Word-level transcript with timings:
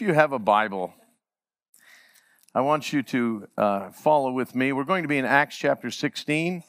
if 0.00 0.06
you 0.06 0.14
have 0.14 0.32
a 0.32 0.38
Bible, 0.38 0.94
I 2.54 2.62
want 2.62 2.90
you 2.90 3.02
to 3.02 3.48
uh, 3.58 3.90
follow 3.90 4.32
with 4.32 4.54
me. 4.54 4.72
We're 4.72 4.84
going 4.84 5.02
to 5.02 5.08
be 5.08 5.18
in 5.18 5.26
Acts 5.26 5.58
chapter 5.58 5.90
16, 5.90 6.62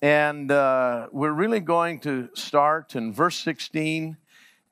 and 0.00 0.50
uh, 0.50 1.08
we're 1.12 1.32
really 1.32 1.60
going 1.60 2.00
to 2.00 2.30
start 2.32 2.96
in 2.96 3.12
verse 3.12 3.36
16. 3.40 4.16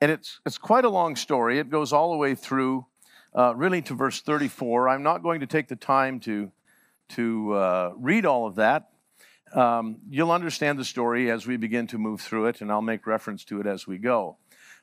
And 0.01 0.11
it's, 0.11 0.39
it's 0.43 0.57
quite 0.57 0.85
a 0.85 0.89
long 0.89 1.15
story. 1.15 1.59
It 1.59 1.69
goes 1.69 1.93
all 1.93 2.09
the 2.09 2.17
way 2.17 2.33
through, 2.33 2.87
uh, 3.35 3.53
really, 3.55 3.83
to 3.83 3.93
verse 3.93 4.21
34. 4.21 4.89
I'm 4.89 5.03
not 5.03 5.21
going 5.21 5.41
to 5.41 5.47
take 5.47 5.67
the 5.67 5.75
time 5.75 6.19
to, 6.21 6.51
to 7.09 7.53
uh, 7.53 7.93
read 7.95 8.25
all 8.25 8.47
of 8.47 8.55
that. 8.55 8.89
Um, 9.53 9.97
you'll 10.09 10.31
understand 10.31 10.79
the 10.79 10.85
story 10.85 11.29
as 11.29 11.45
we 11.45 11.57
begin 11.57 11.85
to 11.87 11.99
move 11.99 12.21
through 12.21 12.47
it, 12.47 12.61
and 12.61 12.71
I'll 12.71 12.81
make 12.81 13.05
reference 13.05 13.45
to 13.45 13.59
it 13.59 13.67
as 13.67 13.85
we 13.85 13.99
go. 13.99 14.37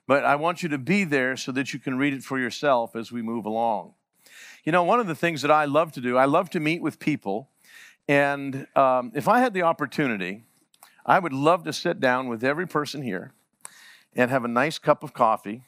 But 0.06 0.24
I 0.24 0.36
want 0.36 0.62
you 0.62 0.68
to 0.68 0.78
be 0.78 1.04
there 1.04 1.36
so 1.36 1.50
that 1.52 1.72
you 1.72 1.78
can 1.78 1.96
read 1.96 2.12
it 2.12 2.22
for 2.22 2.38
yourself 2.38 2.94
as 2.94 3.10
we 3.10 3.22
move 3.22 3.46
along. 3.46 3.94
You 4.64 4.72
know, 4.72 4.82
one 4.82 5.00
of 5.00 5.06
the 5.06 5.14
things 5.14 5.42
that 5.42 5.50
I 5.50 5.64
love 5.64 5.92
to 5.92 6.00
do, 6.00 6.16
I 6.16 6.26
love 6.26 6.50
to 6.50 6.60
meet 6.60 6.82
with 6.82 6.98
people. 6.98 7.48
And 8.06 8.66
um, 8.76 9.12
if 9.14 9.28
I 9.28 9.40
had 9.40 9.54
the 9.54 9.62
opportunity, 9.62 10.44
I 11.06 11.18
would 11.18 11.32
love 11.32 11.64
to 11.64 11.72
sit 11.72 12.00
down 12.00 12.28
with 12.28 12.44
every 12.44 12.66
person 12.66 13.02
here 13.02 13.32
and 14.14 14.30
have 14.30 14.44
a 14.44 14.48
nice 14.48 14.78
cup 14.78 15.02
of 15.02 15.14
coffee 15.14 15.64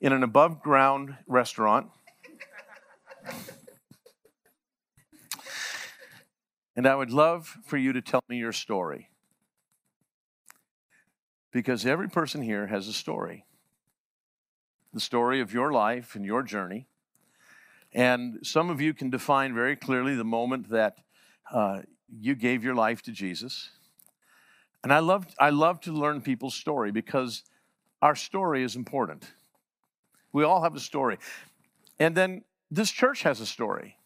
in 0.00 0.12
an 0.12 0.22
above 0.22 0.62
ground 0.62 1.16
restaurant. 1.26 1.88
and 6.76 6.86
I 6.86 6.94
would 6.94 7.10
love 7.10 7.56
for 7.64 7.76
you 7.76 7.92
to 7.92 8.00
tell 8.00 8.22
me 8.28 8.36
your 8.36 8.52
story. 8.52 9.10
Because 11.52 11.86
every 11.86 12.08
person 12.08 12.42
here 12.42 12.66
has 12.66 12.86
a 12.86 12.92
story 12.92 13.45
the 14.96 15.00
story 15.00 15.42
of 15.42 15.52
your 15.52 15.72
life 15.72 16.14
and 16.14 16.24
your 16.24 16.42
journey. 16.42 16.86
And 17.92 18.38
some 18.42 18.70
of 18.70 18.80
you 18.80 18.94
can 18.94 19.10
define 19.10 19.52
very 19.52 19.76
clearly 19.76 20.14
the 20.14 20.24
moment 20.24 20.70
that 20.70 20.96
uh, 21.52 21.82
you 22.18 22.34
gave 22.34 22.64
your 22.64 22.74
life 22.74 23.02
to 23.02 23.12
Jesus. 23.12 23.68
And 24.82 24.94
I 24.94 25.00
love, 25.00 25.26
I 25.38 25.50
love 25.50 25.82
to 25.82 25.92
learn 25.92 26.22
people's 26.22 26.54
story 26.54 26.92
because 26.92 27.42
our 28.00 28.14
story 28.14 28.62
is 28.62 28.74
important. 28.74 29.30
We 30.32 30.44
all 30.44 30.62
have 30.62 30.74
a 30.74 30.80
story. 30.80 31.18
And 31.98 32.16
then 32.16 32.44
this 32.70 32.90
church 32.90 33.22
has 33.22 33.38
a 33.40 33.46
story. 33.46 33.98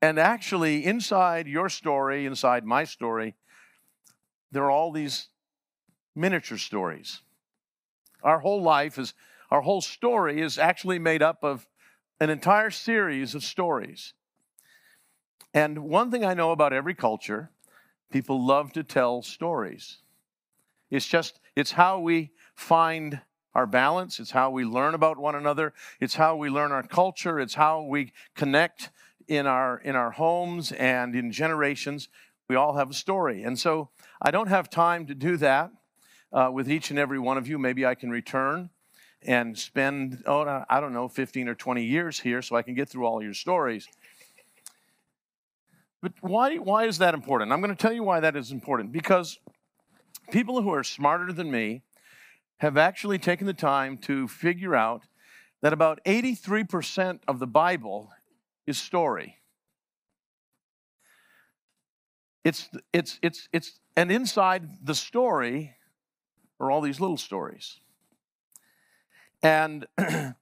And 0.00 0.18
actually, 0.18 0.84
inside 0.84 1.46
your 1.46 1.68
story, 1.68 2.26
inside 2.26 2.64
my 2.64 2.82
story, 2.82 3.36
there 4.50 4.64
are 4.64 4.70
all 4.72 4.90
these 4.90 5.28
miniature 6.16 6.58
stories. 6.58 7.20
Our 8.22 8.40
whole 8.40 8.62
life 8.62 8.98
is, 8.98 9.14
our 9.50 9.60
whole 9.60 9.80
story 9.80 10.40
is 10.40 10.58
actually 10.58 10.98
made 10.98 11.22
up 11.22 11.42
of 11.42 11.66
an 12.20 12.30
entire 12.30 12.70
series 12.70 13.34
of 13.34 13.42
stories. 13.42 14.14
And 15.54 15.80
one 15.80 16.10
thing 16.10 16.24
I 16.24 16.34
know 16.34 16.52
about 16.52 16.72
every 16.72 16.94
culture, 16.94 17.50
people 18.10 18.44
love 18.44 18.72
to 18.72 18.82
tell 18.82 19.22
stories. 19.22 19.98
It's 20.90 21.06
just, 21.06 21.40
it's 21.56 21.72
how 21.72 21.98
we 21.98 22.30
find 22.54 23.20
our 23.54 23.66
balance, 23.66 24.18
it's 24.18 24.30
how 24.30 24.50
we 24.50 24.64
learn 24.64 24.94
about 24.94 25.18
one 25.18 25.34
another, 25.34 25.74
it's 26.00 26.14
how 26.14 26.36
we 26.36 26.48
learn 26.48 26.72
our 26.72 26.82
culture, 26.82 27.38
it's 27.38 27.54
how 27.54 27.82
we 27.82 28.12
connect 28.34 28.90
in 29.28 29.46
our 29.46 29.78
in 29.78 29.94
our 29.94 30.10
homes 30.10 30.72
and 30.72 31.14
in 31.14 31.32
generations. 31.32 32.08
We 32.48 32.56
all 32.56 32.74
have 32.74 32.90
a 32.90 32.94
story. 32.94 33.42
And 33.42 33.58
so 33.58 33.90
I 34.20 34.30
don't 34.30 34.48
have 34.48 34.68
time 34.68 35.06
to 35.06 35.14
do 35.14 35.36
that 35.38 35.70
uh, 36.32 36.50
with 36.52 36.70
each 36.70 36.90
and 36.90 36.98
every 36.98 37.18
one 37.18 37.36
of 37.36 37.48
you. 37.48 37.58
Maybe 37.58 37.84
I 37.84 37.94
can 37.94 38.10
return 38.10 38.70
and 39.24 39.56
spend, 39.56 40.22
oh, 40.26 40.64
I 40.68 40.80
don't 40.80 40.92
know, 40.92 41.08
15 41.08 41.48
or 41.48 41.54
20 41.54 41.84
years 41.84 42.18
here 42.18 42.42
so 42.42 42.56
I 42.56 42.62
can 42.62 42.74
get 42.74 42.88
through 42.88 43.06
all 43.06 43.22
your 43.22 43.34
stories. 43.34 43.86
But 46.00 46.12
why, 46.20 46.56
why 46.56 46.86
is 46.86 46.98
that 46.98 47.14
important? 47.14 47.52
I'm 47.52 47.60
going 47.60 47.74
to 47.74 47.80
tell 47.80 47.92
you 47.92 48.02
why 48.02 48.20
that 48.20 48.34
is 48.34 48.50
important. 48.50 48.90
Because 48.90 49.38
people 50.32 50.60
who 50.62 50.70
are 50.70 50.82
smarter 50.82 51.32
than 51.32 51.50
me 51.50 51.82
have 52.58 52.76
actually 52.76 53.18
taken 53.18 53.46
the 53.46 53.54
time 53.54 53.96
to 53.98 54.26
figure 54.26 54.74
out 54.74 55.02
that 55.60 55.72
about 55.72 56.00
83% 56.04 57.20
of 57.28 57.38
the 57.38 57.46
Bible 57.46 58.10
is 58.66 58.78
story. 58.78 59.38
It's, 62.44 62.68
it's, 62.92 63.20
it's, 63.22 63.48
it's, 63.52 63.78
and 63.96 64.10
inside 64.10 64.84
the 64.84 64.96
story 64.96 65.76
are 66.62 66.70
all 66.70 66.80
these 66.80 67.00
little 67.00 67.16
stories. 67.16 67.80
And 69.42 69.86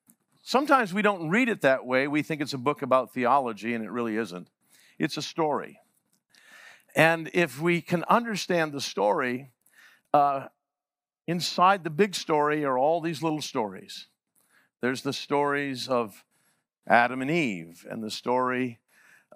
sometimes 0.42 0.92
we 0.92 1.02
don't 1.02 1.30
read 1.30 1.48
it 1.48 1.62
that 1.62 1.86
way. 1.86 2.06
We 2.06 2.22
think 2.22 2.42
it's 2.42 2.52
a 2.52 2.58
book 2.58 2.82
about 2.82 3.14
theology, 3.14 3.74
and 3.74 3.82
it 3.84 3.90
really 3.90 4.16
isn't. 4.16 4.48
It's 4.98 5.16
a 5.16 5.22
story. 5.22 5.80
And 6.94 7.30
if 7.32 7.60
we 7.60 7.80
can 7.80 8.04
understand 8.04 8.72
the 8.72 8.80
story, 8.80 9.50
uh, 10.12 10.48
inside 11.26 11.84
the 11.84 11.90
big 11.90 12.14
story 12.14 12.64
are 12.64 12.76
all 12.76 13.00
these 13.00 13.22
little 13.22 13.40
stories. 13.40 14.06
There's 14.82 15.02
the 15.02 15.12
stories 15.12 15.88
of 15.88 16.24
Adam 16.86 17.22
and 17.22 17.30
Eve, 17.30 17.86
and 17.88 18.02
the 18.02 18.10
story 18.10 18.80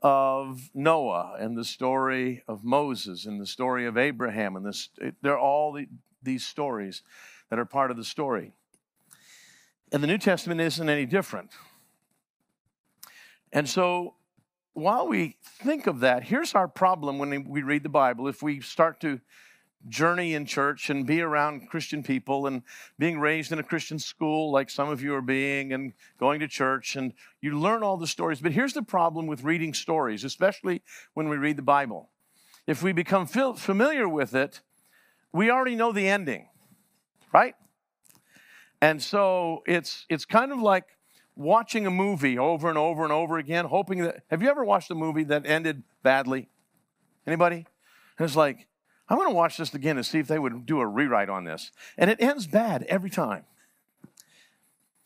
of 0.02 0.70
Noah, 0.74 1.36
and 1.38 1.56
the 1.56 1.64
story 1.64 2.42
of 2.48 2.64
Moses, 2.64 3.24
and 3.24 3.40
the 3.40 3.46
story 3.46 3.86
of 3.86 3.96
Abraham, 3.96 4.56
and 4.56 4.66
this, 4.66 4.90
they're 5.22 5.38
all 5.38 5.72
the, 5.72 5.86
these 6.24 6.46
stories 6.46 7.02
that 7.50 7.58
are 7.58 7.64
part 7.64 7.90
of 7.90 7.96
the 7.96 8.04
story. 8.04 8.52
And 9.92 10.02
the 10.02 10.06
New 10.06 10.18
Testament 10.18 10.60
isn't 10.60 10.88
any 10.88 11.06
different. 11.06 11.50
And 13.52 13.68
so, 13.68 14.14
while 14.72 15.06
we 15.06 15.36
think 15.44 15.86
of 15.86 16.00
that, 16.00 16.24
here's 16.24 16.54
our 16.54 16.66
problem 16.66 17.18
when 17.18 17.48
we 17.48 17.62
read 17.62 17.84
the 17.84 17.88
Bible. 17.88 18.26
If 18.26 18.42
we 18.42 18.60
start 18.60 18.98
to 19.00 19.20
journey 19.88 20.34
in 20.34 20.46
church 20.46 20.90
and 20.90 21.06
be 21.06 21.20
around 21.20 21.68
Christian 21.68 22.02
people 22.02 22.46
and 22.46 22.62
being 22.98 23.20
raised 23.20 23.52
in 23.52 23.58
a 23.58 23.62
Christian 23.62 23.98
school, 23.98 24.50
like 24.50 24.70
some 24.70 24.88
of 24.88 25.02
you 25.02 25.14
are 25.14 25.22
being, 25.22 25.72
and 25.72 25.92
going 26.18 26.40
to 26.40 26.48
church, 26.48 26.96
and 26.96 27.12
you 27.40 27.58
learn 27.58 27.82
all 27.82 27.96
the 27.96 28.06
stories. 28.06 28.40
But 28.40 28.52
here's 28.52 28.72
the 28.72 28.82
problem 28.82 29.26
with 29.26 29.44
reading 29.44 29.74
stories, 29.74 30.24
especially 30.24 30.82
when 31.12 31.28
we 31.28 31.36
read 31.36 31.56
the 31.56 31.62
Bible. 31.62 32.08
If 32.66 32.82
we 32.82 32.92
become 32.92 33.26
familiar 33.26 34.08
with 34.08 34.34
it, 34.34 34.60
we 35.34 35.50
already 35.50 35.74
know 35.74 35.92
the 35.92 36.08
ending, 36.08 36.48
right? 37.32 37.56
And 38.80 39.02
so 39.02 39.62
it's 39.66 40.06
it's 40.08 40.24
kind 40.24 40.52
of 40.52 40.60
like 40.60 40.84
watching 41.36 41.86
a 41.86 41.90
movie 41.90 42.38
over 42.38 42.68
and 42.68 42.78
over 42.78 43.02
and 43.02 43.12
over 43.12 43.36
again, 43.36 43.64
hoping 43.64 43.98
that 44.04 44.22
have 44.30 44.42
you 44.42 44.48
ever 44.48 44.64
watched 44.64 44.90
a 44.90 44.94
movie 44.94 45.24
that 45.24 45.44
ended 45.44 45.82
badly? 46.02 46.48
Anybody? 47.26 47.66
And 48.16 48.24
it's 48.24 48.36
like, 48.36 48.68
I'm 49.08 49.18
gonna 49.18 49.32
watch 49.32 49.56
this 49.56 49.74
again 49.74 49.96
and 49.96 50.06
see 50.06 50.20
if 50.20 50.28
they 50.28 50.38
would 50.38 50.66
do 50.66 50.78
a 50.78 50.86
rewrite 50.86 51.28
on 51.28 51.44
this. 51.44 51.72
And 51.98 52.08
it 52.10 52.22
ends 52.22 52.46
bad 52.46 52.84
every 52.84 53.10
time. 53.10 53.44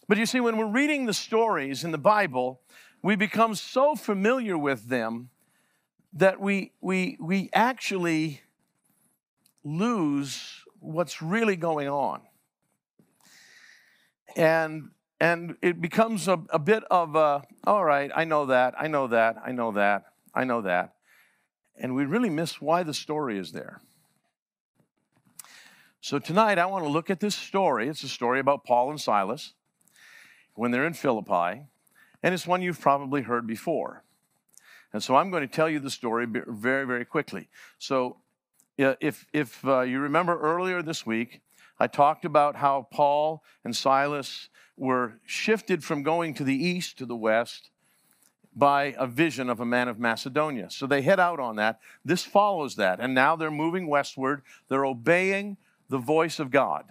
But 0.08 0.18
you 0.18 0.26
see, 0.26 0.40
when 0.40 0.58
we're 0.58 0.66
reading 0.66 1.06
the 1.06 1.14
stories 1.14 1.84
in 1.84 1.90
the 1.90 1.98
Bible, 1.98 2.60
we 3.02 3.16
become 3.16 3.54
so 3.54 3.94
familiar 3.94 4.58
with 4.58 4.88
them 4.88 5.30
that 6.12 6.40
we, 6.40 6.72
we, 6.80 7.16
we 7.20 7.50
actually 7.52 8.42
lose 9.64 10.64
what's 10.80 11.20
really 11.22 11.56
going 11.56 11.88
on. 11.88 12.20
And 14.36 14.90
and 15.20 15.56
it 15.62 15.80
becomes 15.80 16.28
a, 16.28 16.40
a 16.50 16.60
bit 16.60 16.84
of 16.90 17.16
a, 17.16 17.42
all 17.64 17.84
right, 17.84 18.10
I 18.14 18.24
know 18.24 18.46
that, 18.46 18.74
I 18.78 18.86
know 18.86 19.08
that, 19.08 19.36
I 19.44 19.50
know 19.50 19.72
that, 19.72 20.04
I 20.32 20.44
know 20.44 20.62
that. 20.62 20.94
And 21.76 21.96
we 21.96 22.04
really 22.04 22.30
miss 22.30 22.60
why 22.60 22.84
the 22.84 22.94
story 22.94 23.36
is 23.36 23.50
there. 23.50 23.80
So 26.00 26.20
tonight 26.20 26.58
I 26.58 26.66
want 26.66 26.84
to 26.84 26.90
look 26.90 27.10
at 27.10 27.18
this 27.18 27.34
story. 27.34 27.88
It's 27.88 28.04
a 28.04 28.08
story 28.08 28.38
about 28.38 28.64
Paul 28.64 28.90
and 28.90 29.00
Silas 29.00 29.54
when 30.54 30.70
they're 30.70 30.86
in 30.86 30.94
Philippi, 30.94 31.62
and 32.22 32.34
it's 32.34 32.46
one 32.46 32.62
you've 32.62 32.80
probably 32.80 33.22
heard 33.22 33.46
before. 33.46 34.04
And 34.92 35.02
so 35.02 35.16
I'm 35.16 35.30
going 35.30 35.46
to 35.46 35.52
tell 35.52 35.68
you 35.68 35.80
the 35.80 35.90
story 35.90 36.26
very, 36.26 36.86
very 36.86 37.04
quickly. 37.04 37.48
So 37.78 38.18
if, 38.78 39.26
if 39.32 39.64
uh, 39.66 39.80
you 39.80 40.00
remember 40.00 40.40
earlier 40.40 40.82
this 40.82 41.04
week, 41.04 41.40
I 41.80 41.86
talked 41.86 42.24
about 42.24 42.56
how 42.56 42.88
Paul 42.90 43.42
and 43.64 43.76
Silas 43.76 44.48
were 44.76 45.14
shifted 45.26 45.84
from 45.84 46.02
going 46.02 46.34
to 46.34 46.44
the 46.44 46.54
east 46.54 46.98
to 46.98 47.06
the 47.06 47.16
west 47.16 47.70
by 48.54 48.94
a 48.98 49.06
vision 49.06 49.48
of 49.48 49.60
a 49.60 49.64
man 49.64 49.88
of 49.88 49.98
Macedonia. 49.98 50.70
So 50.70 50.86
they 50.86 51.02
head 51.02 51.20
out 51.20 51.38
on 51.38 51.56
that. 51.56 51.80
This 52.04 52.24
follows 52.24 52.76
that. 52.76 52.98
And 52.98 53.14
now 53.14 53.36
they're 53.36 53.50
moving 53.50 53.86
westward. 53.86 54.42
They're 54.68 54.86
obeying 54.86 55.56
the 55.88 55.98
voice 55.98 56.38
of 56.38 56.50
God. 56.50 56.84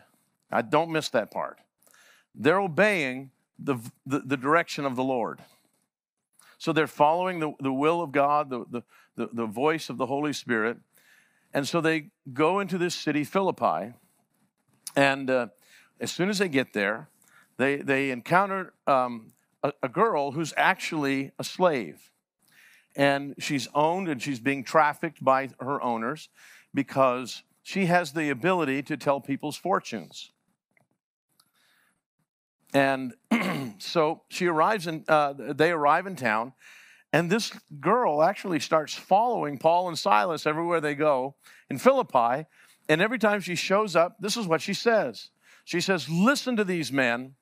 I 0.51 0.61
don't 0.61 0.91
miss 0.91 1.09
that 1.09 1.31
part. 1.31 1.59
They're 2.33 2.61
obeying 2.61 3.31
the, 3.59 3.77
the, 4.05 4.19
the 4.19 4.37
direction 4.37 4.85
of 4.85 4.95
the 4.95 5.03
Lord. 5.03 5.41
So 6.57 6.71
they're 6.73 6.87
following 6.87 7.39
the, 7.39 7.51
the 7.59 7.73
will 7.73 8.01
of 8.01 8.11
God, 8.11 8.49
the, 8.49 8.65
the, 8.69 8.83
the, 9.15 9.29
the 9.33 9.45
voice 9.45 9.89
of 9.89 9.97
the 9.97 10.05
Holy 10.05 10.33
Spirit. 10.33 10.77
And 11.57 11.67
so 11.67 11.81
they 11.81 12.11
go 12.31 12.59
into 12.59 12.77
this 12.77 12.93
city, 12.93 13.23
Philippi, 13.23 13.93
and 14.95 15.27
uh, 15.27 15.47
as 15.99 16.11
soon 16.11 16.29
as 16.29 16.37
they 16.37 16.49
get 16.49 16.73
there, 16.73 17.09
they, 17.57 17.77
they 17.77 18.11
encounter 18.11 18.73
um, 18.85 19.33
a, 19.63 19.73
a 19.81 19.89
girl 19.89 20.33
who's 20.33 20.53
actually 20.55 21.31
a 21.39 21.43
slave. 21.43 22.11
And 22.95 23.33
she's 23.39 23.67
owned 23.73 24.07
and 24.07 24.21
she's 24.21 24.39
being 24.39 24.63
trafficked 24.63 25.23
by 25.23 25.49
her 25.59 25.81
owners 25.81 26.29
because 26.75 27.41
she 27.63 27.87
has 27.87 28.13
the 28.13 28.29
ability 28.29 28.83
to 28.83 28.95
tell 28.95 29.19
people's 29.19 29.57
fortunes. 29.57 30.29
And 32.71 33.15
so 33.79 34.21
she 34.29 34.45
arrives 34.45 34.85
in, 34.85 35.05
uh, 35.07 35.33
they 35.33 35.71
arrive 35.71 36.05
in 36.05 36.17
town, 36.17 36.53
and 37.17 37.31
this 37.31 37.51
girl 37.79 38.21
actually 38.21 38.59
starts 38.59 38.93
following 38.93 39.57
Paul 39.57 39.87
and 39.87 39.97
Silas 39.97 40.45
everywhere 40.45 40.79
they 40.79 40.93
go 40.93 41.33
in 41.67 41.79
Philippi. 41.79 42.45
And 42.87 43.01
every 43.01 43.17
time 43.17 43.41
she 43.41 43.55
shows 43.55 43.95
up, 43.95 44.17
this 44.19 44.37
is 44.37 44.45
what 44.45 44.61
she 44.61 44.75
says. 44.75 45.31
She 45.65 45.81
says, 45.81 46.07
Listen 46.07 46.55
to 46.57 46.63
these 46.63 46.91
men, 46.91 47.33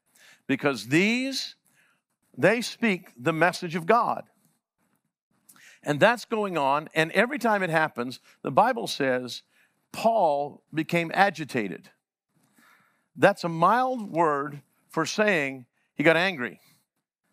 because 0.48 0.88
these, 0.88 1.56
they 2.38 2.62
speak 2.62 3.10
the 3.20 3.34
message 3.34 3.76
of 3.76 3.86
God. 3.86 4.24
And 5.84 6.00
that's 6.00 6.24
going 6.24 6.58
on. 6.58 6.88
And 6.96 7.12
every 7.12 7.38
time 7.38 7.62
it 7.62 7.70
happens, 7.70 8.22
the 8.44 8.52
Bible 8.52 8.88
says 8.88 9.44
Paul 9.92 10.64
became 10.74 11.12
agitated. 11.14 11.90
That's 13.18 13.44
a 13.44 13.50
mild 13.50 14.10
word 14.10 14.62
for 14.88 15.06
saying 15.06 15.66
he 15.96 16.04
got 16.04 16.16
angry, 16.16 16.62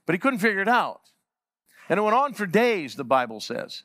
but 0.07 0.15
he 0.15 0.19
couldn't 0.19 0.41
figure 0.41 0.61
it 0.61 0.67
out. 0.67 1.12
And 1.93 1.99
it 1.99 2.05
went 2.05 2.17
on 2.17 2.33
for 2.33 2.47
days, 2.47 2.95
the 2.95 3.05
Bible 3.05 3.39
says. 3.39 3.83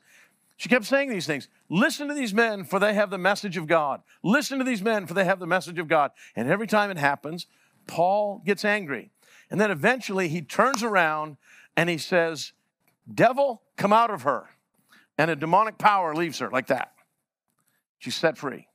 She 0.56 0.70
kept 0.70 0.86
saying 0.86 1.10
these 1.10 1.28
things. 1.28 1.50
Listen 1.68 2.08
to 2.08 2.14
these 2.14 2.34
men, 2.34 2.64
for 2.64 2.80
they 2.80 2.94
have 2.94 3.10
the 3.10 3.18
message 3.18 3.58
of 3.58 3.68
God. 3.68 4.02
Listen 4.24 4.60
to 4.60 4.64
these 4.64 4.82
men, 4.82 5.06
for 5.08 5.14
they 5.14 5.26
have 5.26 5.40
the 5.40 5.46
message 5.46 5.78
of 5.78 5.90
God. 5.90 6.12
And 6.34 6.50
every 6.50 6.68
time 6.68 6.90
it 6.90 6.98
happens, 6.98 7.48
Paul 7.86 8.42
gets 8.46 8.64
angry. 8.64 9.12
And 9.52 9.60
then 9.60 9.72
eventually 9.72 10.30
he 10.30 10.42
turns 10.42 10.84
around 10.84 11.36
and 11.76 11.90
he 11.90 11.98
says, 11.98 12.54
Devil, 13.14 13.62
come 13.76 13.92
out 13.92 14.10
of 14.10 14.22
her. 14.22 14.52
And 15.18 15.30
a 15.30 15.36
demonic 15.36 15.78
power 15.78 16.16
leaves 16.16 16.40
her 16.40 16.50
like 16.50 16.68
that. 16.68 16.94
She's 18.00 18.16
set 18.16 18.38
free. 18.38 18.68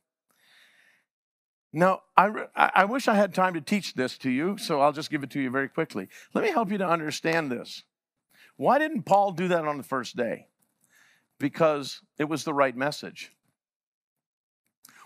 Now, 1.73 2.03
I, 2.15 2.29
I 2.55 2.85
wish 2.85 3.07
I 3.07 3.15
had 3.15 3.33
time 3.33 3.55
to 3.55 3.61
teach 3.61 3.95
this 3.95 4.15
to 4.19 4.29
you, 4.29 4.59
so 4.59 4.79
I'll 4.79 4.93
just 4.93 5.09
give 5.09 5.23
it 5.23 5.31
to 5.31 5.41
you 5.41 5.49
very 5.49 5.69
quickly. 5.69 6.07
Let 6.35 6.43
me 6.43 6.51
help 6.51 6.69
you 6.69 6.77
to 6.77 6.87
understand 6.87 7.51
this. 7.51 7.81
Why 8.57 8.79
didn't 8.79 9.03
Paul 9.03 9.31
do 9.31 9.47
that 9.49 9.65
on 9.65 9.77
the 9.77 9.83
first 9.83 10.15
day? 10.15 10.47
Because 11.39 12.01
it 12.17 12.25
was 12.25 12.43
the 12.43 12.53
right 12.53 12.75
message. 12.75 13.31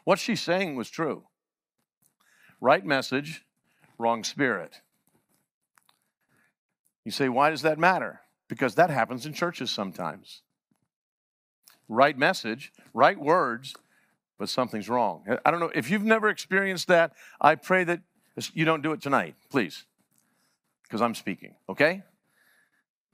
What 0.03 0.19
she's 0.19 0.41
saying 0.41 0.75
was 0.75 0.89
true. 0.89 1.23
Right 2.61 2.85
message, 2.85 3.45
wrong 3.97 4.23
spirit. 4.23 4.81
You 7.03 7.11
say, 7.11 7.29
why 7.29 7.49
does 7.49 7.61
that 7.61 7.79
matter? 7.79 8.21
Because 8.47 8.75
that 8.75 8.89
happens 8.89 9.25
in 9.25 9.33
churches 9.33 9.71
sometimes. 9.71 10.41
Right 11.87 12.17
message, 12.17 12.73
right 12.93 13.17
words, 13.17 13.73
but 14.37 14.49
something's 14.49 14.89
wrong. 14.89 15.23
I 15.45 15.51
don't 15.51 15.59
know. 15.59 15.71
If 15.73 15.89
you've 15.89 16.03
never 16.03 16.29
experienced 16.29 16.87
that, 16.89 17.13
I 17.39 17.55
pray 17.55 17.83
that 17.85 18.01
you 18.53 18.65
don't 18.65 18.81
do 18.81 18.91
it 18.91 19.01
tonight, 19.01 19.35
please, 19.49 19.85
because 20.83 21.01
I'm 21.01 21.15
speaking, 21.15 21.55
okay? 21.69 22.03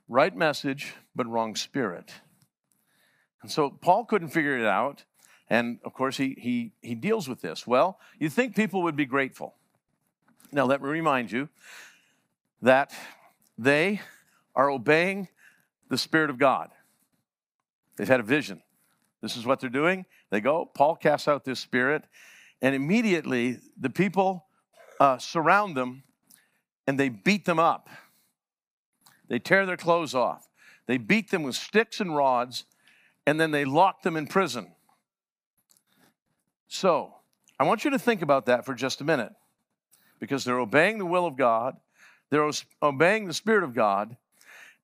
Right 0.07 0.35
message, 0.35 0.93
but 1.15 1.27
wrong 1.27 1.55
spirit. 1.55 2.11
And 3.41 3.51
so 3.51 3.69
Paul 3.69 4.05
couldn't 4.05 4.29
figure 4.29 4.57
it 4.57 4.65
out. 4.65 5.03
And 5.49 5.79
of 5.83 5.93
course, 5.93 6.17
he, 6.17 6.35
he, 6.37 6.71
he 6.81 6.95
deals 6.95 7.27
with 7.27 7.41
this. 7.41 7.67
Well, 7.67 7.99
you 8.19 8.29
think 8.29 8.55
people 8.55 8.83
would 8.83 8.95
be 8.95 9.05
grateful. 9.05 9.55
Now, 10.51 10.65
let 10.65 10.81
me 10.81 10.89
remind 10.89 11.31
you 11.31 11.49
that 12.61 12.93
they 13.57 14.01
are 14.55 14.69
obeying 14.69 15.27
the 15.89 15.97
Spirit 15.97 16.29
of 16.29 16.37
God. 16.37 16.69
They've 17.97 18.07
had 18.07 18.19
a 18.19 18.23
vision. 18.23 18.61
This 19.21 19.37
is 19.37 19.45
what 19.45 19.59
they're 19.59 19.69
doing. 19.69 20.05
They 20.29 20.41
go, 20.41 20.65
Paul 20.65 20.95
casts 20.95 21.27
out 21.27 21.45
this 21.45 21.59
spirit, 21.59 22.03
and 22.61 22.75
immediately 22.75 23.59
the 23.79 23.89
people 23.89 24.45
uh, 24.99 25.17
surround 25.17 25.77
them 25.77 26.03
and 26.87 26.99
they 26.99 27.09
beat 27.09 27.45
them 27.45 27.59
up. 27.59 27.89
They 29.33 29.39
tear 29.39 29.65
their 29.65 29.77
clothes 29.77 30.13
off. 30.13 30.47
They 30.85 30.99
beat 30.99 31.31
them 31.31 31.41
with 31.41 31.55
sticks 31.55 31.99
and 31.99 32.15
rods, 32.15 32.65
and 33.25 33.41
then 33.41 33.49
they 33.49 33.65
lock 33.65 34.03
them 34.03 34.15
in 34.15 34.27
prison. 34.27 34.67
So, 36.67 37.15
I 37.59 37.63
want 37.63 37.83
you 37.83 37.89
to 37.89 37.97
think 37.97 38.21
about 38.21 38.45
that 38.45 38.63
for 38.63 38.75
just 38.75 39.01
a 39.01 39.03
minute 39.03 39.33
because 40.19 40.43
they're 40.43 40.59
obeying 40.59 40.99
the 40.99 41.07
will 41.07 41.25
of 41.25 41.35
God, 41.35 41.77
they're 42.29 42.47
obeying 42.83 43.25
the 43.25 43.33
Spirit 43.33 43.63
of 43.63 43.73
God, 43.73 44.17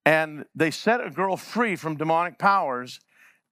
and 0.04 0.46
they 0.56 0.72
set 0.72 1.00
a 1.00 1.12
girl 1.12 1.38
free 1.38 1.76
from 1.76 1.96
demonic 1.96 2.40
powers. 2.40 3.02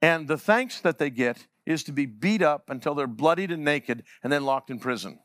And 0.02 0.28
the 0.28 0.40
thanks 0.40 0.82
that 0.82 0.98
they 0.98 1.12
get 1.12 1.46
is 1.68 1.84
to 1.84 1.92
be 1.92 2.08
beat 2.08 2.42
up 2.42 2.72
until 2.72 2.96
they're 2.96 3.06
bloodied 3.06 3.52
and 3.52 3.64
naked 3.64 4.04
and 4.24 4.34
then 4.34 4.46
locked 4.46 4.72
in 4.72 4.80
prison. 4.80 5.20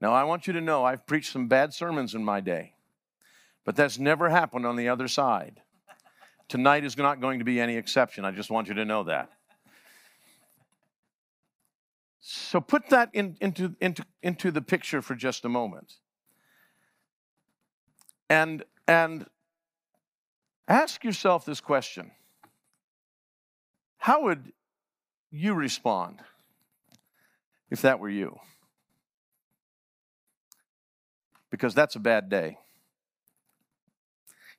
Now, 0.00 0.12
I 0.12 0.22
want 0.22 0.46
you 0.46 0.52
to 0.52 0.60
know 0.60 0.84
I've 0.84 1.08
preached 1.08 1.32
some 1.32 1.48
bad 1.48 1.74
sermons 1.74 2.14
in 2.14 2.22
my 2.22 2.38
day, 2.38 2.74
but 3.64 3.76
that's 3.76 3.98
never 3.98 4.28
happened 4.28 4.66
on 4.66 4.76
the 4.76 4.88
other 4.88 5.08
side. 5.08 5.60
Tonight 6.48 6.84
is 6.84 6.96
not 6.98 7.20
going 7.20 7.38
to 7.38 7.44
be 7.44 7.60
any 7.60 7.76
exception. 7.76 8.24
I 8.24 8.30
just 8.30 8.50
want 8.50 8.68
you 8.68 8.74
to 8.74 8.84
know 8.84 9.04
that. 9.04 9.30
So 12.20 12.60
put 12.60 12.88
that 12.90 13.10
in, 13.12 13.36
into, 13.40 13.74
into, 13.80 14.04
into 14.22 14.50
the 14.50 14.62
picture 14.62 15.02
for 15.02 15.14
just 15.14 15.44
a 15.44 15.48
moment. 15.48 15.94
And, 18.30 18.64
and 18.86 19.26
ask 20.68 21.02
yourself 21.04 21.44
this 21.44 21.60
question 21.60 22.10
How 23.98 24.22
would 24.22 24.52
you 25.30 25.54
respond 25.54 26.20
if 27.70 27.82
that 27.82 27.98
were 27.98 28.08
you? 28.08 28.38
Because 31.50 31.74
that's 31.74 31.96
a 31.96 32.00
bad 32.00 32.28
day. 32.28 32.58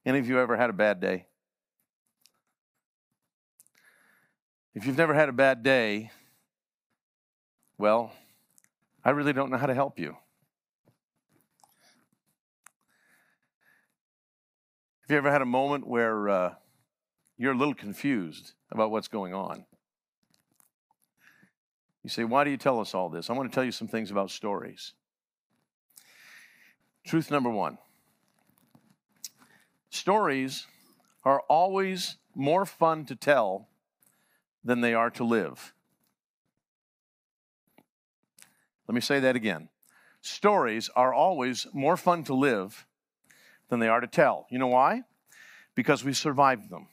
Any 0.05 0.19
of 0.19 0.27
you 0.27 0.39
ever 0.39 0.57
had 0.57 0.69
a 0.69 0.73
bad 0.73 0.99
day? 0.99 1.27
If 4.75 4.85
you've 4.85 4.97
never 4.97 5.13
had 5.13 5.29
a 5.29 5.33
bad 5.33 5.63
day, 5.63 6.11
well, 7.77 8.11
I 9.05 9.11
really 9.11 9.31
don't 9.31 9.49
know 9.49 9.57
how 9.57 9.67
to 9.67 9.73
help 9.73 9.99
you. 9.99 10.17
Have 15.01 15.11
you 15.11 15.17
ever 15.17 15.31
had 15.31 15.41
a 15.41 15.45
moment 15.45 15.87
where 15.87 16.29
uh, 16.29 16.53
you're 17.37 17.53
a 17.53 17.57
little 17.57 17.73
confused 17.73 18.53
about 18.71 18.91
what's 18.91 19.07
going 19.07 19.33
on? 19.33 19.65
You 22.03 22.09
say, 22.09 22.23
Why 22.23 22.43
do 22.43 22.49
you 22.49 22.57
tell 22.57 22.79
us 22.79 22.93
all 22.93 23.09
this? 23.09 23.29
I 23.29 23.33
want 23.33 23.49
to 23.49 23.55
tell 23.55 23.63
you 23.63 23.71
some 23.71 23.87
things 23.87 24.11
about 24.11 24.31
stories. 24.31 24.93
Truth 27.05 27.31
number 27.31 27.49
one 27.49 27.77
stories 29.93 30.67
are 31.23 31.41
always 31.41 32.17
more 32.35 32.65
fun 32.65 33.05
to 33.05 33.15
tell 33.15 33.67
than 34.63 34.81
they 34.81 34.93
are 34.93 35.09
to 35.11 35.23
live. 35.23 35.73
Let 38.87 38.95
me 38.95 39.01
say 39.01 39.19
that 39.19 39.35
again. 39.35 39.69
Stories 40.21 40.89
are 40.95 41.13
always 41.13 41.67
more 41.73 41.97
fun 41.97 42.23
to 42.25 42.33
live 42.33 42.85
than 43.69 43.79
they 43.79 43.87
are 43.87 44.01
to 44.01 44.07
tell. 44.07 44.45
You 44.49 44.59
know 44.59 44.67
why? 44.67 45.03
Because 45.75 46.03
we 46.03 46.13
survived 46.13 46.69
them. 46.69 46.87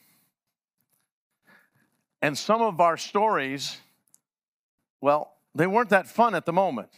And 2.23 2.37
some 2.37 2.61
of 2.61 2.81
our 2.81 2.97
stories, 2.97 3.79
well, 5.01 5.37
they 5.55 5.67
weren't 5.67 5.91
that 5.91 6.07
fun 6.07 6.35
at 6.35 6.45
the 6.45 6.53
moment. 6.53 6.91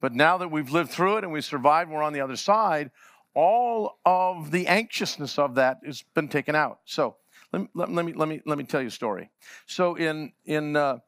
But 0.00 0.14
now 0.14 0.38
that 0.38 0.50
we've 0.50 0.70
lived 0.70 0.90
through 0.90 1.18
it 1.18 1.24
and 1.24 1.32
we 1.32 1.40
survived, 1.40 1.90
we're 1.90 2.02
on 2.02 2.12
the 2.12 2.20
other 2.20 2.36
side, 2.36 2.90
all 3.34 3.98
of 4.04 4.50
the 4.50 4.66
anxiousness 4.66 5.38
of 5.38 5.56
that 5.56 5.78
has 5.84 6.02
been 6.14 6.28
taken 6.28 6.54
out. 6.54 6.80
So 6.84 7.16
let 7.52 7.62
me, 7.62 7.68
let, 7.74 7.88
me, 8.04 8.12
let 8.12 8.28
me, 8.28 8.40
let 8.46 8.58
me 8.58 8.64
tell 8.64 8.80
you 8.80 8.88
a 8.88 8.90
story. 8.90 9.30
So 9.66 9.96
in, 9.96 10.32
in, 10.44 10.76
uh, 10.76 10.98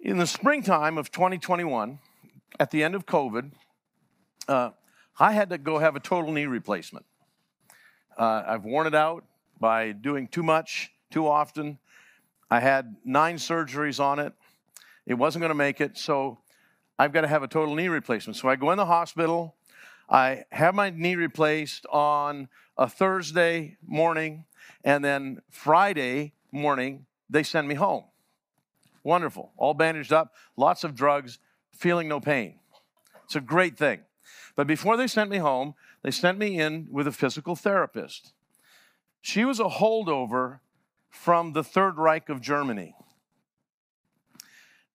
in 0.00 0.18
the 0.18 0.26
springtime 0.26 0.96
of 0.96 1.10
2021, 1.10 1.98
at 2.60 2.70
the 2.70 2.82
end 2.82 2.94
of 2.94 3.06
COVID, 3.06 3.52
uh, 4.48 4.70
I 5.18 5.32
had 5.32 5.50
to 5.50 5.58
go 5.58 5.78
have 5.78 5.96
a 5.96 6.00
total 6.00 6.32
knee 6.32 6.46
replacement. 6.46 7.04
Uh, 8.16 8.42
I've 8.46 8.64
worn 8.64 8.86
it 8.86 8.94
out 8.94 9.24
by 9.60 9.92
doing 9.92 10.28
too 10.28 10.42
much, 10.42 10.90
too 11.10 11.26
often. 11.26 11.78
I 12.50 12.60
had 12.60 12.96
nine 13.04 13.36
surgeries 13.36 14.00
on 14.00 14.18
it. 14.18 14.32
It 15.06 15.14
wasn't 15.14 15.42
going 15.42 15.50
to 15.50 15.54
make 15.54 15.80
it, 15.80 15.96
so 15.96 16.38
I've 16.98 17.12
got 17.12 17.22
to 17.22 17.28
have 17.28 17.42
a 17.42 17.48
total 17.48 17.74
knee 17.74 17.88
replacement. 17.88 18.36
So 18.36 18.48
I 18.48 18.56
go 18.56 18.70
in 18.70 18.76
the 18.76 18.86
hospital. 18.86 19.54
I 20.08 20.44
have 20.50 20.74
my 20.74 20.90
knee 20.90 21.16
replaced 21.16 21.86
on 21.86 22.48
a 22.76 22.88
Thursday 22.88 23.76
morning, 23.86 24.44
and 24.84 25.04
then 25.04 25.42
Friday 25.50 26.32
morning, 26.50 27.06
they 27.28 27.42
send 27.42 27.68
me 27.68 27.74
home. 27.74 28.04
Wonderful. 29.02 29.52
All 29.56 29.74
bandaged 29.74 30.12
up, 30.12 30.34
lots 30.56 30.84
of 30.84 30.94
drugs, 30.94 31.38
feeling 31.72 32.08
no 32.08 32.20
pain. 32.20 32.58
It's 33.24 33.36
a 33.36 33.40
great 33.40 33.76
thing. 33.76 34.00
But 34.56 34.66
before 34.66 34.96
they 34.96 35.06
sent 35.06 35.30
me 35.30 35.38
home, 35.38 35.74
they 36.02 36.10
sent 36.10 36.38
me 36.38 36.58
in 36.58 36.88
with 36.90 37.06
a 37.06 37.12
physical 37.12 37.54
therapist. 37.54 38.32
She 39.20 39.44
was 39.44 39.60
a 39.60 39.64
holdover 39.64 40.60
from 41.10 41.52
the 41.52 41.64
Third 41.64 41.96
Reich 41.96 42.28
of 42.28 42.40
Germany 42.40 42.94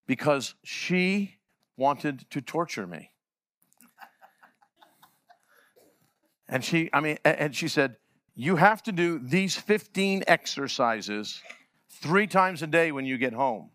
because 0.06 0.56
she 0.64 1.38
wanted 1.78 2.30
to 2.32 2.42
torture 2.42 2.88
me. 2.88 3.13
And 6.50 6.64
she, 6.64 6.90
I 6.94 7.00
mean, 7.00 7.18
and 7.24 7.56
she 7.56 7.68
said, 7.68 7.98
You 8.36 8.56
have 8.58 8.84
to 8.84 8.92
do 8.92 9.20
these 9.20 9.56
15 9.56 10.24
exercises 10.28 11.42
three 11.90 12.28
times 12.28 12.62
a 12.62 12.68
day 12.68 12.92
when 12.92 13.06
you 13.06 13.18
get 13.18 13.34
home. 13.34 13.70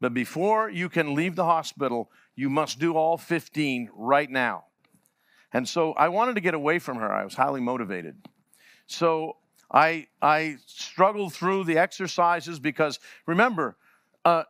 But 0.00 0.14
before 0.14 0.70
you 0.70 0.88
can 0.88 1.14
leave 1.14 1.36
the 1.36 1.44
hospital, 1.44 2.10
you 2.36 2.48
must 2.48 2.78
do 2.78 2.94
all 2.94 3.16
15 3.16 3.90
right 3.94 4.30
now. 4.30 4.64
And 5.52 5.68
so 5.68 5.92
I 5.92 6.08
wanted 6.08 6.34
to 6.34 6.40
get 6.40 6.54
away 6.54 6.78
from 6.78 6.98
her. 6.98 7.12
I 7.12 7.24
was 7.24 7.34
highly 7.34 7.60
motivated. 7.60 8.16
So 8.86 9.36
I, 9.70 10.06
I 10.20 10.56
struggled 10.66 11.32
through 11.32 11.64
the 11.64 11.78
exercises 11.78 12.58
because 12.58 12.98
remember, 13.26 13.76
uh, 14.24 14.44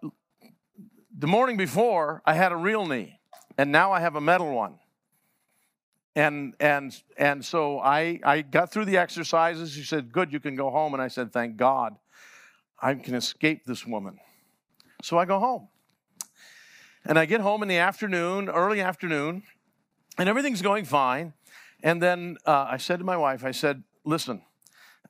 the 1.17 1.27
morning 1.27 1.57
before 1.57 2.23
I 2.25 2.35
had 2.35 2.53
a 2.53 2.57
real 2.57 2.87
knee, 2.87 3.19
and 3.57 3.73
now 3.73 3.93
I 3.93 4.01
have 4.01 4.15
a 4.17 4.21
metal 4.21 4.53
one. 4.53 4.79
And, 6.19 6.55
and, 6.59 7.01
and 7.17 7.45
so 7.45 7.79
I, 7.79 8.19
I 8.25 8.43
got 8.43 8.73
through 8.73 8.87
the 8.87 8.97
exercises. 8.97 9.71
She 9.71 9.85
said, 9.85 10.11
Good, 10.11 10.33
you 10.33 10.41
can 10.41 10.57
go 10.57 10.69
home. 10.69 10.93
And 10.93 11.01
I 11.01 11.07
said, 11.07 11.33
Thank 11.33 11.57
God 11.57 11.95
I 12.83 12.95
can 12.95 13.15
escape 13.15 13.65
this 13.67 13.87
woman. 13.87 14.19
So 15.01 15.17
I 15.17 15.27
go 15.27 15.39
home. 15.39 15.69
And 17.05 17.21
I 17.21 17.25
get 17.25 17.41
home 17.41 17.63
in 17.63 17.69
the 17.69 17.77
afternoon, 17.77 18.49
early 18.49 18.81
afternoon, 18.81 19.45
and 20.19 20.29
everything's 20.29 20.61
going 20.61 20.87
fine. 20.87 21.35
And 21.85 22.03
then 22.03 22.37
uh, 22.45 22.67
I 22.69 22.79
said 22.79 22.99
to 22.99 23.05
my 23.05 23.17
wife, 23.17 23.45
I 23.45 23.53
said, 23.53 23.85
Listen, 24.05 24.43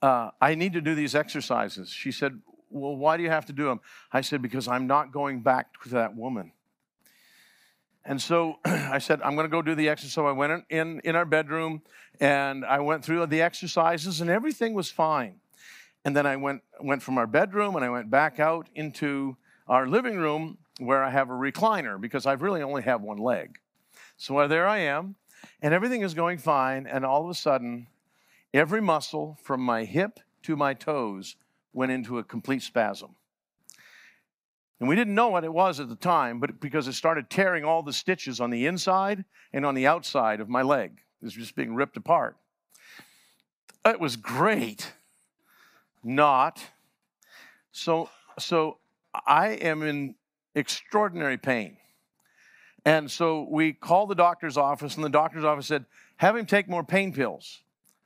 uh, 0.03 0.33
I 0.43 0.57
need 0.57 0.75
to 0.75 0.83
do 0.83 0.95
these 0.95 1.15
exercises. 1.15 1.89
She 1.89 2.13
said, 2.13 2.39
Well, 2.69 2.97
why 2.97 3.17
do 3.17 3.23
you 3.23 3.31
have 3.31 3.47
to 3.47 3.55
do 3.55 3.65
them? 3.65 3.81
I 4.13 4.21
said, 4.21 4.43
Because 4.43 4.69
I'm 4.69 4.87
not 4.87 5.11
going 5.11 5.41
back 5.41 5.69
to 5.85 5.89
that 5.89 6.15
woman. 6.15 6.53
And 8.09 8.21
so 8.23 8.59
I 8.65 8.99
said, 8.99 9.21
I'm 9.23 9.35
going 9.35 9.45
to 9.45 9.51
go 9.51 9.61
do 9.61 9.75
the 9.75 9.91
exercise. 9.91 10.15
So 10.15 10.27
I 10.27 10.33
went 10.33 10.65
in, 10.71 11.01
in 11.05 11.15
our 11.15 11.27
bedroom 11.27 11.83
and 12.19 12.65
I 12.65 12.81
went 12.81 13.05
through 13.05 13.27
the 13.27 13.43
exercises, 13.43 14.21
and 14.21 14.29
everything 14.29 14.75
was 14.75 14.91
fine. 14.91 15.37
And 16.05 16.17
then 16.17 16.27
I 16.27 16.37
went, 16.37 16.63
went 16.81 17.03
from 17.03 17.19
our 17.19 17.27
bedroom 17.27 17.77
and 17.77 17.85
I 17.85 17.91
went 17.91 18.11
back 18.11 18.41
out 18.41 18.69
into 18.75 19.37
our 19.69 19.87
living 19.87 20.17
room 20.17 20.57
where 20.81 21.05
I 21.05 21.11
have 21.11 21.29
a 21.29 21.35
recliner 21.35 22.01
because 22.01 22.25
I 22.25 22.33
really 22.33 22.63
only 22.63 22.83
have 22.83 23.03
one 23.03 23.19
leg. 23.19 23.59
So 24.17 24.49
there 24.49 24.67
I 24.67 24.79
am, 24.79 25.17
and 25.61 25.75
everything 25.75 26.03
is 26.03 26.15
going 26.15 26.39
fine. 26.39 26.87
And 26.87 27.05
all 27.05 27.25
of 27.25 27.31
a 27.31 27.35
sudden, 27.35 27.89
every 28.55 28.81
muscle 28.81 29.37
from 29.43 29.61
my 29.61 29.85
hip 29.85 30.19
to 30.45 30.57
my 30.57 30.73
toes 30.73 31.37
went 31.75 31.93
into 31.93 32.19
a 32.19 32.25
complete 32.25 32.63
spasm. 32.63 33.17
And 34.81 34.89
we 34.89 34.95
didn't 34.95 35.15
know 35.15 35.29
what 35.29 35.45
it 35.45 35.53
was 35.53 35.81
at 35.81 35.89
the 35.89 35.97
time, 35.97 36.39
but 36.39 36.61
because 36.61 36.87
it 36.87 36.93
started 36.93 37.29
tearing 37.29 37.65
all 37.65 37.83
the 37.83 37.93
stitches 37.93 38.41
on 38.41 38.51
the 38.51 38.67
inside 38.67 39.25
and 39.53 39.67
on 39.67 39.75
the 39.75 39.87
outside 39.87 40.41
of 40.41 40.49
my 40.49 40.63
leg. 40.63 40.93
It 41.21 41.25
was 41.25 41.35
just 41.35 41.57
being 41.57 41.75
ripped 41.75 41.97
apart. 41.97 42.37
It 43.85 43.99
was 43.99 44.17
great. 44.17 44.93
Not. 46.05 46.63
So, 47.73 48.09
so 48.39 48.79
I 49.27 49.49
am 49.49 49.83
in 49.83 50.15
extraordinary 50.55 51.39
pain. 51.39 51.77
And 52.85 53.11
so 53.11 53.47
we 53.51 53.73
called 53.73 54.09
the 54.09 54.15
doctor's 54.15 54.57
office, 54.57 54.95
and 54.95 55.05
the 55.05 55.11
doctor's 55.11 55.45
office 55.45 55.67
said, 55.67 55.85
Have 56.19 56.37
him 56.37 56.47
take 56.47 56.69
more 56.69 56.85
pain 56.85 57.13
pills. 57.13 57.61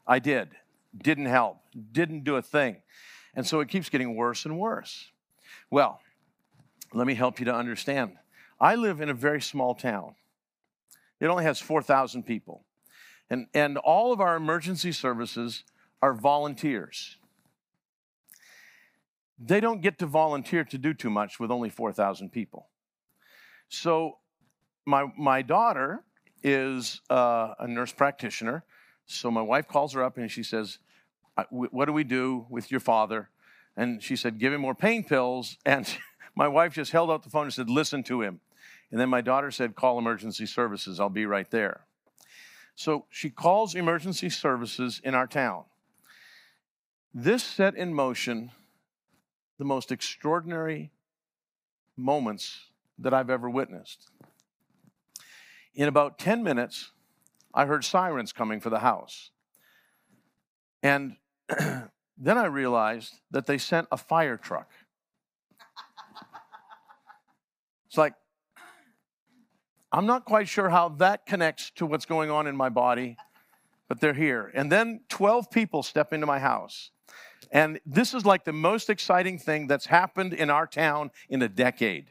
I 0.06 0.18
did. 0.18 0.48
Didn't 0.96 1.26
help. 1.26 1.58
Didn't 1.92 2.24
do 2.24 2.36
a 2.36 2.42
thing. 2.42 2.76
And 3.34 3.46
so 3.46 3.60
it 3.60 3.68
keeps 3.68 3.88
getting 3.88 4.16
worse 4.16 4.44
and 4.44 4.58
worse. 4.58 5.10
Well, 5.70 6.00
let 6.94 7.06
me 7.06 7.14
help 7.14 7.38
you 7.38 7.46
to 7.46 7.54
understand. 7.54 8.16
I 8.60 8.74
live 8.74 9.00
in 9.00 9.08
a 9.08 9.14
very 9.14 9.40
small 9.40 9.74
town. 9.74 10.14
It 11.20 11.26
only 11.26 11.44
has 11.44 11.60
4,000 11.60 12.24
people. 12.24 12.64
And, 13.30 13.46
and 13.54 13.78
all 13.78 14.12
of 14.12 14.20
our 14.20 14.36
emergency 14.36 14.92
services 14.92 15.64
are 16.02 16.12
volunteers. 16.12 17.16
They 19.38 19.60
don't 19.60 19.80
get 19.80 19.98
to 20.00 20.06
volunteer 20.06 20.64
to 20.64 20.78
do 20.78 20.94
too 20.94 21.10
much 21.10 21.40
with 21.40 21.50
only 21.50 21.70
4,000 21.70 22.30
people. 22.30 22.68
So, 23.68 24.18
my, 24.84 25.06
my 25.16 25.42
daughter 25.42 26.04
is 26.42 27.00
uh, 27.08 27.54
a 27.58 27.66
nurse 27.66 27.92
practitioner. 27.92 28.64
So, 29.06 29.30
my 29.30 29.42
wife 29.42 29.66
calls 29.66 29.94
her 29.94 30.02
up 30.02 30.18
and 30.18 30.30
she 30.30 30.42
says, 30.42 30.78
What 31.50 31.86
do 31.86 31.92
we 31.92 32.04
do 32.04 32.46
with 32.50 32.70
your 32.70 32.80
father? 32.80 33.30
And 33.76 34.02
she 34.02 34.16
said, 34.16 34.38
Give 34.38 34.52
him 34.52 34.60
more 34.60 34.74
pain 34.74 35.04
pills. 35.04 35.56
And 35.64 35.86
my 36.34 36.48
wife 36.48 36.74
just 36.74 36.92
held 36.92 37.10
out 37.10 37.22
the 37.22 37.30
phone 37.30 37.44
and 37.44 37.52
said, 37.52 37.68
Listen 37.68 38.02
to 38.04 38.22
him. 38.22 38.40
And 38.90 39.00
then 39.00 39.08
my 39.08 39.20
daughter 39.20 39.50
said, 39.50 39.74
Call 39.74 39.98
emergency 39.98 40.46
services. 40.46 41.00
I'll 41.00 41.08
be 41.08 41.26
right 41.26 41.50
there. 41.50 41.82
So 42.74 43.06
she 43.10 43.30
calls 43.30 43.74
emergency 43.74 44.30
services 44.30 45.00
in 45.04 45.14
our 45.14 45.26
town. 45.26 45.64
This 47.14 47.42
set 47.42 47.74
in 47.74 47.92
motion 47.92 48.50
the 49.58 49.64
most 49.64 49.92
extraordinary 49.92 50.90
moments 51.96 52.66
that 52.98 53.12
I've 53.12 53.30
ever 53.30 53.50
witnessed. 53.50 54.10
In 55.74 55.88
about 55.88 56.18
10 56.18 56.42
minutes, 56.42 56.90
I 57.54 57.66
heard 57.66 57.84
sirens 57.84 58.32
coming 58.32 58.60
for 58.60 58.70
the 58.70 58.78
house. 58.78 59.30
And 60.82 61.16
then 61.58 62.38
I 62.38 62.46
realized 62.46 63.14
that 63.30 63.46
they 63.46 63.58
sent 63.58 63.88
a 63.92 63.96
fire 63.96 64.36
truck. 64.36 64.70
It's 67.92 67.98
like, 67.98 68.14
I'm 69.92 70.06
not 70.06 70.24
quite 70.24 70.48
sure 70.48 70.70
how 70.70 70.88
that 71.00 71.26
connects 71.26 71.68
to 71.72 71.84
what's 71.84 72.06
going 72.06 72.30
on 72.30 72.46
in 72.46 72.56
my 72.56 72.70
body, 72.70 73.18
but 73.86 74.00
they're 74.00 74.14
here. 74.14 74.50
And 74.54 74.72
then 74.72 75.00
12 75.10 75.50
people 75.50 75.82
step 75.82 76.14
into 76.14 76.24
my 76.24 76.38
house. 76.38 76.90
And 77.50 77.80
this 77.84 78.14
is 78.14 78.24
like 78.24 78.46
the 78.46 78.52
most 78.54 78.88
exciting 78.88 79.38
thing 79.38 79.66
that's 79.66 79.84
happened 79.84 80.32
in 80.32 80.48
our 80.48 80.66
town 80.66 81.10
in 81.28 81.42
a 81.42 81.50
decade 81.50 82.06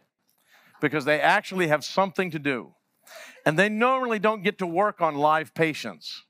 because 0.81 1.03
they 1.03 1.19
actually 1.19 1.69
have 1.69 1.83
something 1.83 2.29
to 2.29 2.37
do. 2.37 2.75
And 3.43 3.57
they 3.57 3.67
normally 3.67 4.19
don't 4.19 4.43
get 4.43 4.59
to 4.59 4.67
work 4.67 5.01
on 5.01 5.15
live 5.15 5.55
patients. 5.55 6.25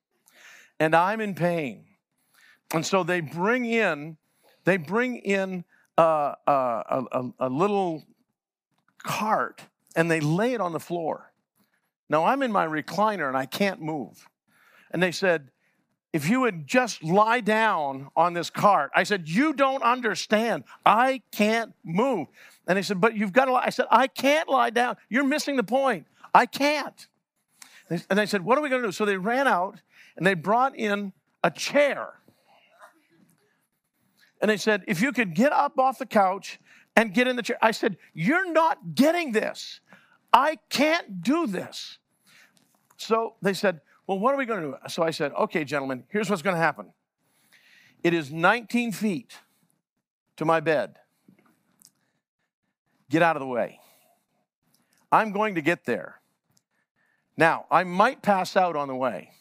And 0.79 0.95
I'm 0.95 1.19
in 1.19 1.35
pain. 1.35 1.87
And 2.73 2.85
so 2.85 3.03
they 3.03 3.19
bring 3.19 3.65
in, 3.65 4.15
they 4.63 4.77
bring 4.77 5.17
in 5.17 5.65
a, 5.97 6.35
a, 6.47 7.03
a, 7.11 7.31
a 7.37 7.49
little 7.49 8.05
cart 9.03 9.61
and 9.95 10.09
they 10.09 10.19
lay 10.19 10.53
it 10.53 10.61
on 10.61 10.73
the 10.73 10.79
floor. 10.79 11.31
Now 12.09 12.25
I'm 12.25 12.41
in 12.41 12.51
my 12.51 12.65
recliner 12.65 13.27
and 13.27 13.37
I 13.37 13.45
can't 13.45 13.81
move. 13.81 14.27
And 14.91 15.01
they 15.01 15.11
said, 15.11 15.51
if 16.13 16.27
you 16.27 16.41
would 16.41 16.67
just 16.67 17.03
lie 17.03 17.39
down 17.39 18.09
on 18.15 18.33
this 18.33 18.49
cart. 18.49 18.91
I 18.93 19.03
said, 19.03 19.29
You 19.29 19.53
don't 19.53 19.81
understand. 19.81 20.65
I 20.85 21.21
can't 21.31 21.73
move. 21.83 22.27
And 22.67 22.77
they 22.77 22.81
said, 22.81 22.99
But 22.99 23.15
you've 23.15 23.31
got 23.33 23.45
to 23.45 23.53
lie. 23.53 23.63
I 23.65 23.69
said, 23.69 23.85
I 23.89 24.07
can't 24.07 24.49
lie 24.49 24.71
down. 24.71 24.97
You're 25.09 25.23
missing 25.23 25.55
the 25.55 25.63
point. 25.63 26.07
I 26.33 26.45
can't. 26.45 27.07
And 27.89 28.19
they 28.19 28.25
said, 28.25 28.43
What 28.43 28.57
are 28.57 28.61
we 28.61 28.69
going 28.69 28.81
to 28.81 28.87
do? 28.89 28.91
So 28.91 29.05
they 29.05 29.17
ran 29.17 29.47
out 29.47 29.81
and 30.17 30.25
they 30.25 30.33
brought 30.33 30.75
in 30.75 31.13
a 31.43 31.51
chair. 31.51 32.13
And 34.41 34.49
they 34.49 34.57
said, 34.57 34.83
If 34.87 35.01
you 35.01 35.13
could 35.13 35.33
get 35.33 35.53
up 35.53 35.79
off 35.79 35.97
the 35.97 36.05
couch 36.05 36.59
and 36.95 37.13
get 37.13 37.27
in 37.27 37.35
the 37.35 37.43
chair. 37.43 37.57
I 37.61 37.71
said, 37.71 37.97
You're 38.13 38.51
not 38.51 38.95
getting 38.95 39.31
this. 39.31 39.79
I 40.33 40.57
can't 40.69 41.21
do 41.21 41.47
this. 41.47 41.97
So 42.97 43.35
they 43.41 43.53
said, 43.53 43.81
Well, 44.07 44.19
what 44.19 44.33
are 44.33 44.37
we 44.37 44.45
going 44.45 44.61
to 44.61 44.67
do? 44.69 44.75
So 44.89 45.03
I 45.03 45.11
said, 45.11 45.31
Okay, 45.39 45.63
gentlemen, 45.63 46.03
here's 46.09 46.29
what's 46.29 46.41
going 46.41 46.55
to 46.55 46.61
happen. 46.61 46.93
It 48.03 48.13
is 48.13 48.31
19 48.31 48.91
feet 48.91 49.37
to 50.37 50.45
my 50.45 50.59
bed. 50.59 50.97
Get 53.09 53.21
out 53.21 53.35
of 53.35 53.41
the 53.41 53.47
way. 53.47 53.79
I'm 55.11 55.31
going 55.31 55.55
to 55.55 55.61
get 55.61 55.85
there. 55.85 56.21
Now, 57.37 57.65
I 57.69 57.83
might 57.83 58.21
pass 58.21 58.55
out 58.55 58.75
on 58.75 58.87
the 58.87 58.95
way. 58.95 59.31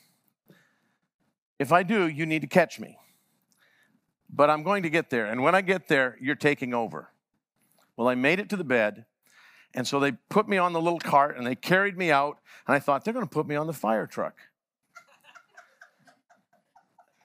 If 1.59 1.73
I 1.73 1.83
do, 1.83 2.09
you 2.09 2.27
need 2.27 2.41
to 2.43 2.49
catch 2.49 2.81
me. 2.81 2.99
But 4.33 4.51
I'm 4.51 4.63
going 4.63 4.83
to 4.85 4.91
get 4.91 5.11
there. 5.11 5.27
And 5.27 5.43
when 5.43 5.55
I 5.55 5.61
get 5.61 5.89
there, 5.89 6.17
you're 6.21 6.35
taking 6.35 6.73
over. 6.73 7.11
Well, 8.01 8.09
I 8.09 8.15
made 8.15 8.41
it 8.41 8.49
to 8.49 8.57
the 8.57 8.65
bed. 8.65 9.05
And 9.75 9.87
so 9.87 10.01
they 10.01 10.13
put 10.31 10.49
me 10.49 10.57
on 10.57 10.73
the 10.73 10.81
little 10.81 10.99
cart 10.99 11.37
and 11.37 11.47
they 11.47 11.55
carried 11.55 11.99
me 11.99 12.11
out. 12.11 12.39
And 12.67 12.75
I 12.75 12.79
thought, 12.79 13.05
they're 13.05 13.13
going 13.13 13.27
to 13.27 13.31
put 13.31 13.47
me 13.47 13.57
on 13.57 13.67
the 13.67 13.75
fire 13.75 14.07
truck. 14.07 14.39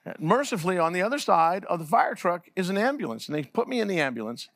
Mercifully, 0.18 0.76
on 0.76 0.92
the 0.92 1.00
other 1.00 1.18
side 1.18 1.64
of 1.64 1.78
the 1.78 1.86
fire 1.86 2.14
truck 2.14 2.50
is 2.54 2.68
an 2.68 2.76
ambulance. 2.76 3.26
And 3.26 3.34
they 3.34 3.42
put 3.42 3.68
me 3.68 3.80
in 3.80 3.88
the 3.88 3.98
ambulance. 4.00 4.50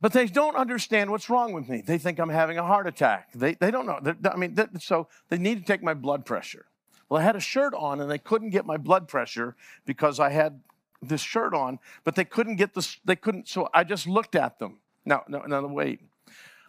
But 0.00 0.14
they 0.14 0.24
don't 0.24 0.56
understand 0.56 1.10
what's 1.10 1.28
wrong 1.28 1.52
with 1.52 1.68
me. 1.68 1.82
They 1.82 1.98
think 1.98 2.18
I'm 2.18 2.30
having 2.30 2.56
a 2.56 2.64
heart 2.64 2.86
attack. 2.86 3.28
They, 3.34 3.56
they 3.56 3.70
don't 3.70 3.84
know. 3.84 3.98
They're, 4.00 4.16
I 4.32 4.38
mean, 4.38 4.56
so 4.80 5.08
they 5.28 5.36
need 5.36 5.58
to 5.58 5.64
take 5.66 5.82
my 5.82 5.92
blood 5.92 6.24
pressure. 6.24 6.64
Well, 7.10 7.20
I 7.20 7.24
had 7.24 7.36
a 7.36 7.40
shirt 7.40 7.74
on 7.74 8.00
and 8.00 8.10
they 8.10 8.16
couldn't 8.16 8.50
get 8.50 8.64
my 8.64 8.78
blood 8.78 9.06
pressure 9.06 9.54
because 9.84 10.18
I 10.18 10.30
had 10.30 10.60
this 11.02 11.20
shirt 11.20 11.54
on, 11.54 11.78
but 12.04 12.14
they 12.14 12.24
couldn't 12.24 12.56
get 12.56 12.74
this, 12.74 12.98
they 13.04 13.16
couldn't, 13.16 13.48
so 13.48 13.68
I 13.72 13.84
just 13.84 14.06
looked 14.06 14.34
at 14.34 14.58
them. 14.58 14.78
Now, 15.04 15.24
no, 15.28 15.40
no, 15.42 15.66
wait. 15.66 16.00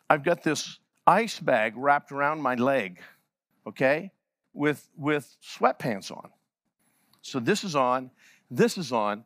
I've 0.09 0.23
got 0.23 0.43
this 0.43 0.79
ice 1.05 1.39
bag 1.39 1.73
wrapped 1.75 2.11
around 2.11 2.41
my 2.41 2.55
leg, 2.55 2.99
okay, 3.67 4.11
with, 4.53 4.89
with 4.97 5.35
sweatpants 5.43 6.11
on. 6.11 6.29
So 7.21 7.39
this 7.39 7.63
is 7.63 7.75
on, 7.75 8.11
this 8.49 8.77
is 8.77 8.91
on, 8.91 9.25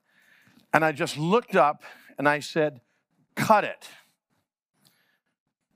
and 0.74 0.84
I 0.84 0.92
just 0.92 1.18
looked 1.18 1.56
up 1.56 1.84
and 2.18 2.28
I 2.28 2.40
said, 2.40 2.82
cut 3.36 3.64
it. 3.64 3.88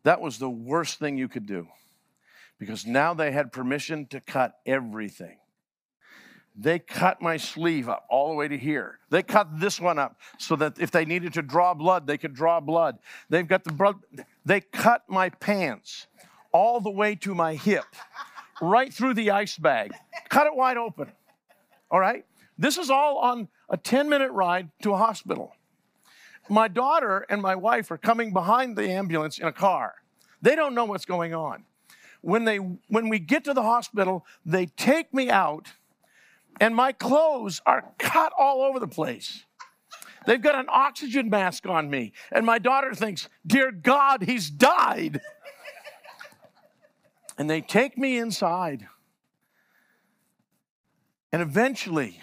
That 0.04 0.22
was 0.22 0.40
the 0.40 0.50
worst 0.50 1.00
thing 1.00 1.18
you 1.18 1.28
could 1.28 1.46
do 1.46 1.68
because 2.60 2.86
now 2.86 3.14
they 3.14 3.32
had 3.32 3.52
permission 3.52 4.06
to 4.08 4.20
cut 4.20 4.54
everything. 4.66 5.38
They 6.60 6.80
cut 6.80 7.22
my 7.22 7.38
sleeve 7.38 7.88
up 7.88 8.06
all 8.10 8.30
the 8.30 8.36
way 8.36 8.48
to 8.48 8.58
here. 8.58 8.98
They 9.12 9.22
cut 9.22 9.60
this 9.60 9.80
one 9.80 10.00
up 10.00 10.20
so 10.40 10.56
that 10.56 10.80
if 10.80 10.90
they 10.90 11.06
needed 11.06 11.34
to 11.34 11.44
draw 11.44 11.76
blood, 11.76 12.08
they 12.08 12.18
could 12.18 12.34
draw 12.34 12.60
blood. 12.60 12.98
They've 13.30 13.48
got 13.48 13.64
the 13.64 13.72
blood. 13.72 13.98
They 14.44 14.62
cut 14.62 15.04
my 15.08 15.30
pants 15.30 16.08
all 16.52 16.82
the 16.82 16.90
way 16.90 17.14
to 17.14 17.36
my 17.36 17.54
hip, 17.54 17.86
right 18.60 18.92
through 18.92 19.14
the 19.14 19.30
ice 19.30 19.58
bag, 19.58 19.94
cut 20.30 20.48
it 20.48 20.56
wide 20.56 20.78
open. 20.78 21.12
All 21.92 22.00
right? 22.00 22.26
This 22.58 22.78
is 22.80 22.90
all 22.90 23.20
on 23.20 23.48
a 23.70 23.78
10 23.78 24.10
minute 24.10 24.32
ride 24.32 24.70
to 24.82 24.94
a 24.94 24.98
hospital. 24.98 25.54
My 26.50 26.68
daughter 26.68 27.26
and 27.30 27.42
my 27.42 27.56
wife 27.56 27.92
are 27.92 27.98
coming 27.98 28.34
behind 28.34 28.76
the 28.76 28.90
ambulance 28.90 29.38
in 29.38 29.46
a 29.46 29.52
car. 29.52 29.96
They 30.42 30.56
don't 30.56 30.74
know 30.74 30.86
what's 30.86 31.06
going 31.06 31.36
on. 31.36 31.66
When, 32.22 32.46
they, 32.46 32.58
when 32.58 33.10
we 33.10 33.20
get 33.20 33.44
to 33.44 33.54
the 33.54 33.62
hospital, 33.62 34.26
they 34.46 34.66
take 34.66 35.14
me 35.14 35.30
out, 35.30 35.68
and 36.60 36.76
my 36.76 36.92
clothes 36.92 37.62
are 37.66 37.94
cut 37.98 38.34
all 38.38 38.62
over 38.62 38.80
the 38.80 38.88
place. 38.88 39.46
They've 40.26 40.42
got 40.42 40.56
an 40.56 40.68
oxygen 40.70 41.30
mask 41.30 41.66
on 41.68 41.90
me, 41.90 42.12
and 42.32 42.46
my 42.46 42.60
daughter 42.60 42.94
thinks, 42.94 43.30
Dear 43.46 43.72
God, 43.72 44.24
he's 44.24 44.50
died. 44.50 45.22
and 47.38 47.50
they 47.50 47.62
take 47.62 47.98
me 47.98 48.18
inside. 48.18 48.88
And 51.32 51.42
eventually, 51.42 52.22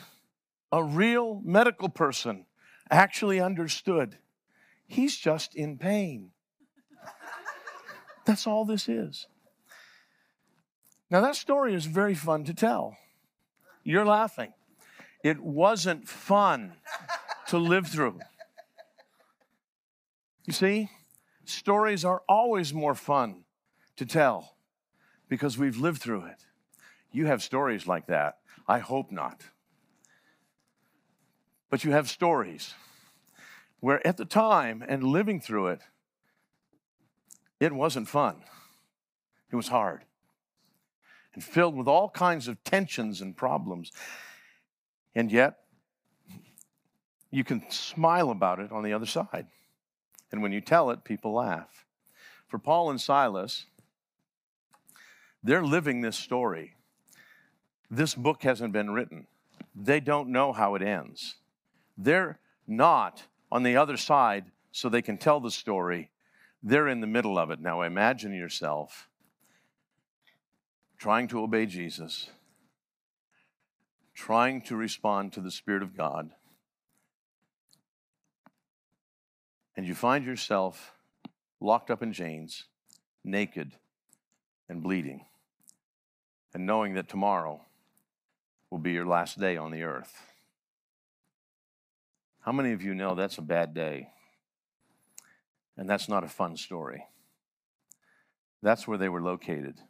a 0.71 0.83
real 0.83 1.41
medical 1.45 1.89
person 1.89 2.47
actually 2.91 3.41
understood 3.41 4.19
he's 4.87 5.17
just 5.17 5.55
in 5.55 5.79
pain. 5.79 6.31
That's 8.25 8.47
all 8.47 8.65
this 8.65 8.89
is. 8.89 9.27
Now, 11.11 11.21
that 11.21 11.37
story 11.37 11.75
is 11.75 11.87
very 11.87 12.15
fun 12.15 12.45
to 12.45 12.55
tell. 12.55 12.97
You're 13.85 14.07
laughing. 14.07 14.53
It 15.23 15.41
wasn't 15.41 16.09
fun 16.09 16.73
to 17.49 17.59
live 17.59 17.87
through. 17.87 18.19
You 20.47 20.53
see, 20.53 20.91
stories 21.45 22.05
are 22.05 22.23
always 22.29 22.73
more 22.73 22.95
fun 22.95 23.45
to 23.97 24.07
tell 24.07 24.57
because 25.29 25.57
we've 25.59 25.77
lived 25.77 26.01
through 26.01 26.25
it. 26.25 26.45
You 27.13 27.27
have 27.27 27.43
stories 27.43 27.87
like 27.87 28.07
that. 28.07 28.39
I 28.67 28.79
hope 28.79 29.13
not. 29.13 29.43
But 31.71 31.85
you 31.85 31.93
have 31.93 32.09
stories 32.09 32.75
where 33.81 34.07
at 34.07 34.17
the 34.17 34.25
time 34.25 34.83
and 34.87 35.03
living 35.05 35.41
through 35.41 35.69
it, 35.69 35.81
it 37.61 37.73
wasn't 37.73 38.09
fun. 38.09 38.37
It 39.51 39.57
was 39.57 39.69
hard 39.69 40.05
and 41.35 41.43
filled 41.43 41.77
with 41.77 41.89
all 41.89 42.09
kinds 42.09 42.49
of 42.49 42.63
tensions 42.65 43.21
and 43.21 43.37
problems. 43.37 43.93
And 45.15 45.31
yet, 45.31 45.59
you 47.31 47.45
can 47.45 47.69
smile 47.71 48.31
about 48.31 48.61
it 48.61 48.71
on 48.71 48.85
the 48.85 48.93
other 48.93 49.07
side. 49.07 49.47
And 50.31 50.43
when 50.43 50.53
you 50.53 50.61
tell 50.61 50.91
it, 50.91 51.05
people 51.05 51.33
laugh. 51.33 51.85
For 52.47 52.59
Paul 52.59 52.91
and 52.91 53.01
Silas, 53.01 53.67
they're 55.43 55.65
living 55.65 56.01
this 56.01 56.17
story. 56.17 56.75
This 57.91 58.15
book 58.15 58.43
hasn't 58.43 58.73
been 58.73 58.91
written. 58.91 59.27
They 59.75 60.01
don't 60.01 60.31
know 60.31 60.53
how 60.53 60.75
it 60.75 60.83
ends. 60.83 61.37
They're 61.99 62.39
not 62.67 63.25
on 63.51 63.63
the 63.63 63.77
other 63.77 63.97
side 63.97 64.47
so 64.73 64.89
they 64.89 65.03
can 65.03 65.19
tell 65.19 65.41
the 65.41 65.51
story. 65.51 66.11
They're 66.63 66.89
in 66.89 67.01
the 67.01 67.07
middle 67.07 67.39
of 67.39 67.51
it. 67.51 67.61
Now 67.61 67.83
imagine 67.83 68.33
yourself 68.33 69.09
trying 70.99 71.29
to 71.29 71.41
obey 71.41 71.67
Jesus, 71.67 72.31
trying 74.15 74.63
to 74.63 74.77
respond 74.77 75.33
to 75.33 75.41
the 75.41 75.51
Spirit 75.51 75.83
of 75.83 75.97
God, 75.97 76.31
and 79.77 79.87
you 79.87 79.95
find 79.95 80.25
yourself 80.25 80.95
locked 81.61 81.91
up 81.91 82.03
in 82.03 82.13
chains, 82.13 82.65
naked 83.25 83.73
and 84.69 84.83
bleeding, 84.83 85.25
and 86.53 86.65
knowing 86.65 86.95
that 86.95 87.09
tomorrow 87.09 87.61
will 88.71 88.79
be 88.79 88.93
your 88.93 89.07
last 89.07 89.39
day 89.39 89.57
on 89.57 89.71
the 89.71 89.83
earth. 89.83 90.23
How 92.41 92.53
many 92.53 92.73
of 92.73 92.83
you 92.83 92.95
know 92.95 93.15
that's 93.15 93.39
a 93.39 93.43
bad 93.43 93.73
day? 93.73 94.09
And 95.77 95.89
that's 95.89 96.09
not 96.09 96.25
a 96.25 96.29
fun 96.29 96.57
story. 96.57 97.07
That's 98.63 98.87
where 98.87 98.99
they 98.99 99.09
were 99.09 99.23
located. 99.23 99.81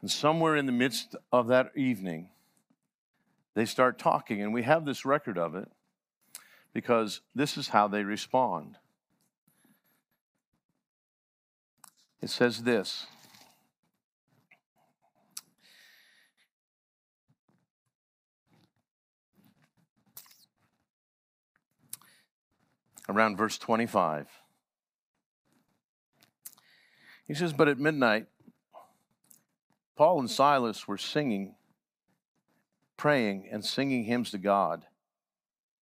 And 0.00 0.10
somewhere 0.10 0.56
in 0.56 0.66
the 0.66 0.72
midst 0.72 1.14
of 1.32 1.48
that 1.48 1.72
evening, 1.76 2.30
they 3.54 3.66
start 3.66 3.98
talking, 3.98 4.40
and 4.40 4.54
we 4.54 4.62
have 4.62 4.84
this 4.84 5.04
record 5.04 5.36
of 5.36 5.54
it 5.54 5.68
because 6.72 7.20
this 7.34 7.56
is 7.56 7.68
how 7.68 7.88
they 7.88 8.04
respond. 8.04 8.78
It 12.22 12.30
says 12.30 12.62
this. 12.62 13.06
Around 23.08 23.36
verse 23.36 23.58
25. 23.58 24.28
He 27.26 27.34
says, 27.34 27.52
But 27.52 27.68
at 27.68 27.78
midnight, 27.78 28.26
Paul 30.00 30.20
and 30.20 30.30
Silas 30.30 30.88
were 30.88 30.96
singing, 30.96 31.56
praying, 32.96 33.50
and 33.52 33.62
singing 33.62 34.04
hymns 34.04 34.30
to 34.30 34.38
God, 34.38 34.86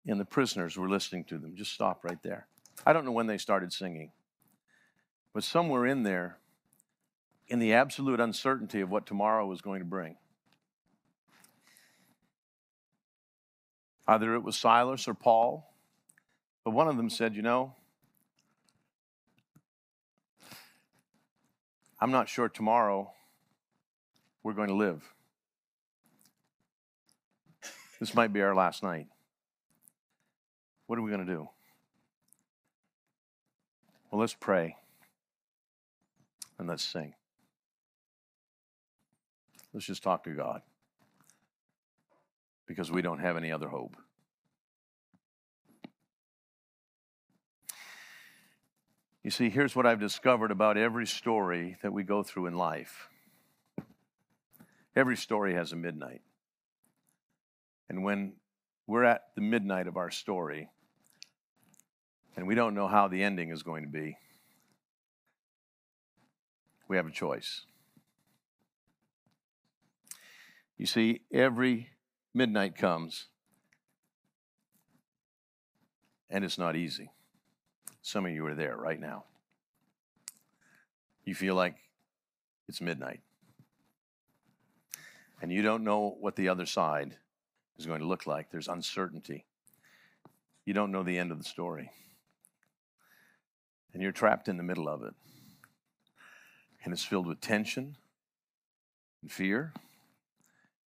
and 0.09 0.19
the 0.19 0.25
prisoners 0.25 0.77
were 0.77 0.89
listening 0.89 1.23
to 1.27 1.39
them. 1.39 1.55
Just 1.55 1.73
stop 1.73 2.03
right 2.03 2.21
there. 2.25 2.49
I 2.85 2.93
don't 2.93 3.05
know 3.05 3.13
when 3.13 3.29
they 3.29 3.39
started 3.39 3.73
singing, 3.73 4.11
but 5.33 5.45
somewhere 5.45 5.87
in 5.87 6.03
there, 6.03 6.39
in 7.47 7.61
the 7.61 7.73
absolute 7.75 8.19
uncertainty 8.19 8.81
of 8.81 8.91
what 8.91 9.07
tomorrow 9.07 9.47
was 9.47 9.61
going 9.61 9.79
to 9.79 9.85
bring, 9.85 10.17
either 14.09 14.35
it 14.35 14.43
was 14.43 14.57
Silas 14.57 15.07
or 15.07 15.15
Paul, 15.15 15.73
but 16.65 16.73
one 16.73 16.89
of 16.89 16.97
them 16.97 17.09
said, 17.09 17.37
You 17.37 17.43
know, 17.43 17.77
I'm 22.01 22.11
not 22.11 22.29
sure 22.29 22.49
tomorrow 22.49 23.13
we're 24.49 24.55
going 24.55 24.69
to 24.69 24.75
live. 24.75 25.03
This 28.01 28.15
might 28.15 28.33
be 28.33 28.41
our 28.41 28.55
last 28.55 28.83
night. 28.83 29.07
What 30.87 30.99
are 30.99 31.03
we 31.03 31.11
going 31.11 31.27
to 31.27 31.31
do? 31.31 31.51
Well, 34.11 34.19
let's 34.23 34.33
pray 34.33 34.77
and 36.59 36.67
let's 36.67 36.83
sing. 36.83 37.13
Let's 39.75 39.85
just 39.85 40.03
talk 40.03 40.25
to 40.25 40.31
God 40.31 40.63
because 42.67 42.91
we 42.91 43.03
don't 43.03 43.19
have 43.19 43.37
any 43.37 43.53
other 43.53 43.69
hope. 43.69 43.99
You 49.23 49.31
see, 49.31 49.51
here's 49.51 49.77
what 49.77 49.85
I've 49.85 50.01
discovered 50.01 50.51
about 50.51 50.79
every 50.79 51.07
story 51.07 51.77
that 51.83 51.93
we 51.93 52.03
go 52.03 52.23
through 52.23 52.47
in 52.47 52.55
life 52.55 53.11
Every 54.99 55.17
story 55.17 55.55
has 55.55 55.71
a 55.71 55.77
midnight. 55.77 56.23
And 57.89 58.03
when 58.03 58.33
we're 58.89 59.05
at 59.05 59.27
the 59.37 59.41
midnight 59.41 59.87
of 59.87 59.97
our 59.97 60.11
story, 60.11 60.71
and 62.37 62.49
we 62.49 62.57
don't 62.57 62.75
know 62.75 62.89
how 62.89 63.07
the 63.07 63.23
ending 63.23 63.51
is 63.51 63.63
going 63.63 63.85
to 63.85 63.89
be, 63.89 64.17
we 66.89 66.97
have 66.97 67.07
a 67.07 67.13
choice. 67.13 67.61
You 70.77 70.87
see, 70.87 71.21
every 71.33 71.91
midnight 72.35 72.75
comes, 72.75 73.27
and 76.29 76.45
it's 76.45 76.59
not 76.59 76.75
easy. 76.75 77.13
Some 78.03 78.27
of 78.27 78.33
you 78.33 78.45
are 78.47 78.55
there 78.57 78.77
right 78.77 78.99
now. 78.99 79.27
You 81.25 81.37
feel 81.37 81.55
like 81.55 81.77
it's 82.67 82.81
midnight. 82.81 83.21
And 85.41 85.53
you 85.53 85.63
don't 85.63 85.85
know 85.85 86.17
what 86.21 86.37
the 86.37 86.49
other 86.49 86.67
side 86.67 87.17
is 87.79 87.87
going 87.87 88.01
to 88.01 88.07
look 88.07 88.27
like. 88.27 88.51
There's 88.51 88.69
uncertainty. 88.69 89.45
You 90.65 90.75
don't 90.75 90.93
know 90.93 91.03
the 91.03 91.19
end 91.19 91.33
of 91.33 91.39
the 91.39 91.45
story. 91.45 91.91
And 93.93 94.03
you're 94.03 94.13
trapped 94.13 94.49
in 94.49 94.57
the 94.57 94.63
middle 94.63 94.89
of 94.89 95.03
it. 95.03 95.15
And 96.85 96.93
it's 96.93 97.05
filled 97.05 97.27
with 97.27 97.41
tension 97.41 97.97
and 99.23 99.33
fear 99.33 99.73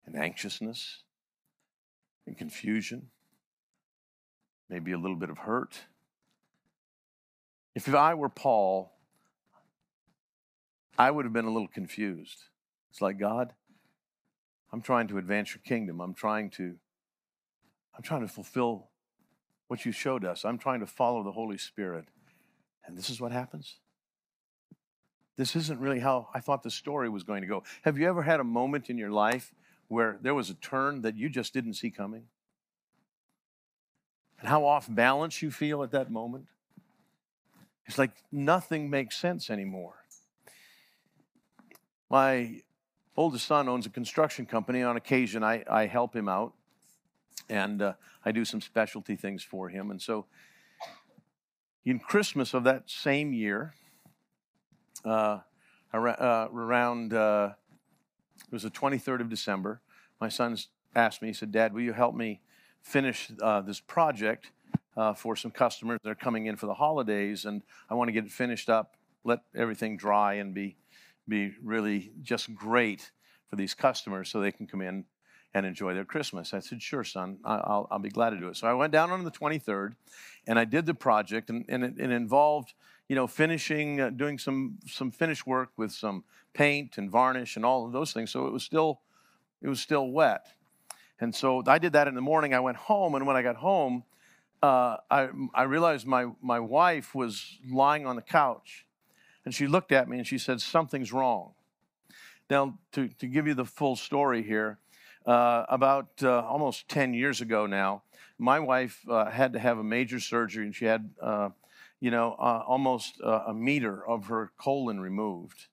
and 0.06 0.16
anxiousness 0.16 1.04
and 2.26 2.38
confusion, 2.38 3.10
maybe 4.70 4.92
a 4.92 4.98
little 4.98 5.16
bit 5.16 5.30
of 5.30 5.40
hurt. 5.40 5.80
If 7.74 7.94
I 7.94 8.14
were 8.14 8.30
Paul, 8.30 8.92
I 10.98 11.10
would 11.10 11.26
have 11.26 11.34
been 11.34 11.46
a 11.46 11.52
little 11.52 11.68
confused. 11.68 12.38
It's 12.92 13.02
like, 13.02 13.18
God, 13.18 13.54
I'm 14.74 14.82
trying 14.82 15.08
to 15.10 15.18
advance 15.18 15.54
your 15.54 15.62
kingdom. 15.64 16.00
I'm 16.00 16.14
trying 16.14 16.50
to 16.52 16.76
I'm 17.96 18.04
trying 18.04 18.22
to 18.22 18.28
fulfill 18.28 18.88
what 19.68 19.86
you 19.86 19.92
showed 19.92 20.26
us. 20.26 20.46
I'm 20.46 20.58
trying 20.58 20.80
to 20.80 20.88
follow 20.88 21.24
the 21.24 21.32
Holy 21.32 21.58
Spirit. 21.58 22.06
And 22.86 22.98
this 22.98 23.10
is 23.10 23.20
what 23.20 23.32
happens? 23.32 23.78
This 25.38 25.56
isn't 25.56 25.80
really 25.80 26.00
how 26.00 26.30
I 26.34 26.40
thought 26.40 26.64
the 26.64 26.72
story 26.72 27.10
was 27.10 27.24
going 27.24 27.42
to 27.42 27.48
go. 27.48 27.64
Have 27.84 27.98
you 27.98 28.08
ever 28.08 28.22
had 28.22 28.40
a 28.40 28.44
moment 28.44 28.90
in 28.90 28.98
your 28.98 29.12
life 29.12 29.54
where 29.88 30.18
there 30.22 30.34
was 30.34 30.50
a 30.50 30.54
turn 30.56 31.02
that 31.02 31.18
you 31.18 31.30
just 31.30 31.54
didn't 31.54 31.76
see 31.76 31.90
coming? 31.90 32.24
And 34.40 34.50
how 34.50 34.66
off 34.66 34.88
balance 34.90 35.42
you 35.42 35.52
feel 35.52 35.84
at 35.84 35.92
that 35.92 36.12
moment? 36.12 36.48
It's 37.86 37.98
like 37.98 38.12
nothing 38.32 38.90
makes 38.90 39.18
sense 39.18 39.50
anymore. 39.50 39.96
My 42.10 42.62
oldest 43.17 43.45
son 43.45 43.67
owns 43.67 43.86
a 43.86 43.89
construction 43.89 44.45
company. 44.45 44.84
On 44.84 44.95
occasion, 44.95 45.43
I, 45.43 45.63
I 45.69 45.88
help 45.88 46.15
him 46.15 46.30
out, 46.30 46.54
and 47.50 47.82
uh, 47.82 47.93
I 48.26 48.32
do 48.32 48.45
some 48.45 48.62
specialty 48.62 49.15
things 49.15 49.43
for 49.43 49.69
him. 49.69 49.91
And 49.91 50.02
so, 50.02 50.26
in 51.86 52.00
Christmas 52.00 52.54
of 52.54 52.63
that 52.65 52.89
same 52.89 53.34
year, 53.34 53.74
uh, 55.04 55.39
uh 55.93 56.47
around 56.54 57.13
uh, 57.13 57.54
it 58.45 58.54
was 58.54 58.63
the 58.63 58.69
23rd 58.69 59.21
of 59.21 59.30
December, 59.30 59.82
my 60.19 60.30
son 60.30 60.58
asked 60.95 61.21
me. 61.21 61.30
He 61.30 61.34
said, 61.34 61.52
"Dad, 61.52 61.74
will 61.74 61.82
you 61.82 61.93
help 61.93 62.15
me 62.15 62.41
finish 62.82 63.32
uh, 63.41 63.62
this 63.62 63.80
project 63.80 64.52
for 65.15 65.36
some 65.36 65.52
customers 65.52 66.00
that 66.04 66.10
are 66.10 66.15
coming 66.15 66.45
in 66.45 66.56
for 66.56 66.67
the 66.67 66.76
holidays? 66.76 67.45
And 67.45 67.63
I 67.89 67.95
want 67.95 68.08
to 68.08 68.12
get 68.12 68.26
it 68.26 68.32
finished 68.32 68.69
up, 68.69 68.95
let 69.24 69.39
everything 69.56 69.97
dry, 69.97 70.36
and 70.36 70.54
be." 70.54 70.78
Be 71.28 71.54
really 71.62 72.12
just 72.22 72.54
great 72.56 73.12
for 73.50 73.56
these 73.56 73.74
customers 73.74 74.30
so 74.30 74.40
they 74.40 74.52
can 74.52 74.68
come 74.68 74.82
in 74.82 75.06
and 75.54 75.66
enjoy 75.66 75.94
their 75.94 76.06
Christmas. 76.06 76.54
I 76.54 76.60
said, 76.60 76.82
sure, 76.82 77.04
son, 77.04 77.38
I'll, 77.44 77.88
I'll 77.92 78.00
be 78.00 78.10
glad 78.10 78.30
to 78.32 78.38
do 78.38 78.48
it. 78.48 78.58
So 78.58 78.68
I 78.68 78.74
went 78.74 78.94
down 78.94 79.12
on 79.12 79.24
the 79.24 79.32
23rd 79.32 79.96
and 80.48 80.58
I 80.58 80.66
did 80.66 80.86
the 80.86 80.94
project 80.94 81.50
and, 81.50 81.66
and 81.68 81.84
it, 81.84 81.94
it, 81.98 82.10
involved, 82.10 82.74
you 83.10 83.16
know, 83.16 83.28
finishing, 83.28 84.00
uh, 84.00 84.10
doing 84.12 84.38
some, 84.38 84.78
some 84.88 85.12
finish 85.12 85.46
work 85.46 85.72
with 85.76 85.92
some 85.92 86.24
paint 86.54 86.98
and 86.98 87.12
varnish 87.12 87.58
and 87.58 87.66
all 87.66 87.86
of 87.86 87.92
those 87.92 88.14
things. 88.14 88.32
So 88.32 88.48
it 88.48 88.54
was 88.54 88.64
still, 88.64 89.02
it 89.62 89.68
was 89.68 89.82
still 89.82 90.10
wet. 90.10 90.48
And 91.20 91.36
so 91.36 91.62
I 91.68 91.78
did 91.78 91.94
that 91.94 92.08
in 92.08 92.16
the 92.16 92.22
morning. 92.22 92.54
I 92.54 92.62
went 92.62 92.78
home 92.78 93.16
and 93.16 93.28
when 93.28 93.36
I 93.36 93.42
got 93.42 93.58
home, 93.58 94.04
uh, 94.64 94.98
I, 95.10 95.30
I 95.54 95.64
realized 95.64 96.08
my, 96.08 96.28
my 96.42 96.60
wife 96.60 97.14
was 97.14 97.60
lying 97.70 98.06
on 98.06 98.16
the 98.16 98.22
couch 98.22 98.86
and 99.45 99.54
she 99.54 99.67
looked 99.67 99.91
at 99.91 100.08
me 100.08 100.17
and 100.17 100.27
she 100.27 100.38
said, 100.38 100.62
Something's 100.62 101.12
wrong. 101.12 101.54
Now, 102.49 102.77
to, 102.93 103.08
to 103.08 103.27
give 103.27 103.47
you 103.47 103.54
the 103.54 103.65
full 103.65 103.95
story 103.95 104.43
here, 104.43 104.77
uh, 105.25 105.65
about 105.69 106.10
uh, 106.23 106.41
almost 106.41 106.88
10 106.89 107.13
years 107.13 107.41
ago 107.41 107.65
now, 107.65 108.04
my 108.38 108.60
wife 108.60 108.99
uh, 109.10 109.30
had 109.30 109.54
to 109.54 109.60
have 109.60 109.77
a 109.77 109.84
major 109.84 110.19
surgery 110.19 110.65
and 110.65 110.75
she 110.75 110.86
had, 110.86 111.12
uh, 111.21 111.49
you 111.99 112.10
know, 112.10 112.36
uh, 112.39 112.63
almost 112.67 113.21
uh, 113.23 113.43
a 113.47 113.54
meter 113.54 114.06
of 114.06 114.25
her 114.25 114.51
colon 114.58 114.99
removed. 114.99 115.67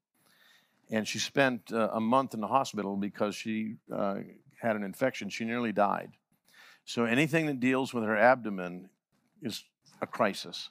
And 0.91 1.07
she 1.07 1.19
spent 1.19 1.71
a 1.71 2.01
month 2.01 2.33
in 2.33 2.41
the 2.41 2.47
hospital 2.47 2.97
because 2.97 3.35
she 3.35 3.75
had 3.91 4.75
an 4.75 4.83
infection. 4.83 5.29
She 5.29 5.45
nearly 5.45 5.71
died. 5.71 6.13
So 6.87 7.05
anything 7.05 7.45
that 7.45 7.61
deals 7.61 7.93
with 7.93 8.05
her 8.05 8.17
abdomen 8.17 8.89
is 9.43 9.65
a 10.01 10.07
crisis. 10.07 10.71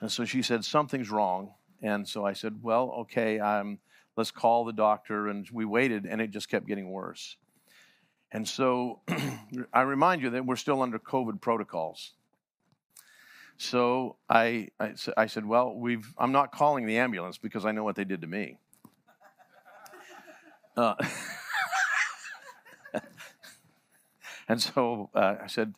And 0.00 0.10
so 0.10 0.24
she 0.24 0.42
said, 0.42 0.64
Something's 0.64 1.10
wrong. 1.10 1.54
And 1.82 2.08
so 2.08 2.24
I 2.24 2.32
said, 2.32 2.62
Well, 2.62 2.90
okay, 3.00 3.38
um, 3.38 3.78
let's 4.16 4.30
call 4.30 4.64
the 4.64 4.72
doctor. 4.72 5.28
And 5.28 5.48
we 5.52 5.64
waited, 5.64 6.06
and 6.06 6.20
it 6.20 6.30
just 6.30 6.48
kept 6.48 6.66
getting 6.66 6.90
worse. 6.90 7.36
And 8.32 8.48
so 8.48 9.00
I 9.72 9.82
remind 9.82 10.22
you 10.22 10.30
that 10.30 10.46
we're 10.46 10.56
still 10.56 10.82
under 10.82 10.98
COVID 10.98 11.40
protocols. 11.40 12.12
So 13.56 14.16
I, 14.28 14.68
I, 14.78 14.94
I, 15.16 15.26
said, 15.26 15.44
Well, 15.44 15.74
we've, 15.74 16.14
I'm 16.16 16.32
not 16.32 16.52
calling 16.52 16.86
the 16.86 16.98
ambulance 16.98 17.36
because 17.36 17.66
I 17.66 17.72
know 17.72 17.84
what 17.84 17.96
they 17.96 18.04
did 18.04 18.22
to 18.22 18.26
me. 18.26 18.58
Uh, 20.76 20.94
and 24.48 24.62
so 24.62 25.10
uh, 25.14 25.34
I 25.42 25.46
said, 25.46 25.74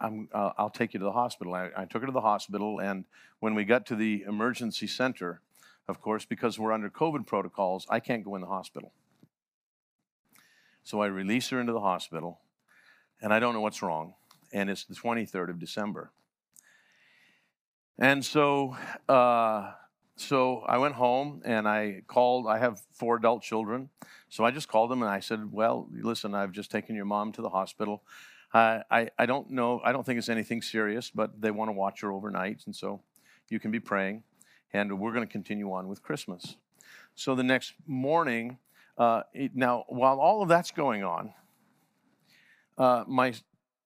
I'm, 0.00 0.28
uh, 0.32 0.50
I'll 0.56 0.70
take 0.70 0.94
you 0.94 1.00
to 1.00 1.04
the 1.04 1.12
hospital. 1.12 1.54
I, 1.54 1.70
I, 1.76 1.84
took 1.84 2.02
her 2.02 2.06
to 2.06 2.12
the 2.12 2.20
hospital, 2.20 2.80
and 2.80 3.04
when 3.40 3.54
we 3.54 3.64
got 3.64 3.86
to 3.86 3.96
the 3.96 4.24
emergency 4.26 4.86
center, 4.86 5.40
of 5.88 6.00
course, 6.00 6.24
because 6.24 6.58
we're 6.58 6.72
under 6.72 6.88
COVID 6.88 7.26
protocols, 7.26 7.86
I 7.90 8.00
can't 8.00 8.24
go 8.24 8.34
in 8.34 8.40
the 8.40 8.46
hospital. 8.46 8.92
So 10.82 11.02
I 11.02 11.06
release 11.06 11.50
her 11.50 11.60
into 11.60 11.72
the 11.72 11.80
hospital, 11.80 12.40
and 13.20 13.32
I 13.32 13.40
don't 13.40 13.52
know 13.52 13.60
what's 13.60 13.82
wrong. 13.82 14.14
And 14.52 14.70
it's 14.70 14.84
the 14.84 14.94
23rd 14.94 15.50
of 15.50 15.58
December. 15.58 16.12
And 17.98 18.24
so, 18.24 18.76
uh, 19.08 19.72
so 20.16 20.60
I 20.60 20.78
went 20.78 20.94
home 20.94 21.42
and 21.44 21.68
I 21.68 22.02
called. 22.06 22.46
I 22.46 22.58
have 22.58 22.80
four 22.92 23.16
adult 23.16 23.42
children, 23.42 23.88
so 24.28 24.44
I 24.44 24.50
just 24.50 24.68
called 24.68 24.90
them 24.90 25.02
and 25.02 25.10
I 25.10 25.20
said, 25.20 25.52
"Well, 25.52 25.88
listen, 25.92 26.34
I've 26.34 26.52
just 26.52 26.70
taken 26.70 26.94
your 26.96 27.04
mom 27.04 27.32
to 27.32 27.42
the 27.42 27.48
hospital. 27.50 28.02
I, 28.54 29.10
I 29.18 29.26
don't 29.26 29.50
know, 29.50 29.80
I 29.84 29.92
don't 29.92 30.06
think 30.06 30.18
it's 30.18 30.28
anything 30.28 30.62
serious, 30.62 31.10
but 31.10 31.40
they 31.40 31.50
want 31.50 31.68
to 31.68 31.72
watch 31.72 32.00
her 32.02 32.12
overnight. 32.12 32.62
And 32.66 32.74
so 32.74 33.00
you 33.48 33.58
can 33.58 33.70
be 33.70 33.80
praying. 33.80 34.22
And 34.72 34.98
we're 34.98 35.12
going 35.12 35.26
to 35.26 35.30
continue 35.32 35.72
on 35.72 35.88
with 35.88 36.02
Christmas. 36.02 36.56
So 37.14 37.34
the 37.34 37.42
next 37.42 37.74
morning, 37.86 38.58
uh, 38.96 39.22
it, 39.32 39.52
now, 39.54 39.84
while 39.88 40.20
all 40.20 40.42
of 40.42 40.48
that's 40.48 40.70
going 40.70 41.04
on, 41.04 41.32
uh, 42.78 43.04
my, 43.06 43.34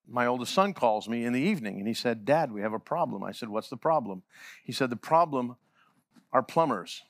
my 0.06 0.26
oldest 0.26 0.52
son 0.52 0.72
calls 0.72 1.08
me 1.08 1.24
in 1.24 1.32
the 1.32 1.40
evening 1.40 1.78
and 1.78 1.86
he 1.86 1.94
said, 1.94 2.24
Dad, 2.24 2.52
we 2.52 2.62
have 2.62 2.72
a 2.72 2.78
problem. 2.78 3.22
I 3.22 3.32
said, 3.32 3.48
What's 3.48 3.68
the 3.68 3.76
problem? 3.76 4.22
He 4.64 4.72
said, 4.72 4.90
The 4.90 4.96
problem 4.96 5.56
are 6.32 6.42
plumbers. 6.42 7.02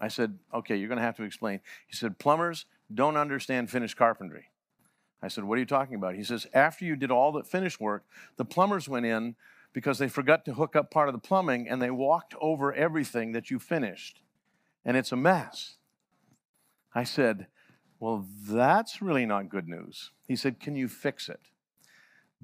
I 0.00 0.08
said, 0.08 0.38
Okay, 0.54 0.76
you're 0.76 0.88
going 0.88 0.98
to 0.98 1.04
have 1.04 1.16
to 1.16 1.22
explain. 1.22 1.60
He 1.86 1.96
said, 1.96 2.18
Plumbers 2.18 2.64
don't 2.92 3.16
understand 3.16 3.70
finished 3.70 3.96
carpentry. 3.96 4.46
I 5.22 5.28
said, 5.28 5.44
What 5.44 5.56
are 5.56 5.60
you 5.60 5.66
talking 5.66 5.94
about? 5.94 6.14
He 6.14 6.24
says, 6.24 6.46
After 6.52 6.84
you 6.84 6.96
did 6.96 7.10
all 7.10 7.32
the 7.32 7.42
finish 7.42 7.80
work, 7.80 8.04
the 8.36 8.44
plumbers 8.44 8.88
went 8.88 9.06
in 9.06 9.36
because 9.72 9.98
they 9.98 10.08
forgot 10.08 10.44
to 10.44 10.54
hook 10.54 10.76
up 10.76 10.90
part 10.90 11.08
of 11.08 11.14
the 11.14 11.18
plumbing 11.20 11.68
and 11.68 11.80
they 11.80 11.90
walked 11.90 12.34
over 12.40 12.72
everything 12.72 13.32
that 13.32 13.50
you 13.50 13.58
finished. 13.58 14.20
And 14.84 14.96
it's 14.96 15.12
a 15.12 15.16
mess. 15.16 15.76
I 16.94 17.04
said, 17.04 17.46
Well, 17.98 18.26
that's 18.48 19.02
really 19.02 19.26
not 19.26 19.48
good 19.48 19.68
news. 19.68 20.12
He 20.26 20.36
said, 20.36 20.60
Can 20.60 20.76
you 20.76 20.88
fix 20.88 21.28
it? 21.28 21.40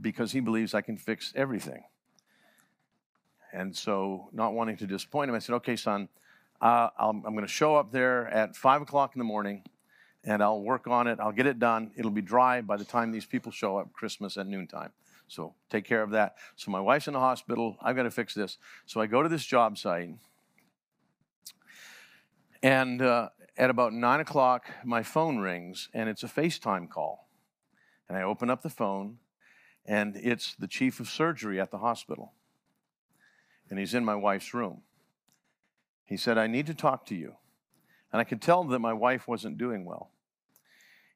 Because 0.01 0.33
he 0.33 0.41
believes 0.41 0.75
I 0.75 0.81
can 0.81 0.97
fix 0.97 1.33
everything. 1.37 1.85
And 3.53 3.77
so, 3.77 4.31
not 4.33 4.55
wanting 4.55 4.79
to 4.79 4.87
disappoint 4.87 5.29
him, 5.29 5.35
I 5.37 5.39
said, 5.39 5.55
Okay, 5.57 5.77
son, 5.77 6.09
uh, 6.61 6.89
I'm 6.99 7.23
going 7.23 7.41
to 7.43 7.49
show 7.49 7.77
up 7.77 7.93
there 7.93 8.29
at 8.29 8.57
five 8.57 8.81
o'clock 8.81 9.15
in 9.15 9.19
the 9.19 9.25
morning 9.25 9.63
and 10.25 10.43
I'll 10.43 10.61
work 10.61 10.87
on 10.87 11.07
it. 11.07 11.19
I'll 11.21 11.33
get 11.33 11.47
it 11.47 11.59
done. 11.59 11.91
It'll 11.97 12.11
be 12.11 12.23
dry 12.23 12.61
by 12.61 12.77
the 12.77 12.85
time 12.85 13.11
these 13.11 13.27
people 13.27 13.51
show 13.51 13.77
up 13.77 13.93
Christmas 13.93 14.37
at 14.37 14.47
noontime. 14.47 14.91
So 15.29 15.55
take 15.71 15.85
care 15.85 16.03
of 16.03 16.11
that. 16.11 16.37
So 16.57 16.71
my 16.71 16.81
wife's 16.81 17.07
in 17.07 17.15
the 17.15 17.21
hospital. 17.21 17.77
I've 17.81 17.97
got 17.97 18.03
to 18.05 18.11
fix 18.11 18.35
this. 18.35 18.59
So 18.87 19.01
I 19.01 19.07
go 19.07 19.23
to 19.23 19.29
this 19.29 19.45
job 19.45 19.79
site. 19.79 20.11
And 22.63 23.03
uh, 23.03 23.31
at 23.57 23.71
about 23.71 23.93
nine 23.93 24.21
o'clock, 24.21 24.71
my 24.85 25.03
phone 25.03 25.39
rings 25.39 25.89
and 25.93 26.09
it's 26.09 26.23
a 26.23 26.29
FaceTime 26.29 26.89
call. 26.89 27.29
And 28.09 28.17
I 28.17 28.23
open 28.23 28.51
up 28.51 28.63
the 28.63 28.71
phone 28.71 29.19
and 29.87 30.17
it's 30.17 30.55
the 30.55 30.69
chief 30.69 31.01
of 31.01 31.09
surgery 31.09 31.61
at 31.61 31.71
the 31.71 31.79
hospital. 31.79 32.35
And 33.69 33.79
he's 33.79 33.95
in 33.95 34.05
my 34.05 34.15
wife's 34.15 34.55
room. 34.55 34.83
He 36.05 36.17
said, 36.17 36.37
I 36.37 36.47
need 36.47 36.67
to 36.67 36.75
talk 36.75 37.07
to 37.07 37.15
you. 37.15 37.37
And 38.13 38.21
I 38.21 38.25
could 38.25 38.43
tell 38.43 38.65
that 38.65 38.79
my 38.79 38.93
wife 38.93 39.27
wasn't 39.27 39.57
doing 39.57 39.85
well. 39.85 40.11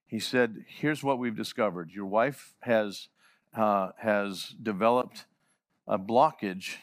He 0.06 0.18
said, 0.18 0.64
Here's 0.66 1.02
what 1.02 1.18
we've 1.18 1.36
discovered. 1.36 1.90
Your 1.90 2.06
wife 2.06 2.54
has, 2.60 3.08
uh, 3.54 3.90
has 3.98 4.54
developed 4.62 5.26
a 5.86 5.98
blockage 5.98 6.76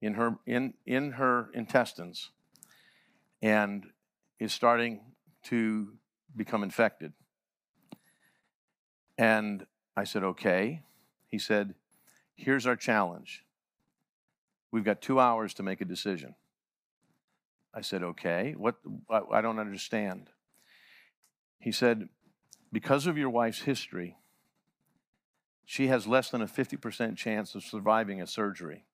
in 0.00 0.14
her, 0.14 0.38
in, 0.46 0.74
in 0.86 1.12
her 1.12 1.50
intestines 1.52 2.30
and 3.42 3.86
is 4.38 4.52
starting 4.52 5.00
to 5.44 5.94
become 6.36 6.62
infected. 6.62 7.12
And 9.18 9.66
I 9.96 10.04
said, 10.04 10.22
Okay. 10.22 10.82
He 11.28 11.38
said, 11.38 11.74
Here's 12.36 12.66
our 12.66 12.76
challenge. 12.76 13.44
We've 14.70 14.84
got 14.84 15.00
two 15.00 15.18
hours 15.18 15.54
to 15.54 15.62
make 15.62 15.80
a 15.80 15.84
decision. 15.84 16.34
I 17.76 17.82
said, 17.82 18.02
Okay. 18.02 18.54
What? 18.56 18.76
I, 19.10 19.20
I 19.34 19.40
don't 19.42 19.58
understand. 19.58 20.30
He 21.60 21.70
said, 21.70 22.08
Because 22.72 23.06
of 23.06 23.18
your 23.18 23.28
wife's 23.28 23.60
history, 23.60 24.16
she 25.66 25.88
has 25.88 26.06
less 26.06 26.30
than 26.30 26.40
a 26.40 26.46
50% 26.46 27.16
chance 27.16 27.54
of 27.54 27.62
surviving 27.62 28.22
a 28.22 28.26
surgery. 28.26 28.84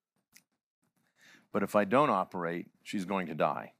But 1.53 1.63
if 1.63 1.77
I 1.77 1.85
don't 1.85 2.11
operate, 2.11 2.67
she's 2.83 3.05
going 3.05 3.27
to 3.29 3.35
die. 3.35 3.75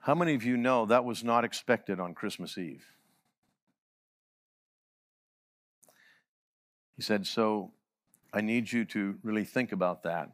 How 0.00 0.14
many 0.14 0.34
of 0.34 0.44
you 0.44 0.56
know 0.56 0.86
that 0.86 1.04
was 1.04 1.22
not 1.22 1.44
expected 1.44 2.00
on 2.00 2.14
Christmas 2.14 2.58
Eve? 2.58 2.84
He 6.96 7.02
said, 7.02 7.26
So 7.26 7.72
I 8.34 8.40
need 8.40 8.70
you 8.70 8.84
to 8.86 9.18
really 9.22 9.44
think 9.44 9.72
about 9.72 10.02
that. 10.02 10.30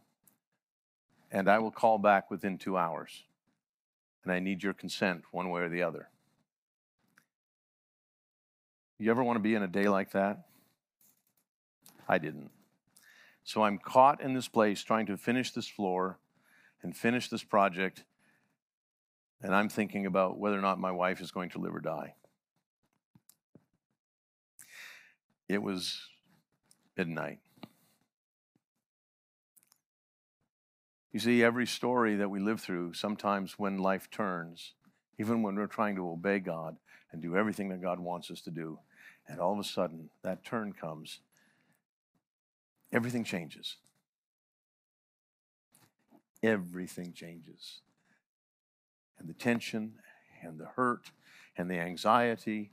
And 1.31 1.49
I 1.49 1.59
will 1.59 1.71
call 1.71 1.99
back 1.99 2.31
within 2.31 2.59
two 2.59 2.77
hours. 2.77 3.25
And 4.25 4.33
I 4.33 4.39
need 4.39 4.63
your 4.63 4.75
consent, 4.75 5.23
one 5.31 5.51
way 5.51 5.63
or 5.63 5.69
the 5.69 5.83
other. 5.83 6.09
You 8.99 9.11
ever 9.11 9.23
want 9.23 9.37
to 9.37 9.43
be 9.43 9.55
in 9.55 9.63
a 9.63 9.69
day 9.69 9.89
like 9.89 10.13
that? 10.13 10.47
I 12.09 12.19
didn't. 12.19 12.51
So 13.45 13.63
I'm 13.63 13.79
caught 13.79 14.21
in 14.21 14.35
this 14.35 14.49
place 14.49 14.83
trying 14.83 15.07
to 15.07 15.17
finish 15.17 15.53
this 15.53 15.69
floor 15.69 16.19
and 16.83 16.97
finish 16.97 17.29
this 17.29 17.45
project. 17.45 18.05
And 19.43 19.55
I'm 19.55 19.69
thinking 19.69 20.07
about 20.07 20.39
whether 20.39 20.59
or 20.59 20.63
not 20.63 20.79
my 20.79 20.91
wife 20.91 21.21
is 21.21 21.31
going 21.31 21.51
to 21.51 21.59
live 21.59 21.75
or 21.75 21.81
die. 21.81 22.15
It 25.49 25.63
was 25.63 26.01
midnight. 26.97 27.39
You 31.17 31.21
see, 31.21 31.43
every 31.43 31.67
story 31.67 32.17
that 32.17 32.29
we 32.29 32.41
live 32.41 32.61
through, 32.61 32.93
sometimes 32.93 33.59
when 33.59 33.79
life 33.79 34.11
turns, 34.11 34.75
even 35.19 35.43
when 35.43 35.57
we're 35.57 35.67
trying 35.67 35.97
to 35.97 36.11
obey 36.11 36.41
God 36.41 36.77
and 37.11 37.23
do 37.23 37.39
everything 37.39 37.71
that 37.71 37.81
God 37.81 37.99
wants 37.99 38.31
us 38.31 38.43
to 38.43 38.51
do, 38.51 38.81
and 39.27 39.41
all 39.41 39.55
of 39.55 39.59
a 39.59 39.65
sudden 39.65 40.11
that 40.21 40.45
turn 40.45 40.75
comes, 40.75 41.21
everything 42.93 43.25
changes. 43.25 43.77
Everything 46.43 47.15
changes. 47.15 47.81
And 49.19 49.27
the 49.27 49.33
tension 49.33 49.95
and 50.43 50.61
the 50.61 50.67
hurt 50.67 51.13
and 51.57 51.71
the 51.71 51.79
anxiety. 51.79 52.73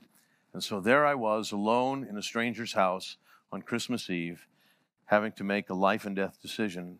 And 0.52 0.62
so 0.62 0.80
there 0.80 1.06
I 1.06 1.14
was 1.14 1.50
alone 1.50 2.06
in 2.06 2.18
a 2.18 2.22
stranger's 2.22 2.74
house 2.74 3.16
on 3.50 3.62
Christmas 3.62 4.10
Eve, 4.10 4.46
having 5.06 5.32
to 5.32 5.44
make 5.44 5.70
a 5.70 5.74
life 5.74 6.04
and 6.04 6.14
death 6.14 6.42
decision 6.42 6.98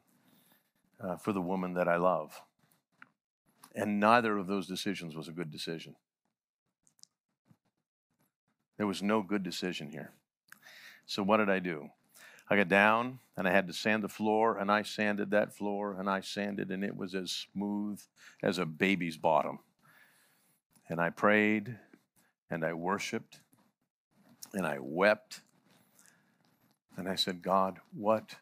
uh, 1.05 1.17
for 1.17 1.33
the 1.33 1.41
woman 1.41 1.75
that 1.75 1.89
I 1.89 1.97
love. 1.97 2.41
And 3.75 4.01
neither 4.01 4.39
of 4.39 4.47
those 4.47 4.67
decisions 4.67 5.15
was 5.15 5.29
a 5.29 5.33
good 5.33 5.51
decision. 5.51 5.97
There 8.77 8.87
was 8.87 9.03
no 9.03 9.23
good 9.23 9.43
decision 9.43 9.91
here. 9.91 10.13
So, 11.07 11.23
what 11.23 11.37
did 11.39 11.51
I 11.51 11.59
do? 11.59 11.91
I 12.49 12.57
got 12.57 12.69
down 12.69 13.19
and 13.37 13.49
I 13.49 13.51
had 13.51 13.67
to 13.67 13.73
sand 13.73 14.05
the 14.05 14.09
floor, 14.09 14.59
and 14.59 14.71
I 14.71 14.83
sanded 14.83 15.31
that 15.31 15.57
floor, 15.57 15.97
and 15.99 16.09
I 16.09 16.21
sanded, 16.21 16.71
and 16.71 16.85
it 16.85 16.97
was 16.97 17.15
as 17.15 17.33
smooth 17.53 18.01
as 18.43 18.59
a 18.59 18.67
baby's 18.67 19.17
bottom. 19.17 19.59
And 20.89 21.01
I 21.01 21.11
prayed, 21.11 21.77
and 22.51 22.65
I 22.65 22.75
worshiped, 22.75 23.41
and 24.53 24.67
I 24.67 24.79
wept, 24.81 25.41
and 26.97 27.09
I 27.09 27.17
said, 27.17 27.43
God, 27.43 27.81
what 27.93 28.37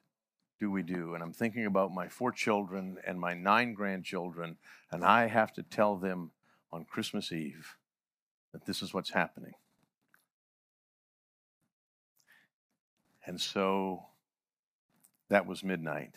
do 0.63 0.71
we 0.71 0.85
do? 0.85 1.15
And 1.15 1.25
I'm 1.25 1.33
thinking 1.33 1.67
about 1.67 1.93
my 1.93 2.07
four 2.07 2.31
children 2.31 2.97
and 3.05 3.19
my 3.19 3.35
nine 3.35 3.75
grandchildren, 3.75 4.57
and 4.93 5.05
I 5.05 5.27
have 5.27 5.53
to 5.55 5.63
tell 5.65 5.97
them 5.97 6.31
on 6.73 6.85
Christmas 6.85 7.33
Eve 7.33 7.75
that 8.53 8.65
this 8.65 8.81
is 8.81 8.95
what's 8.95 9.11
happening. 9.11 9.55
And 13.27 13.41
so 13.41 14.05
that 15.31 15.47
was 15.47 15.65
midnight. 15.65 16.13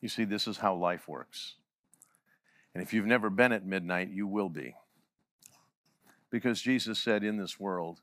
You 0.00 0.08
see, 0.08 0.22
this 0.22 0.46
is 0.46 0.58
how 0.58 0.76
life 0.76 1.08
works. 1.08 1.56
And 2.72 2.84
if 2.84 2.92
you've 2.92 3.04
never 3.04 3.30
been 3.30 3.50
at 3.50 3.66
midnight, 3.66 4.10
you 4.10 4.28
will 4.28 4.48
be. 4.48 4.76
Because 6.30 6.62
Jesus 6.62 7.00
said, 7.00 7.24
In 7.24 7.36
this 7.36 7.58
world, 7.58 8.00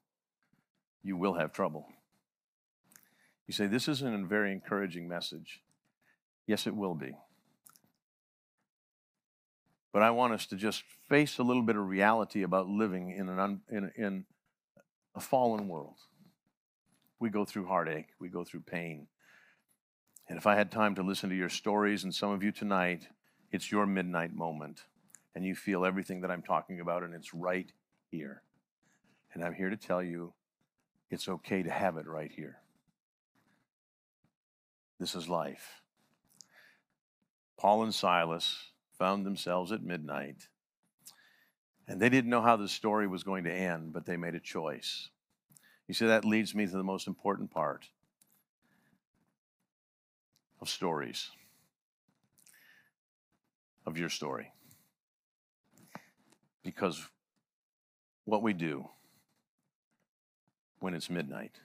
you 1.04 1.16
will 1.16 1.36
have 1.36 1.54
trouble. 1.54 1.88
You 3.52 3.54
say, 3.54 3.68
This 3.68 3.90
isn't 3.90 4.24
a 4.24 4.26
very 4.26 4.54
encouraging 4.54 5.10
message. 5.10 5.60
Yes, 6.48 6.68
it 6.68 6.74
will 6.74 6.96
be. 6.96 7.12
But 9.92 10.04
I 10.04 10.12
want 10.12 10.32
us 10.32 10.46
to 10.46 10.56
just 10.56 10.86
face 11.10 11.38
a 11.38 11.44
little 11.44 11.62
bit 11.62 11.76
of 11.76 11.86
reality 11.86 12.44
about 12.44 12.70
living 12.70 13.10
in, 13.12 13.28
an 13.28 13.40
un, 13.40 13.60
in, 13.70 13.92
in 13.98 14.26
a 15.16 15.20
fallen 15.20 15.68
world. 15.68 15.98
We 17.20 17.30
go 17.30 17.44
through 17.44 17.66
heartache, 17.66 18.08
we 18.22 18.30
go 18.30 18.46
through 18.46 18.62
pain. 18.62 19.08
And 20.30 20.38
if 20.38 20.48
I 20.48 20.56
had 20.56 20.72
time 20.72 20.96
to 20.96 21.04
listen 21.04 21.30
to 21.30 21.36
your 21.36 21.50
stories, 21.50 22.06
and 22.06 22.16
some 22.16 22.32
of 22.32 22.44
you 22.44 22.54
tonight, 22.54 23.10
it's 23.52 23.70
your 23.70 23.86
midnight 23.86 24.34
moment, 24.34 24.84
and 25.36 25.44
you 25.44 25.56
feel 25.56 25.84
everything 25.84 26.22
that 26.22 26.32
I'm 26.32 26.42
talking 26.42 26.80
about, 26.80 27.04
and 27.04 27.14
it's 27.14 27.34
right 27.34 27.70
here. 28.12 28.44
And 29.34 29.44
I'm 29.44 29.56
here 29.56 29.70
to 29.70 29.76
tell 29.76 30.02
you 30.02 30.32
it's 31.10 31.28
okay 31.28 31.64
to 31.64 31.70
have 31.70 31.98
it 31.98 32.08
right 32.08 32.32
here. 32.32 32.61
This 35.02 35.16
is 35.16 35.28
life. 35.28 35.82
Paul 37.58 37.82
and 37.82 37.94
Silas 37.94 38.70
found 39.00 39.26
themselves 39.26 39.72
at 39.72 39.82
midnight, 39.82 40.48
and 41.88 42.00
they 42.00 42.08
didn't 42.08 42.30
know 42.30 42.44
how 42.44 42.56
the 42.56 42.68
story 42.68 43.08
was 43.08 43.24
going 43.24 43.46
to 43.46 43.52
end, 43.52 43.94
but 43.94 44.06
they 44.06 44.16
made 44.16 44.36
a 44.36 44.40
choice. 44.40 45.10
You 45.88 45.96
see, 45.96 46.06
that 46.06 46.24
leads 46.24 46.54
me 46.54 46.68
to 46.68 46.72
the 46.72 46.84
most 46.84 47.08
important 47.08 47.50
part 47.50 47.88
of 50.62 50.70
stories, 50.70 51.32
of 53.88 53.98
your 53.98 54.10
story. 54.10 54.54
Because 56.64 57.04
what 58.26 58.44
we 58.44 58.54
do 58.54 58.88
when 60.80 60.94
it's 60.94 61.10
midnight 61.10 61.60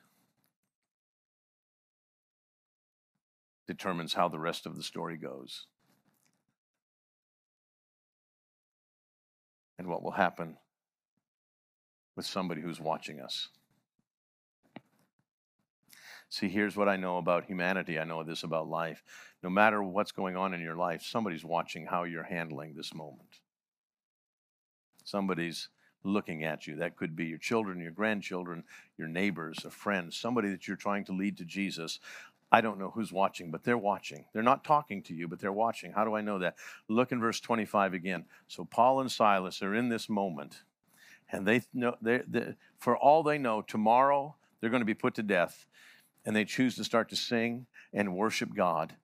determines 3.66 4.14
how 4.14 4.28
the 4.28 4.38
rest 4.38 4.66
of 4.66 4.76
the 4.76 4.82
story 4.82 5.16
goes. 5.16 5.66
And 9.78 9.88
what 9.88 10.02
will 10.02 10.12
happen 10.12 10.56
with 12.16 12.26
somebody 12.26 12.62
who's 12.62 12.80
watching 12.80 13.20
us. 13.20 13.48
See, 16.28 16.48
here's 16.48 16.76
what 16.76 16.88
I 16.88 16.96
know 16.96 17.18
about 17.18 17.44
humanity. 17.44 17.98
I 17.98 18.04
know 18.04 18.24
this 18.24 18.42
about 18.42 18.68
life. 18.68 19.02
No 19.42 19.50
matter 19.50 19.82
what's 19.82 20.12
going 20.12 20.36
on 20.36 20.54
in 20.54 20.60
your 20.60 20.74
life, 20.74 21.02
somebody's 21.02 21.44
watching 21.44 21.86
how 21.86 22.04
you're 22.04 22.24
handling 22.24 22.74
this 22.74 22.94
moment. 22.94 23.40
Somebody's 25.04 25.68
looking 26.02 26.42
at 26.42 26.66
you. 26.66 26.76
That 26.76 26.96
could 26.96 27.14
be 27.14 27.26
your 27.26 27.38
children, 27.38 27.80
your 27.80 27.92
grandchildren, 27.92 28.64
your 28.96 29.08
neighbors, 29.08 29.64
a 29.64 29.70
friend, 29.70 30.12
somebody 30.12 30.50
that 30.50 30.66
you're 30.66 30.76
trying 30.76 31.04
to 31.04 31.12
lead 31.12 31.36
to 31.38 31.44
Jesus. 31.44 32.00
I 32.50 32.60
don't 32.60 32.78
know 32.78 32.90
who's 32.90 33.12
watching, 33.12 33.50
but 33.50 33.64
they're 33.64 33.76
watching. 33.76 34.24
They're 34.32 34.42
not 34.42 34.64
talking 34.64 35.02
to 35.04 35.14
you, 35.14 35.26
but 35.26 35.40
they're 35.40 35.52
watching. 35.52 35.92
How 35.92 36.04
do 36.04 36.14
I 36.14 36.20
know 36.20 36.38
that? 36.38 36.54
Look 36.88 37.10
in 37.10 37.20
verse 37.20 37.40
25 37.40 37.92
again. 37.92 38.24
So 38.46 38.64
Paul 38.64 39.00
and 39.00 39.10
Silas 39.10 39.62
are 39.62 39.74
in 39.74 39.88
this 39.88 40.08
moment, 40.08 40.62
and 41.30 41.46
they 41.46 41.62
know, 41.74 41.96
they, 42.00 42.22
they, 42.26 42.54
for 42.78 42.96
all 42.96 43.22
they 43.22 43.38
know, 43.38 43.62
tomorrow 43.62 44.36
they're 44.60 44.70
going 44.70 44.80
to 44.80 44.86
be 44.86 44.94
put 44.94 45.14
to 45.14 45.22
death, 45.22 45.66
and 46.24 46.36
they 46.36 46.44
choose 46.44 46.76
to 46.76 46.84
start 46.84 47.08
to 47.10 47.16
sing 47.16 47.66
and 47.92 48.16
worship 48.16 48.54
God. 48.54 48.94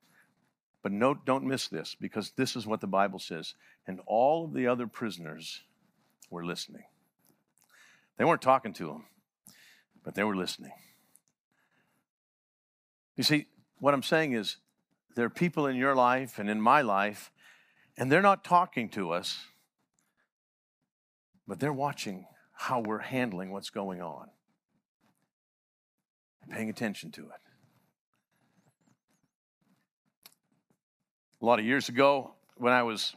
But 0.83 0.93
note, 0.93 1.25
don't 1.25 1.45
miss 1.45 1.69
this, 1.69 1.97
because 1.99 2.33
this 2.37 2.55
is 2.57 2.67
what 2.67 2.81
the 2.81 2.87
Bible 2.87 3.19
says. 3.19 3.55
And 3.87 4.01
all 4.07 4.45
of 4.45 4.53
the 4.53 4.67
other 4.67 4.87
prisoners 4.87 5.63
were 6.31 6.45
listening. 6.45 6.85
They 8.19 8.25
weren't 8.25 8.43
talking 8.43 8.73
to 8.75 8.91
him, 8.91 9.05
but 10.05 10.15
they 10.15 10.23
were 10.23 10.37
listening. 10.37 10.73
You 13.16 13.25
see, 13.25 13.46
what 13.79 13.94
I'm 13.94 14.03
saying 14.03 14.33
is 14.33 14.57
there 15.14 15.27
are 15.27 15.31
people 15.31 15.66
in 15.66 15.77
your 15.77 15.94
life 15.94 16.38
and 16.38 16.48
in 16.48 16.61
my 16.61 16.83
life, 16.83 17.31
and 17.96 18.11
they're 18.11 18.22
not 18.22 18.44
talking 18.44 18.88
to 18.90 19.11
us, 19.11 19.38
but 21.46 21.61
they're 21.61 21.72
watching 21.72 22.27
how 22.53 22.81
we're 22.81 22.98
handling 22.98 23.51
what's 23.51 23.70
going 23.70 24.01
on 24.01 24.29
paying 26.51 26.68
attention 26.68 27.11
to 27.12 27.22
it. 27.22 27.40
A 31.40 31.44
lot 31.44 31.59
of 31.59 31.64
years 31.64 31.88
ago, 31.88 32.33
when 32.57 32.72
I 32.72 32.83
was 32.83 33.14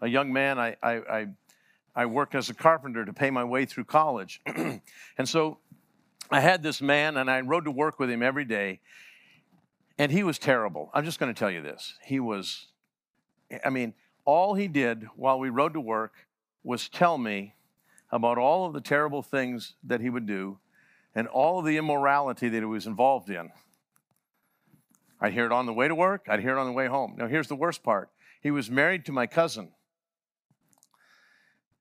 a 0.00 0.08
young 0.08 0.32
man, 0.32 0.58
I, 0.58 0.76
I, 0.82 0.92
I, 0.94 1.26
I 1.94 2.06
worked 2.06 2.34
as 2.34 2.48
a 2.48 2.54
carpenter 2.54 3.04
to 3.04 3.12
pay 3.12 3.30
my 3.30 3.44
way 3.44 3.64
through 3.64 3.84
college. 3.84 4.40
and 4.46 5.28
so 5.28 5.58
I 6.30 6.40
had 6.40 6.62
this 6.62 6.80
man, 6.80 7.16
and 7.16 7.30
I 7.30 7.40
rode 7.40 7.64
to 7.64 7.70
work 7.70 7.98
with 7.98 8.10
him 8.10 8.22
every 8.22 8.44
day. 8.44 8.80
And 9.98 10.12
he 10.12 10.22
was 10.22 10.38
terrible. 10.38 10.90
I'm 10.92 11.04
just 11.04 11.18
going 11.18 11.32
to 11.32 11.38
tell 11.38 11.50
you 11.50 11.62
this. 11.62 11.94
He 12.04 12.20
was, 12.20 12.66
I 13.64 13.70
mean, 13.70 13.94
all 14.24 14.54
he 14.54 14.68
did 14.68 15.06
while 15.16 15.38
we 15.38 15.48
rode 15.48 15.72
to 15.74 15.80
work 15.80 16.12
was 16.62 16.88
tell 16.88 17.16
me 17.16 17.54
about 18.10 18.38
all 18.38 18.66
of 18.66 18.72
the 18.72 18.80
terrible 18.80 19.22
things 19.22 19.74
that 19.84 20.00
he 20.00 20.10
would 20.10 20.26
do 20.26 20.58
and 21.14 21.26
all 21.28 21.58
of 21.58 21.64
the 21.64 21.78
immorality 21.78 22.48
that 22.48 22.58
he 22.58 22.64
was 22.64 22.86
involved 22.86 23.30
in. 23.30 23.50
I'd 25.20 25.32
hear 25.32 25.46
it 25.46 25.52
on 25.52 25.64
the 25.64 25.72
way 25.72 25.88
to 25.88 25.94
work, 25.94 26.26
I'd 26.28 26.40
hear 26.40 26.56
it 26.56 26.60
on 26.60 26.66
the 26.66 26.72
way 26.72 26.86
home. 26.86 27.14
Now, 27.16 27.26
here's 27.26 27.48
the 27.48 27.56
worst 27.56 27.82
part 27.82 28.10
he 28.42 28.50
was 28.50 28.70
married 28.70 29.06
to 29.06 29.12
my 29.12 29.26
cousin. 29.26 29.70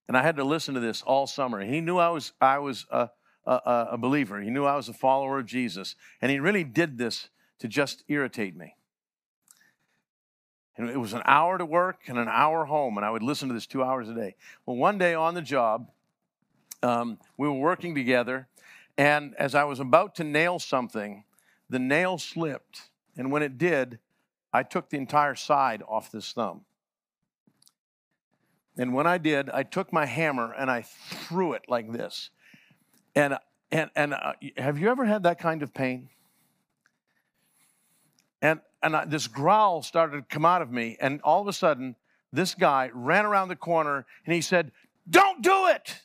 And 0.07 0.15
I 0.15 0.23
had 0.23 0.37
to 0.37 0.43
listen 0.43 0.75
to 0.75 0.79
this 0.79 1.01
all 1.01 1.27
summer. 1.27 1.63
He 1.65 1.81
knew 1.81 1.97
I 1.97 2.09
was, 2.09 2.31
I 2.39 2.59
was 2.59 2.85
a, 2.91 3.09
a, 3.45 3.87
a 3.91 3.97
believer, 3.97 4.39
he 4.41 4.49
knew 4.49 4.65
I 4.65 4.75
was 4.75 4.87
a 4.87 4.93
follower 4.93 5.39
of 5.39 5.45
Jesus. 5.45 5.95
And 6.21 6.31
he 6.31 6.39
really 6.39 6.63
did 6.63 6.97
this 6.97 7.29
to 7.59 7.67
just 7.67 8.03
irritate 8.07 8.55
me. 8.55 8.75
And 10.77 10.89
it 10.89 10.97
was 10.97 11.13
an 11.13 11.21
hour 11.25 11.57
to 11.57 11.65
work 11.65 12.01
and 12.07 12.17
an 12.17 12.27
hour 12.27 12.65
home, 12.65 12.97
and 12.97 13.05
I 13.05 13.09
would 13.09 13.23
listen 13.23 13.47
to 13.47 13.53
this 13.53 13.65
two 13.65 13.83
hours 13.83 14.09
a 14.09 14.13
day. 14.13 14.35
Well, 14.65 14.75
one 14.75 14.97
day 14.97 15.13
on 15.13 15.33
the 15.33 15.41
job, 15.41 15.89
um, 16.83 17.17
we 17.37 17.47
were 17.47 17.53
working 17.53 17.95
together, 17.95 18.47
and 18.97 19.33
as 19.35 19.55
I 19.55 19.63
was 19.63 19.79
about 19.79 20.15
to 20.15 20.23
nail 20.23 20.59
something, 20.59 21.23
the 21.69 21.79
nail 21.79 22.17
slipped. 22.17 22.89
And 23.17 23.31
when 23.31 23.41
it 23.41 23.57
did, 23.57 23.99
I 24.51 24.63
took 24.63 24.89
the 24.89 24.97
entire 24.97 25.35
side 25.35 25.81
off 25.87 26.11
this 26.11 26.31
thumb. 26.33 26.65
And 28.77 28.93
when 28.93 29.07
I 29.07 29.17
did, 29.17 29.49
I 29.49 29.63
took 29.63 29.93
my 29.93 30.05
hammer 30.05 30.53
and 30.53 30.69
I 30.69 30.81
threw 30.81 31.53
it 31.53 31.63
like 31.69 31.91
this. 31.91 32.29
And, 33.15 33.37
and, 33.71 33.89
and 33.95 34.13
uh, 34.13 34.33
have 34.57 34.77
you 34.77 34.89
ever 34.89 35.05
had 35.05 35.23
that 35.23 35.39
kind 35.39 35.63
of 35.63 35.73
pain? 35.73 36.09
And, 38.45 38.59
and 38.83 38.95
I, 38.95 39.05
this 39.05 39.27
growl 39.27 39.81
started 39.81 40.17
to 40.17 40.21
come 40.21 40.45
out 40.45 40.61
of 40.61 40.71
me. 40.71 40.97
And 41.01 41.19
all 41.23 41.41
of 41.41 41.47
a 41.47 41.53
sudden, 41.53 41.95
this 42.31 42.53
guy 42.53 42.91
ran 42.93 43.25
around 43.25 43.47
the 43.47 43.55
corner 43.55 44.05
and 44.25 44.35
he 44.35 44.41
said, 44.41 44.71
Don't 45.09 45.41
do 45.41 45.67
it. 45.67 46.01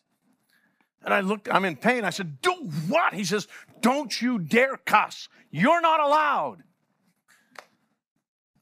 And 1.03 1.13
I 1.13 1.21
looked, 1.21 1.49
I'm 1.53 1.67
in 1.67 1.77
pain. 1.77 2.05
I 2.05 2.11
said, 2.11 2.41
Do 2.41 2.53
what? 2.89 3.13
He 3.13 3.25
says, 3.25 3.47
Don't 3.81 4.21
you 4.23 4.39
dare 4.39 4.79
cuss. 4.79 5.29
You're 5.51 5.83
not 5.83 6.01
allowed. 6.01 6.63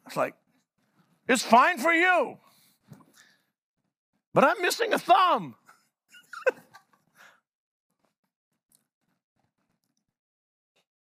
It's 0.07 0.17
like, 0.17 0.35
It's 1.29 1.45
fine 1.45 1.79
for 1.79 1.93
you. 1.93 2.39
But 4.35 4.43
I'm 4.43 4.61
missing 4.61 4.93
a 4.93 4.99
thumb. 4.99 5.55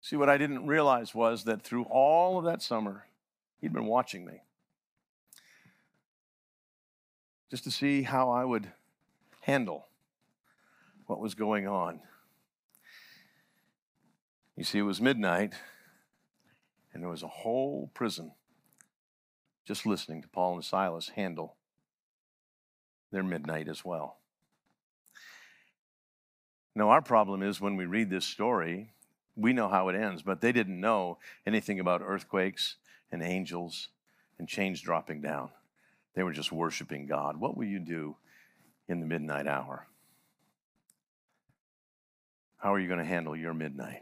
See, 0.08 0.16
what 0.16 0.30
I 0.30 0.38
didn't 0.38 0.66
realize 0.66 1.14
was 1.14 1.44
that 1.44 1.64
through 1.64 1.84
all 1.84 2.40
of 2.40 2.46
that 2.46 2.62
summer, 2.62 3.08
he'd 3.60 3.74
been 3.74 3.88
watching 3.88 4.26
me 4.26 4.40
just 7.52 7.66
to 7.66 7.72
see 7.72 8.04
how 8.04 8.30
I 8.30 8.46
would 8.46 8.72
handle 9.42 9.88
what 11.08 11.20
was 11.20 11.36
going 11.36 11.68
on. 11.68 12.00
You 14.56 14.64
see, 14.64 14.80
it 14.80 14.84
was 14.84 15.02
midnight, 15.02 15.56
and 16.94 17.04
there 17.04 17.10
was 17.10 17.24
a 17.24 17.28
whole 17.28 17.92
prison 17.94 18.32
just 19.66 19.86
listening 19.86 20.22
to 20.22 20.30
Paul 20.30 20.54
and 20.54 20.64
Silas 20.64 21.10
handle 21.10 21.58
their 23.12 23.24
midnight 23.24 23.68
as 23.68 23.84
well. 23.84 24.20
Now, 26.74 26.92
our 26.92 27.02
problem 27.02 27.44
is 27.44 27.60
when 27.60 27.76
we 27.76 27.86
read 27.86 28.10
this 28.10 28.24
story, 28.24 28.94
we 29.38 29.54
know 29.54 29.70
how 29.70 29.88
it 29.90 29.96
ends, 29.96 30.22
but 30.22 30.42
they 30.42 30.52
didn't 30.52 30.80
know 30.80 31.20
anything 31.46 31.80
about 31.80 32.02
earthquakes 32.04 32.76
and 33.12 33.22
angels 33.22 33.90
and 34.40 34.48
chains 34.48 34.82
dropping 34.82 35.22
down. 35.22 35.50
They 36.16 36.24
were 36.24 36.34
just 36.34 36.52
worshiping 36.52 37.06
God. 37.06 37.38
What 37.38 37.56
will 37.56 37.66
you 37.66 37.80
do 37.80 38.16
in 38.88 39.00
the 39.00 39.06
midnight 39.06 39.48
hour? 39.48 39.88
How 42.58 42.74
are 42.74 42.80
you 42.80 42.88
going 42.88 43.00
to 43.00 43.06
handle 43.06 43.36
your 43.36 43.54
midnight? 43.54 44.02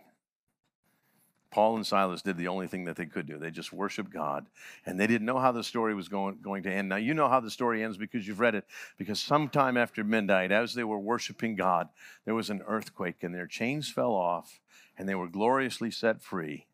Paul 1.51 1.77
and 1.77 1.87
Silas 1.87 2.21
did 2.21 2.35
the 2.35 2.49
only 2.49 2.67
thing 2.67 2.83
that 2.83 2.97
they 2.97 3.05
could 3.05 3.27
do. 3.27 3.37
They 3.37 3.49
just 3.49 3.71
worshiped 3.71 4.11
God, 4.11 4.45
and 4.85 4.99
they 4.99 5.07
didn't 5.07 5.25
know 5.25 5.39
how 5.39 5.53
the 5.53 5.63
story 5.63 5.95
was 5.95 6.09
going, 6.09 6.39
going 6.41 6.63
to 6.63 6.71
end. 6.71 6.89
Now, 6.89 6.97
you 6.97 7.13
know 7.13 7.29
how 7.29 7.39
the 7.39 7.49
story 7.49 7.81
ends 7.81 7.95
because 7.95 8.27
you've 8.27 8.41
read 8.41 8.55
it. 8.55 8.65
Because 8.97 9.21
sometime 9.21 9.77
after 9.77 10.03
midnight, 10.03 10.51
as 10.51 10.73
they 10.73 10.83
were 10.83 10.99
worshiping 10.99 11.55
God, 11.55 11.87
there 12.25 12.35
was 12.35 12.49
an 12.49 12.61
earthquake, 12.67 13.23
and 13.23 13.33
their 13.33 13.47
chains 13.47 13.89
fell 13.89 14.11
off, 14.11 14.59
and 14.97 15.07
they 15.07 15.15
were 15.15 15.27
gloriously 15.27 15.91
set 15.91 16.21
free, 16.21 16.67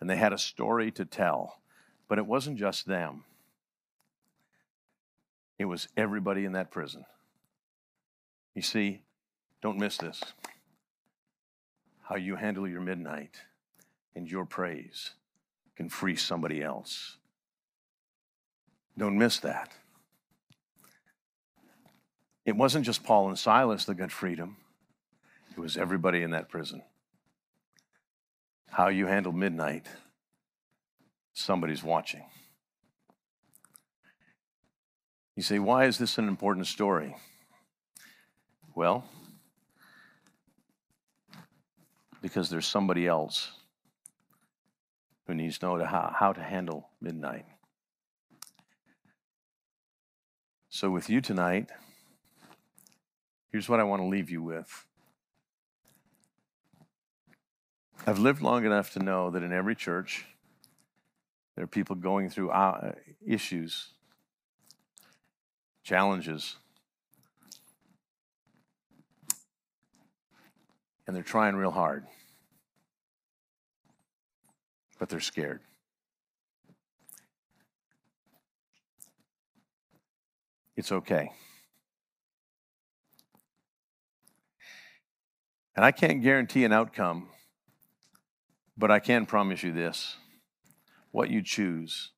and 0.00 0.08
they 0.08 0.16
had 0.16 0.32
a 0.32 0.38
story 0.38 0.90
to 0.92 1.04
tell. 1.04 1.60
But 2.08 2.18
it 2.18 2.26
wasn't 2.26 2.58
just 2.58 2.86
them, 2.86 3.24
it 5.58 5.64
was 5.66 5.88
everybody 5.96 6.44
in 6.44 6.52
that 6.52 6.70
prison. 6.70 7.04
You 8.54 8.62
see, 8.62 9.02
don't 9.62 9.78
miss 9.78 9.96
this. 9.96 10.22
How 12.02 12.16
you 12.16 12.36
handle 12.36 12.68
your 12.68 12.80
midnight 12.80 13.40
and 14.14 14.30
your 14.30 14.44
praise 14.44 15.10
can 15.76 15.88
free 15.88 16.16
somebody 16.16 16.62
else. 16.62 17.16
Don't 18.96 19.18
miss 19.18 19.40
that. 19.40 19.72
It 22.44 22.56
wasn't 22.56 22.84
just 22.84 23.02
Paul 23.02 23.28
and 23.28 23.38
Silas 23.38 23.86
that 23.86 23.94
got 23.94 24.12
freedom, 24.12 24.58
it 25.56 25.60
was 25.60 25.76
everybody 25.76 26.22
in 26.22 26.32
that 26.32 26.48
prison. 26.48 26.82
How 28.74 28.88
you 28.88 29.06
handle 29.06 29.30
midnight, 29.30 29.86
somebody's 31.32 31.84
watching. 31.84 32.24
You 35.36 35.44
say, 35.44 35.60
why 35.60 35.84
is 35.84 35.96
this 35.96 36.18
an 36.18 36.26
important 36.26 36.66
story? 36.66 37.14
Well, 38.74 39.04
because 42.20 42.50
there's 42.50 42.66
somebody 42.66 43.06
else 43.06 43.52
who 45.28 45.34
needs 45.34 45.58
to 45.58 45.66
know 45.66 45.84
how, 45.84 46.32
to 46.32 46.42
handle 46.42 46.88
midnight. 47.00 47.46
So, 50.68 50.90
with 50.90 51.08
you 51.08 51.20
tonight, 51.20 51.70
here's 53.52 53.68
what 53.68 53.78
I 53.78 53.84
want 53.84 54.02
to 54.02 54.06
leave 54.08 54.30
you 54.30 54.42
with. 54.42 54.84
I've 58.06 58.18
lived 58.18 58.42
long 58.42 58.64
enough 58.64 58.92
to 58.92 58.98
know 58.98 59.30
that 59.30 59.42
in 59.42 59.52
every 59.52 59.74
church, 59.74 60.26
there 61.56 61.64
are 61.64 61.68
people 61.68 61.96
going 61.96 62.28
through 62.28 62.50
uh, 62.50 62.92
issues, 63.26 63.88
challenges, 65.82 66.56
and 71.06 71.16
they're 71.16 71.22
trying 71.22 71.56
real 71.56 71.70
hard 71.70 72.06
but 74.98 75.08
they're 75.10 75.20
scared. 75.20 75.60
It's 80.76 80.90
okay. 80.90 81.30
And 85.76 85.84
I 85.84 85.92
can't 85.92 86.22
guarantee 86.22 86.64
an 86.64 86.72
outcome, 86.72 87.28
but 88.76 88.90
I 88.90 88.98
can 88.98 89.26
promise 89.26 89.62
you 89.62 89.72
this 89.72 90.16
what 91.10 91.30
you 91.30 91.42
choose 91.42 92.10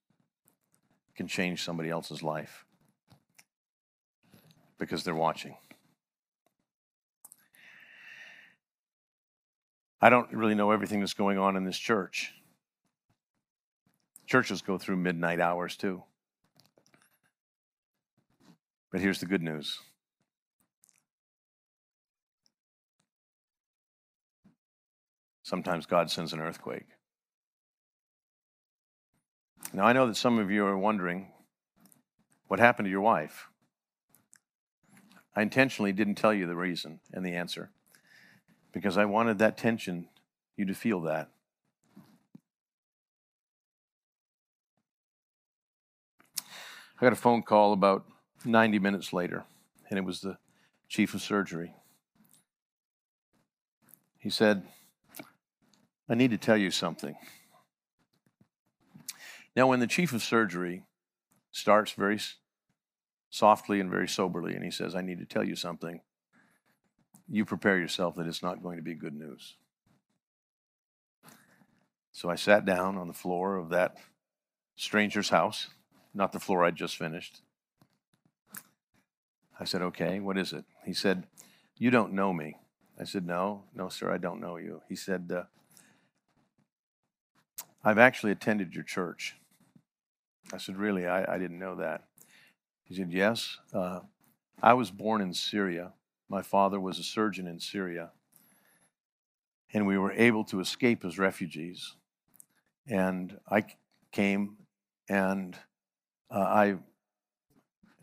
can 1.15 1.27
change 1.27 1.63
somebody 1.63 1.91
else's 1.91 2.23
life 2.23 2.65
because 4.79 5.05
they're 5.05 5.15
watching. 5.15 5.57
I 10.01 10.11
don't 10.11 10.31
really 10.33 10.55
know 10.55 10.71
everything 10.71 11.01
that's 11.01 11.15
going 11.15 11.39
on 11.39 11.57
in 11.57 11.65
this 11.65 11.79
church. 11.79 12.33
Churches 14.27 14.61
go 14.61 14.77
through 14.77 14.97
midnight 14.97 15.41
hours 15.41 15.77
too. 15.77 16.03
But 18.93 19.01
here's 19.01 19.21
the 19.21 19.27
good 19.27 19.43
news 19.43 19.79
sometimes 25.47 25.87
God 25.87 26.11
sends 26.11 26.33
an 26.33 26.41
earthquake. 26.41 26.89
Now, 29.73 29.85
I 29.85 29.93
know 29.93 30.09
that 30.09 30.17
some 30.17 30.41
of 30.41 30.51
you 30.51 30.67
are 30.67 30.77
wondering 30.77 31.29
what 32.49 32.59
happened 32.59 32.87
to 32.87 32.91
your 32.91 33.01
wife. 33.01 33.47
I 35.37 35.43
intentionally 35.43 35.93
didn't 35.93 36.17
tell 36.17 36.35
you 36.35 36.49
the 36.49 36.57
reason 36.57 36.99
and 37.13 37.25
the 37.25 37.35
answer 37.37 37.71
because 38.73 38.99
I 38.99 39.05
wanted 39.05 39.39
that 39.39 39.57
tension, 39.57 40.09
you 40.57 40.65
to 40.65 40.75
feel 40.75 41.01
that. 41.03 41.31
I 46.41 47.03
got 47.03 47.13
a 47.13 47.17
phone 47.17 47.43
call 47.43 47.73
about 47.73 48.05
90 48.45 48.81
minutes 48.81 49.13
later, 49.13 49.45
and 49.89 49.97
it 49.97 50.05
was 50.05 50.23
the 50.23 50.39
chief 50.89 51.15
of 51.15 51.23
surgery. 51.23 51.73
He 54.19 54.29
said, 54.29 54.65
I 56.09 56.15
need 56.15 56.31
to 56.31 56.39
tell 56.39 56.57
you 56.57 56.71
something. 56.71 57.17
Now, 59.57 59.67
when 59.67 59.81
the 59.81 59.87
chief 59.87 60.13
of 60.13 60.23
surgery 60.23 60.83
starts 61.51 61.93
very 61.93 62.21
softly 63.31 63.81
and 63.81 63.91
very 63.91 64.07
soberly, 64.07 64.55
and 64.55 64.65
he 64.65 64.71
says, 64.71 64.95
I 64.95 65.01
need 65.01 65.19
to 65.19 65.25
tell 65.25 65.45
you 65.45 65.57
something, 65.57 66.01
you 67.29 67.45
prepare 67.45 67.79
yourself 67.79 68.15
that 68.17 68.27
it's 68.27 68.43
not 68.43 68.63
going 68.63 68.77
to 68.77 68.83
be 68.83 68.95
good 68.95 69.15
news. 69.15 69.57
So 72.13 72.31
I 72.31 72.37
sat 72.37 72.65
down 72.65 72.97
on 72.97 73.09
the 73.09 73.15
floor 73.15 73.57
of 73.57 73.71
that 73.71 73.97
stranger's 74.77 75.31
house, 75.31 75.69
not 76.15 76.33
the 76.33 76.41
floor 76.41 76.65
I'd 76.65 76.77
just 76.77 76.97
finished. 76.97 77.41
I 79.59 79.65
said, 79.65 79.83
Okay, 79.83 80.21
what 80.21 80.39
is 80.39 80.53
it? 80.53 80.65
He 80.85 80.95
said, 80.95 81.27
You 81.77 81.91
don't 81.91 82.13
know 82.13 82.33
me. 82.33 82.57
I 82.99 83.05
said, 83.05 83.27
No, 83.27 83.65
no, 83.75 83.89
sir, 83.89 84.13
I 84.13 84.19
don't 84.19 84.41
know 84.41 84.57
you. 84.57 84.83
He 84.89 84.97
said, 84.97 85.31
uh, 85.35 85.43
I've 87.87 87.99
actually 87.99 88.33
attended 88.33 88.75
your 88.75 88.83
church. 88.83 89.37
I 90.53 90.59
said, 90.59 90.77
Really? 90.77 91.07
I, 91.07 91.37
I 91.37 91.39
didn't 91.39 91.61
know 91.61 91.77
that. 91.77 92.03
He 92.83 92.97
said, 92.97 93.13
Yes. 93.13 93.59
Uh, 93.73 94.01
I 94.61 94.75
was 94.75 94.91
born 94.91 95.21
in 95.21 95.33
Syria. 95.33 95.93
My 96.29 96.43
father 96.43 96.81
was 96.81 96.99
a 96.99 97.05
surgeon 97.05 97.47
in 97.47 97.61
Syria. 97.61 98.11
And 99.73 99.87
we 99.87 99.97
were 99.99 100.11
able 100.11 100.43
to 100.47 100.59
escape 100.59 101.05
as 101.05 101.17
refugees. 101.17 101.95
And 102.89 103.39
I 103.49 103.65
came 104.11 104.57
and 105.09 105.57
uh, 106.29 106.41
I 106.41 106.75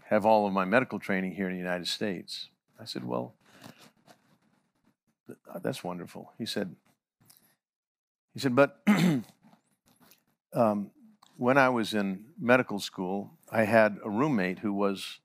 have 0.05 0.25
all 0.25 0.47
of 0.47 0.53
my 0.53 0.63
medical 0.63 0.97
training 0.97 1.34
here 1.34 1.47
in 1.47 1.53
the 1.53 1.59
United 1.59 1.89
States. 1.89 2.47
I 2.79 2.86
said, 2.86 3.03
Well, 3.03 3.36
that's 5.61 5.84
wonderful. 5.84 6.31
He 6.38 6.45
said, 6.45 6.73
he 8.34 8.39
said, 8.39 8.55
but 8.55 8.81
um, 10.53 10.91
when 11.37 11.57
I 11.57 11.69
was 11.69 11.93
in 11.93 12.25
medical 12.39 12.79
school, 12.79 13.31
I 13.51 13.63
had 13.63 13.97
a 14.03 14.09
roommate 14.09 14.59
who 14.59 14.73
was 14.73 15.19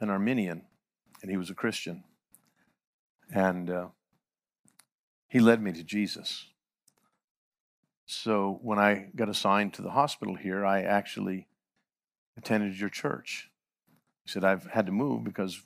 an 0.00 0.10
Armenian, 0.10 0.62
and 1.22 1.30
he 1.30 1.36
was 1.36 1.50
a 1.50 1.54
Christian. 1.54 2.04
And 3.34 3.70
uh, 3.70 3.86
he 5.28 5.40
led 5.40 5.62
me 5.62 5.72
to 5.72 5.82
Jesus. 5.82 6.46
So 8.06 8.58
when 8.62 8.78
I 8.78 9.08
got 9.16 9.28
assigned 9.28 9.72
to 9.74 9.82
the 9.82 9.90
hospital 9.90 10.34
here, 10.34 10.66
I 10.66 10.82
actually 10.82 11.46
attended 12.36 12.78
your 12.78 12.90
church. 12.90 13.48
He 14.24 14.30
said, 14.30 14.44
I've 14.44 14.64
had 14.64 14.86
to 14.86 14.92
move 14.92 15.24
because, 15.24 15.62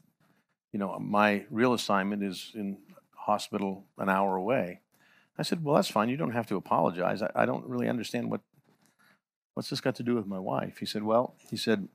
you 0.73 0.79
know, 0.79 0.97
my 0.99 1.45
real 1.51 1.73
assignment 1.73 2.23
is 2.23 2.53
in 2.55 2.79
hospital 3.13 3.87
an 3.99 4.09
hour 4.09 4.37
away. 4.37 4.81
I 5.39 5.43
said, 5.43 5.65
Well, 5.65 5.75
that's 5.75 5.91
fine. 5.91 6.09
You 6.09 6.17
don't 6.17 6.31
have 6.31 6.47
to 6.47 6.57
apologize. 6.57 7.23
I, 7.23 7.31
I 7.35 7.47
don't 7.47 7.67
really 7.67 7.89
understand 7.89 8.31
what 8.31 8.41
what's 9.57 9.71
this 9.71 9.81
got 9.81 9.95
to 9.95 10.03
do 10.03 10.15
with 10.15 10.27
my 10.27 10.39
wife? 10.39 10.77
He 10.81 10.87
said, 10.87 11.03
Well, 11.03 11.35
he 11.49 11.57
said, 11.57 11.89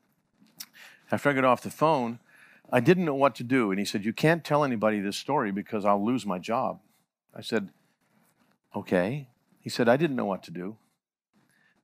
after 1.12 1.30
I 1.30 1.34
got 1.34 1.46
off 1.46 1.62
the 1.62 1.70
phone, 1.70 2.18
I 2.72 2.80
didn't 2.80 3.06
know 3.06 3.14
what 3.14 3.36
to 3.36 3.44
do. 3.44 3.70
And 3.70 3.78
he 3.78 3.86
said, 3.86 4.04
You 4.04 4.14
can't 4.14 4.44
tell 4.44 4.64
anybody 4.64 5.00
this 5.00 5.16
story 5.16 5.52
because 5.52 5.86
I'll 5.86 6.04
lose 6.04 6.26
my 6.26 6.40
job. 6.40 6.80
I 7.36 7.42
said, 7.42 7.70
Okay. 8.76 9.28
He 9.60 9.70
said, 9.70 9.88
I 9.88 9.96
didn't 9.96 10.16
know 10.16 10.26
what 10.26 10.42
to 10.44 10.52
do 10.52 10.78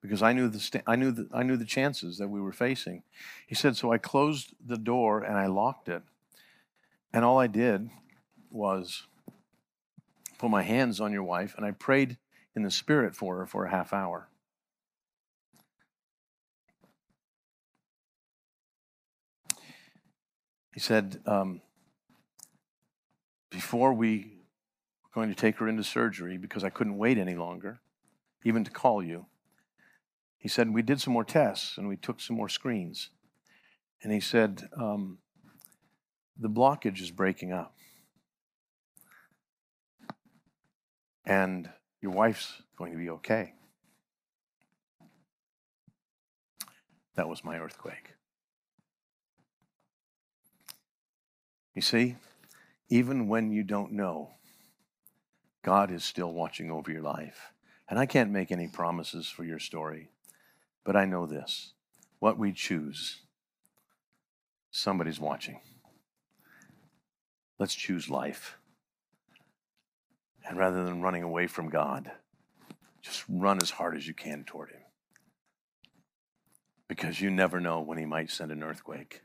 because 0.01 0.23
I 0.23 0.34
knew 0.34 0.49
the, 0.49 0.59
st- 0.59 0.84
I, 0.88 0.95
knew 0.95 1.11
the, 1.11 1.30
I 1.32 1.43
knew 1.43 1.57
the 1.57 1.63
chances 1.63 2.17
that 2.17 2.30
we 2.30 2.41
were 2.41 2.51
facing. 2.51 3.03
He 3.45 3.53
said, 3.53 3.75
So 3.75 3.91
I 3.91 3.99
closed 3.99 4.55
the 4.65 4.80
door 4.80 5.21
and 5.21 5.38
I 5.38 5.45
locked 5.45 5.89
it. 5.89 6.01
And 7.13 7.23
all 7.23 7.38
I 7.38 7.45
did 7.45 7.91
was 8.49 9.03
put 10.39 10.49
my 10.49 10.63
hands 10.63 10.99
on 10.99 11.13
your 11.13 11.23
wife 11.23 11.53
and 11.55 11.63
I 11.63 11.69
prayed 11.69 12.17
in 12.55 12.63
the 12.63 12.71
spirit 12.71 13.15
for 13.15 13.38
her 13.38 13.45
for 13.45 13.65
a 13.65 13.69
half 13.69 13.93
hour. 13.93 14.28
He 20.78 20.82
said, 20.82 21.23
um, 21.25 21.61
before 23.49 23.95
we 23.95 24.43
were 25.03 25.09
going 25.11 25.30
to 25.30 25.36
take 25.36 25.57
her 25.57 25.67
into 25.67 25.84
surgery, 25.84 26.38
because 26.38 26.63
I 26.63 26.69
couldn't 26.69 26.99
wait 26.99 27.17
any 27.17 27.34
longer, 27.34 27.80
even 28.45 28.63
to 28.63 28.69
call 28.69 29.01
you, 29.01 29.25
he 30.38 30.47
said, 30.47 30.71
we 30.71 30.84
did 30.84 31.01
some 31.01 31.13
more 31.13 31.23
tests 31.23 31.80
and 31.80 31.88
we 31.88 31.97
took 31.97 32.21
some 32.21 32.36
more 32.36 32.47
screens. 32.47 33.09
And 34.03 34.13
he 34.13 34.19
said, 34.19 34.69
um, 34.80 35.17
the 36.39 36.47
blockage 36.47 37.01
is 37.01 37.09
breaking 37.09 37.51
up. 37.51 37.75
And 41.25 41.71
your 42.03 42.11
wife's 42.11 42.61
going 42.78 42.91
to 42.91 42.99
be 42.99 43.09
okay. 43.09 43.55
That 47.15 47.28
was 47.28 47.43
my 47.43 47.57
earthquake. 47.57 48.13
You 51.78 51.82
see, 51.82 52.15
even 52.89 53.28
when 53.28 53.51
you 53.51 53.61
don't 53.61 53.91
know, 53.91 54.32
God 55.63 55.91
is 55.91 56.03
still 56.03 56.34
watching 56.34 56.71
over 56.71 56.91
your 56.91 57.03
life. 57.03 57.53
And 57.88 57.99
I 57.99 58.07
can't 58.07 58.32
make 58.32 58.51
any 58.51 58.67
promises 58.67 59.30
for 59.30 59.43
your 59.43 59.59
story, 59.59 60.09
but 60.84 60.95
I 60.95 61.05
know 61.05 61.28
this 61.28 61.73
what 62.17 62.39
we 62.39 62.51
choose, 62.51 63.19
somebody's 64.71 65.19
watching. 65.19 65.59
Let's 67.59 67.75
choose 67.75 68.09
life. 68.09 68.57
And 70.49 70.57
rather 70.57 70.84
than 70.84 71.03
running 71.03 71.21
away 71.21 71.45
from 71.45 71.69
God, 71.69 72.09
just 73.03 73.23
run 73.30 73.59
as 73.61 73.69
hard 73.69 73.95
as 73.95 74.07
you 74.07 74.15
can 74.15 74.45
toward 74.45 74.71
Him. 74.71 74.82
Because 76.88 77.21
you 77.21 77.30
never 77.30 77.59
know 77.59 77.82
when 77.82 77.99
He 77.99 78.05
might 78.05 78.32
send 78.32 78.51
an 78.51 78.63
earthquake 78.63 79.21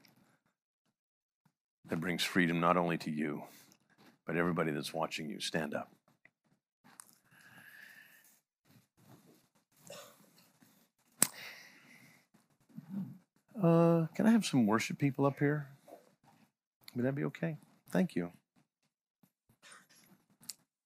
that 1.89 2.01
brings 2.01 2.23
freedom 2.23 2.61
not 2.61 2.77
only 2.77 2.99
to 2.99 3.11
you, 3.11 3.45
but 4.27 4.37
everybody 4.37 4.73
that's 4.73 4.95
watching 4.95 5.29
you. 5.29 5.41
Stand 5.41 5.75
up. 5.75 5.91
Uh, 13.63 14.07
can 14.15 14.27
I 14.27 14.31
have 14.31 14.45
some 14.45 14.67
worship 14.67 14.99
people 14.99 15.25
up 15.27 15.39
here? 15.39 15.69
Would 16.97 17.05
that 17.05 17.15
be 17.15 17.25
okay? 17.25 17.59
Thank 17.91 18.17
you. 18.17 18.33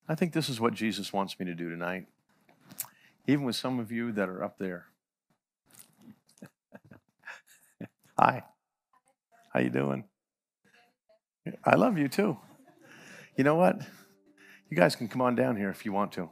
I 0.09 0.14
think 0.14 0.32
this 0.32 0.49
is 0.49 0.61
what 0.61 0.74
Jesus 0.74 1.12
wants 1.12 1.38
me 1.38 1.47
to 1.47 1.55
do 1.55 1.68
tonight, 1.70 2.07
even 3.26 3.44
with 3.44 3.57
some 3.57 3.80
of 3.80 3.90
you 3.90 4.12
that 4.12 4.28
are 4.28 4.42
up 4.44 4.59
there. 4.59 4.86
Hi. 8.18 8.44
How 9.53 9.61
you 9.61 9.70
doing? 9.70 10.05
I 11.64 11.76
love 11.76 11.99
you 11.99 12.09
too. 12.09 12.36
You 13.36 13.44
know 13.44 13.55
what? 13.55 13.80
You 14.70 14.76
guys 14.76 14.97
can 14.97 15.09
come 15.09 15.20
on 15.20 15.34
down 15.34 15.57
here 15.57 15.70
if 15.70 15.84
you 15.84 15.92
want 15.92 16.12
to. 16.12 16.30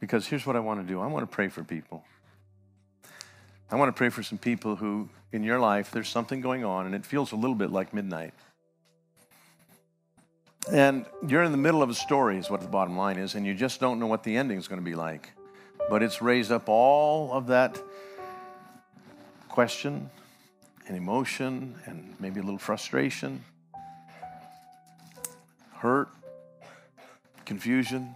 Because 0.00 0.26
here's 0.26 0.46
what 0.46 0.56
I 0.56 0.60
want 0.60 0.80
to 0.80 0.86
do 0.86 1.00
I 1.00 1.06
want 1.06 1.28
to 1.28 1.32
pray 1.32 1.48
for 1.48 1.62
people. 1.62 2.04
I 3.70 3.76
want 3.76 3.88
to 3.88 3.98
pray 3.98 4.10
for 4.10 4.22
some 4.22 4.38
people 4.38 4.76
who, 4.76 5.08
in 5.32 5.42
your 5.42 5.58
life, 5.58 5.90
there's 5.90 6.08
something 6.08 6.40
going 6.40 6.64
on 6.64 6.86
and 6.86 6.94
it 6.94 7.06
feels 7.06 7.32
a 7.32 7.36
little 7.36 7.54
bit 7.54 7.70
like 7.70 7.94
midnight. 7.94 8.34
And 10.70 11.06
you're 11.26 11.42
in 11.42 11.52
the 11.52 11.58
middle 11.58 11.82
of 11.82 11.90
a 11.90 11.94
story, 11.94 12.38
is 12.38 12.48
what 12.48 12.60
the 12.60 12.68
bottom 12.68 12.96
line 12.96 13.16
is, 13.16 13.34
and 13.34 13.44
you 13.44 13.52
just 13.52 13.80
don't 13.80 13.98
know 13.98 14.06
what 14.06 14.22
the 14.22 14.36
ending 14.36 14.58
is 14.58 14.68
going 14.68 14.80
to 14.80 14.84
be 14.84 14.94
like. 14.94 15.32
But 15.90 16.02
it's 16.02 16.22
raised 16.22 16.52
up 16.52 16.68
all 16.68 17.32
of 17.32 17.48
that 17.48 17.80
question 19.48 20.08
and 20.86 20.96
emotion 20.96 21.76
and 21.86 22.14
maybe 22.18 22.40
a 22.40 22.42
little 22.42 22.58
frustration, 22.58 23.44
hurt, 25.74 26.08
confusion. 27.44 28.14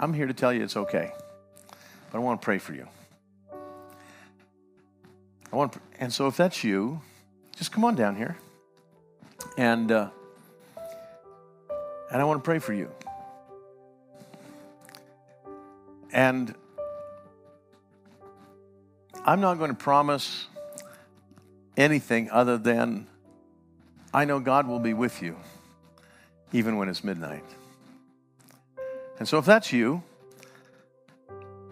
I'm 0.00 0.12
here 0.12 0.26
to 0.26 0.34
tell 0.34 0.52
you 0.52 0.62
it's 0.62 0.76
okay, 0.76 1.12
but 2.10 2.18
I 2.18 2.20
want 2.20 2.40
to 2.40 2.44
pray 2.44 2.58
for 2.58 2.74
you. 2.74 2.88
I 5.52 5.56
want, 5.56 5.72
to, 5.74 5.80
and 6.00 6.12
so 6.12 6.26
if 6.26 6.36
that's 6.36 6.64
you, 6.64 7.00
just 7.56 7.70
come 7.70 7.84
on 7.84 7.94
down 7.94 8.16
here, 8.16 8.36
and 9.56 9.92
uh, 9.92 10.10
and 12.10 12.20
I 12.20 12.24
want 12.24 12.42
to 12.42 12.44
pray 12.44 12.58
for 12.58 12.72
you. 12.72 12.90
And 16.12 16.54
I'm 19.24 19.40
not 19.40 19.58
going 19.58 19.70
to 19.70 19.76
promise 19.76 20.46
anything 21.76 22.30
other 22.30 22.58
than 22.58 23.06
I 24.12 24.24
know 24.24 24.38
God 24.38 24.68
will 24.68 24.78
be 24.78 24.94
with 24.94 25.22
you 25.22 25.36
even 26.52 26.76
when 26.76 26.88
it's 26.88 27.02
midnight. 27.02 27.44
And 29.18 29.26
so 29.26 29.38
if 29.38 29.44
that's 29.44 29.72
you, 29.72 30.02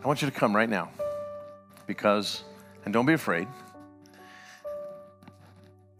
I 0.03 0.07
want 0.07 0.23
you 0.23 0.31
to 0.31 0.35
come 0.35 0.57
right 0.57 0.69
now 0.69 0.91
because, 1.87 2.43
and 2.85 2.93
don't 2.93 3.07
be 3.07 3.13
afraid, 3.13 3.47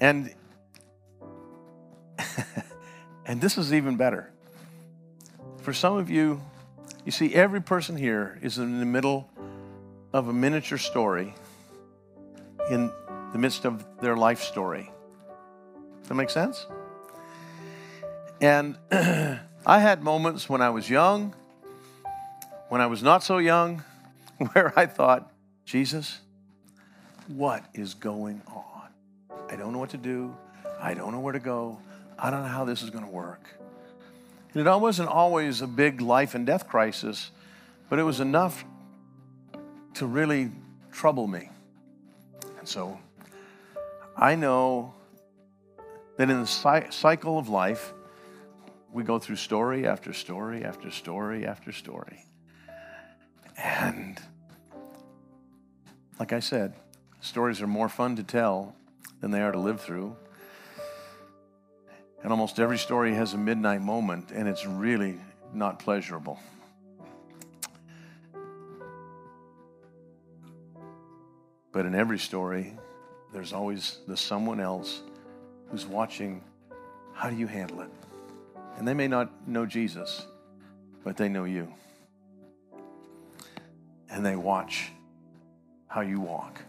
And 0.03 0.35
and 3.25 3.41
this 3.41 3.57
is 3.57 3.73
even 3.73 3.97
better. 3.97 4.33
For 5.59 5.73
some 5.73 5.97
of 5.97 6.11
you, 6.11 6.43
you 7.05 7.13
see, 7.13 7.33
every 7.35 7.63
person 7.63 7.97
here 7.97 8.37
is 8.43 8.59
in 8.59 8.81
the 8.81 8.85
middle 8.85 9.31
of 10.13 10.27
a 10.27 10.33
miniature 10.33 10.77
story 10.77 11.35
in 12.73 12.91
the 13.33 13.39
midst 13.39 13.67
of 13.67 13.85
their 14.01 14.17
life 14.17 14.43
story. 14.43 14.91
Does 16.01 16.09
that 16.09 16.15
make 16.15 16.31
sense? 16.31 16.67
And 18.41 18.79
I 18.91 19.79
had 19.79 20.03
moments 20.03 20.49
when 20.49 20.63
I 20.63 20.71
was 20.71 20.89
young, 20.89 21.35
when 22.71 22.81
I 22.81 22.87
was 22.87 23.03
not 23.03 23.23
so 23.23 23.37
young, 23.37 23.85
where 24.53 24.73
I 24.75 24.87
thought, 24.87 25.31
Jesus, 25.67 26.21
what 27.29 27.63
is 27.75 27.93
going 27.93 28.41
on? 28.49 28.89
I 29.51 29.57
don't 29.57 29.75
know 29.75 29.79
what 29.79 29.91
to 29.91 29.99
do. 29.99 30.35
I 30.81 30.95
don't 30.95 31.13
know 31.13 31.21
where 31.21 31.35
to 31.35 31.41
go. 31.41 31.79
I 32.19 32.31
don't 32.31 32.41
know 32.41 32.49
how 32.49 32.65
this 32.65 32.83
is 32.83 32.89
going 32.89 33.05
to 33.05 33.11
work. 33.11 33.49
And 34.55 34.67
it 34.67 34.81
wasn't 34.81 35.11
always 35.11 35.61
a 35.61 35.67
big 35.67 36.01
life 36.01 36.35
and 36.35 36.47
death 36.47 36.69
crisis, 36.69 37.31
but 37.91 37.99
it 37.99 38.03
was 38.03 38.21
enough 38.21 38.65
to 39.95 40.07
really 40.07 40.51
trouble 40.91 41.27
me. 41.27 41.52
And 42.63 42.69
so 42.69 42.97
I 44.17 44.37
know 44.37 44.95
that 46.17 46.31
in 46.31 46.41
the 46.41 46.47
cycle 46.47 47.37
of 47.37 47.49
life, 47.49 47.93
we 48.93 49.03
go 49.03 49.19
through 49.19 49.35
story 49.35 49.85
after 49.85 50.13
story 50.13 50.65
after 50.65 50.93
story 50.93 51.45
after 51.45 51.73
story. 51.73 52.25
And 53.57 54.17
like 56.21 56.33
I 56.33 56.39
said, 56.39 56.75
stories 57.21 57.61
are 57.61 57.67
more 57.67 57.89
fun 57.89 58.15
to 58.15 58.23
tell 58.23 58.77
than 59.21 59.33
they 59.33 59.43
are 59.43 59.51
to 59.51 59.59
live 59.59 59.81
through. 59.81 60.15
And 62.23 62.31
almost 62.31 62.61
every 62.61 62.79
story 62.79 63.13
has 63.15 63.35
a 63.35 63.39
midnight 63.39 63.83
moment, 63.83 64.31
and 64.31 64.47
it's 64.47 64.65
really 64.65 65.19
not 65.53 65.81
pleasurable. 65.81 66.39
But 71.73 71.87
in 71.87 71.95
every 71.95 72.19
story, 72.19 72.75
there's 73.33 73.53
always 73.53 73.99
the 74.07 74.17
someone 74.17 74.61
else 74.61 75.03
who's 75.71 75.87
watching 75.87 76.43
how 77.15 77.31
do 77.31 77.37
you 77.37 77.47
handle 77.47 77.81
it? 77.81 77.91
And 78.77 78.87
they 78.87 78.95
may 78.95 79.09
not 79.09 79.49
know 79.49 79.67
Jesus, 79.67 80.27
but 81.05 81.17
they 81.17 81.29
know 81.29 81.45
you. 81.45 81.73
And 84.11 84.25
they 84.25 84.37
watch 84.37 84.93
how 85.89 86.03
you 86.03 86.21
walk. 86.21 86.61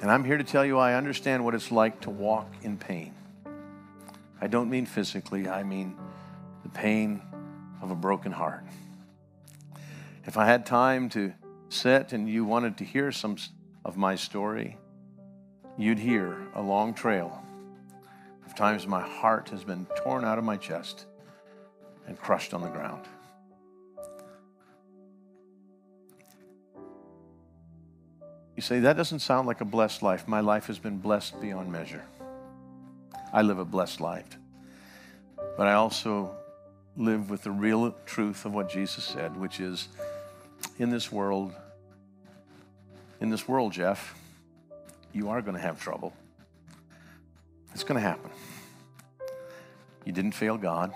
And 0.00 0.10
I'm 0.10 0.24
here 0.24 0.36
to 0.36 0.44
tell 0.44 0.64
you 0.64 0.78
I 0.78 0.94
understand 0.94 1.44
what 1.44 1.54
it's 1.54 1.70
like 1.70 2.00
to 2.02 2.10
walk 2.10 2.50
in 2.62 2.76
pain. 2.76 3.14
I 4.40 4.46
don't 4.46 4.70
mean 4.70 4.86
physically, 4.86 5.48
I 5.48 5.62
mean 5.62 5.96
the 6.62 6.68
pain 6.68 7.22
of 7.82 7.90
a 7.90 7.94
broken 7.94 8.30
heart. 8.30 8.64
If 10.26 10.36
I 10.36 10.46
had 10.46 10.66
time 10.66 11.08
to 11.10 11.32
sit 11.68 12.12
and 12.12 12.28
you 12.28 12.44
wanted 12.44 12.76
to 12.78 12.84
hear 12.84 13.12
some 13.12 13.36
of 13.84 13.96
my 13.96 14.14
story, 14.14 14.76
you'd 15.76 15.98
hear 15.98 16.36
a 16.54 16.62
long 16.62 16.94
trail 16.94 17.42
of 18.46 18.54
times 18.54 18.86
my 18.86 19.00
heart 19.00 19.50
has 19.50 19.62
been 19.64 19.86
torn 19.96 20.24
out 20.24 20.38
of 20.38 20.44
my 20.44 20.56
chest 20.56 21.06
and 22.06 22.18
crushed 22.18 22.54
on 22.54 22.62
the 22.62 22.68
ground. 22.68 23.04
You 28.56 28.62
say, 28.62 28.80
that 28.80 28.96
doesn't 28.96 29.20
sound 29.20 29.46
like 29.46 29.60
a 29.60 29.64
blessed 29.64 30.02
life. 30.02 30.26
My 30.26 30.40
life 30.40 30.66
has 30.66 30.80
been 30.80 30.98
blessed 30.98 31.40
beyond 31.40 31.70
measure. 31.70 32.04
I 33.32 33.42
live 33.42 33.58
a 33.58 33.64
blessed 33.64 34.00
life. 34.00 34.36
But 35.56 35.68
I 35.68 35.74
also 35.74 36.34
live 36.96 37.30
with 37.30 37.44
the 37.44 37.52
real 37.52 37.94
truth 38.04 38.44
of 38.44 38.54
what 38.54 38.68
Jesus 38.68 39.04
said, 39.04 39.36
which 39.36 39.60
is 39.60 39.88
in 40.78 40.90
this 40.90 41.10
world, 41.10 41.52
in 43.20 43.30
this 43.30 43.48
world, 43.48 43.72
Jeff, 43.72 44.14
you 45.12 45.28
are 45.28 45.42
going 45.42 45.56
to 45.56 45.60
have 45.60 45.80
trouble. 45.80 46.12
It's 47.74 47.84
going 47.84 48.00
to 48.00 48.06
happen. 48.06 48.30
You 50.04 50.12
didn't 50.12 50.32
fail 50.32 50.56
God. 50.56 50.92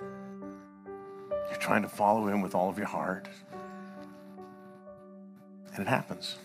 You're 0.00 1.60
trying 1.60 1.82
to 1.82 1.88
follow 1.88 2.26
Him 2.26 2.40
with 2.40 2.54
all 2.54 2.68
of 2.68 2.76
your 2.76 2.88
heart. 2.88 3.28
And 5.74 5.86
it 5.86 5.88
happens. 5.88 6.36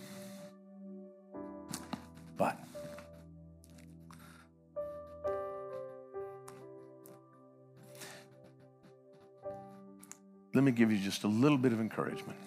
Let 10.58 10.64
me 10.64 10.72
give 10.72 10.92
you 10.92 10.98
just 10.98 11.24
a 11.24 11.28
little 11.28 11.60
bit 11.60 11.72
of 11.72 11.80
encouragement. 11.80 12.40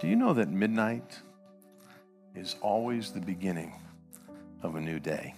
Do 0.00 0.06
you 0.06 0.14
know 0.14 0.32
that 0.34 0.48
midnight 0.48 1.18
is 2.36 2.54
always 2.60 3.10
the 3.10 3.20
beginning 3.20 3.72
of 4.62 4.76
a 4.76 4.80
new 4.80 5.00
day? 5.00 5.34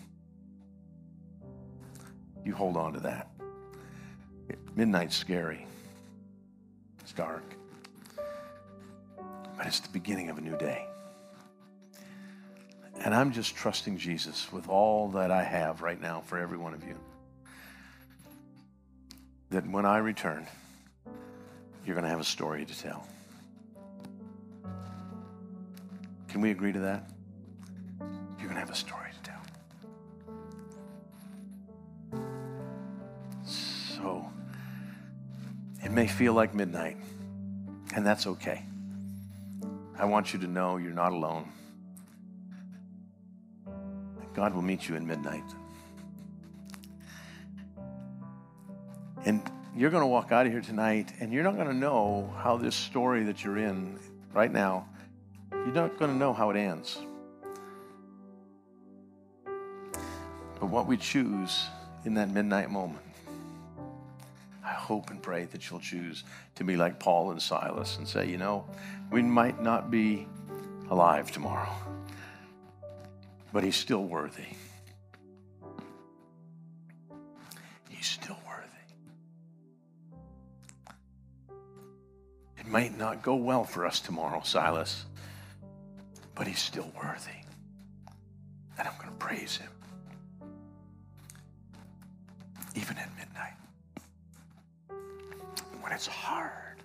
You 2.45 2.55
hold 2.55 2.77
on 2.77 2.93
to 2.93 3.01
that. 3.01 3.31
Midnight's 4.74 5.16
scary, 5.16 5.66
it's 7.01 7.14
dark, 7.14 7.43
but 9.57 9.66
it's 9.66 9.81
the 9.81 9.89
beginning 9.89 10.29
of 10.29 10.37
a 10.37 10.43
new 10.43 10.59
day. 10.59 10.87
And 13.01 13.14
I'm 13.14 13.33
just 13.33 13.57
trusting 13.57 13.97
Jesus 13.97 14.53
with 14.53 14.68
all 14.68 15.09
that 15.12 15.31
I 15.31 15.43
have 15.43 15.81
right 15.81 15.99
now 15.99 16.20
for 16.20 16.37
every 16.37 16.59
one 16.59 16.74
of 16.74 16.85
you. 16.85 16.99
That 19.49 19.66
when 19.66 19.87
I 19.87 19.97
return, 19.97 20.47
you're 21.87 21.95
going 21.95 22.03
to 22.05 22.11
have 22.11 22.20
a 22.20 22.24
story 22.24 22.64
to 22.64 22.78
tell. 22.78 23.07
Can 26.28 26.41
we 26.41 26.51
agree 26.51 26.72
to 26.72 26.80
that? 26.80 27.09
You're 28.01 28.49
going 28.49 28.55
to 28.55 28.61
have 28.61 28.70
a 28.70 28.74
story 28.74 29.11
to 29.22 29.30
tell. 29.30 29.41
So, 33.45 34.28
it 35.84 35.93
may 35.93 36.09
feel 36.09 36.32
like 36.32 36.55
midnight, 36.55 36.97
and 37.95 38.05
that's 38.05 38.26
okay. 38.26 38.64
I 39.97 40.05
want 40.07 40.34
you 40.34 40.41
to 40.41 40.47
know 40.49 40.78
you're 40.78 40.91
not 40.91 41.12
alone. 41.12 41.53
God 44.34 44.53
will 44.53 44.62
meet 44.62 44.89
you 44.89 44.97
in 44.97 45.07
midnight. 45.07 45.45
And 49.24 49.41
you're 49.77 49.91
going 49.91 50.03
to 50.03 50.07
walk 50.07 50.33
out 50.33 50.47
of 50.47 50.53
here 50.53 50.61
tonight, 50.61 51.12
and 51.20 51.33
you're 51.33 51.43
not 51.43 51.55
going 51.55 51.68
to 51.68 51.74
know 51.74 52.33
how 52.39 52.57
this 52.57 52.74
story 52.74 53.24
that 53.24 53.45
you're 53.45 53.59
in 53.59 53.99
right 54.33 54.51
now, 54.51 54.89
you're 55.53 55.66
not 55.66 55.99
going 55.99 56.11
to 56.11 56.16
know 56.16 56.33
how 56.33 56.51
it 56.51 56.57
ends. 56.57 56.99
But 59.45 60.66
what 60.70 60.87
we 60.87 60.97
choose 60.97 61.66
in 62.05 62.14
that 62.14 62.31
midnight 62.31 62.70
moment, 62.70 63.05
I 64.64 64.72
hope 64.72 65.11
and 65.11 65.22
pray 65.22 65.45
that 65.45 65.70
you'll 65.70 65.81
choose 65.81 66.24
to 66.55 66.64
be 66.64 66.77
like 66.77 66.99
Paul 66.99 67.31
and 67.31 67.41
Silas 67.41 67.99
and 67.99 68.09
say, 68.09 68.27
you 68.27 68.39
know, 68.39 68.64
we 69.11 69.22
might 69.22 69.62
not 69.62 69.91
be 69.91 70.27
alive 70.91 71.31
tomorrow 71.31 71.74
but 73.57 73.64
he's 73.64 73.77
still 73.77 74.05
worthy. 74.05 74.45
It 82.66 82.72
might 82.72 82.98
not 82.98 83.22
go 83.22 83.36
well 83.36 83.62
for 83.62 83.86
us 83.86 84.00
tomorrow, 84.00 84.42
Silas, 84.44 85.04
but 86.34 86.48
he's 86.48 86.58
still 86.58 86.90
worthy. 86.96 87.30
And 88.76 88.88
I'm 88.88 88.94
going 88.98 89.08
to 89.08 89.16
praise 89.24 89.56
him. 89.56 89.70
Even 92.74 92.98
at 92.98 93.08
midnight, 93.16 93.54
when 95.80 95.92
it's 95.92 96.08
hard 96.08 96.82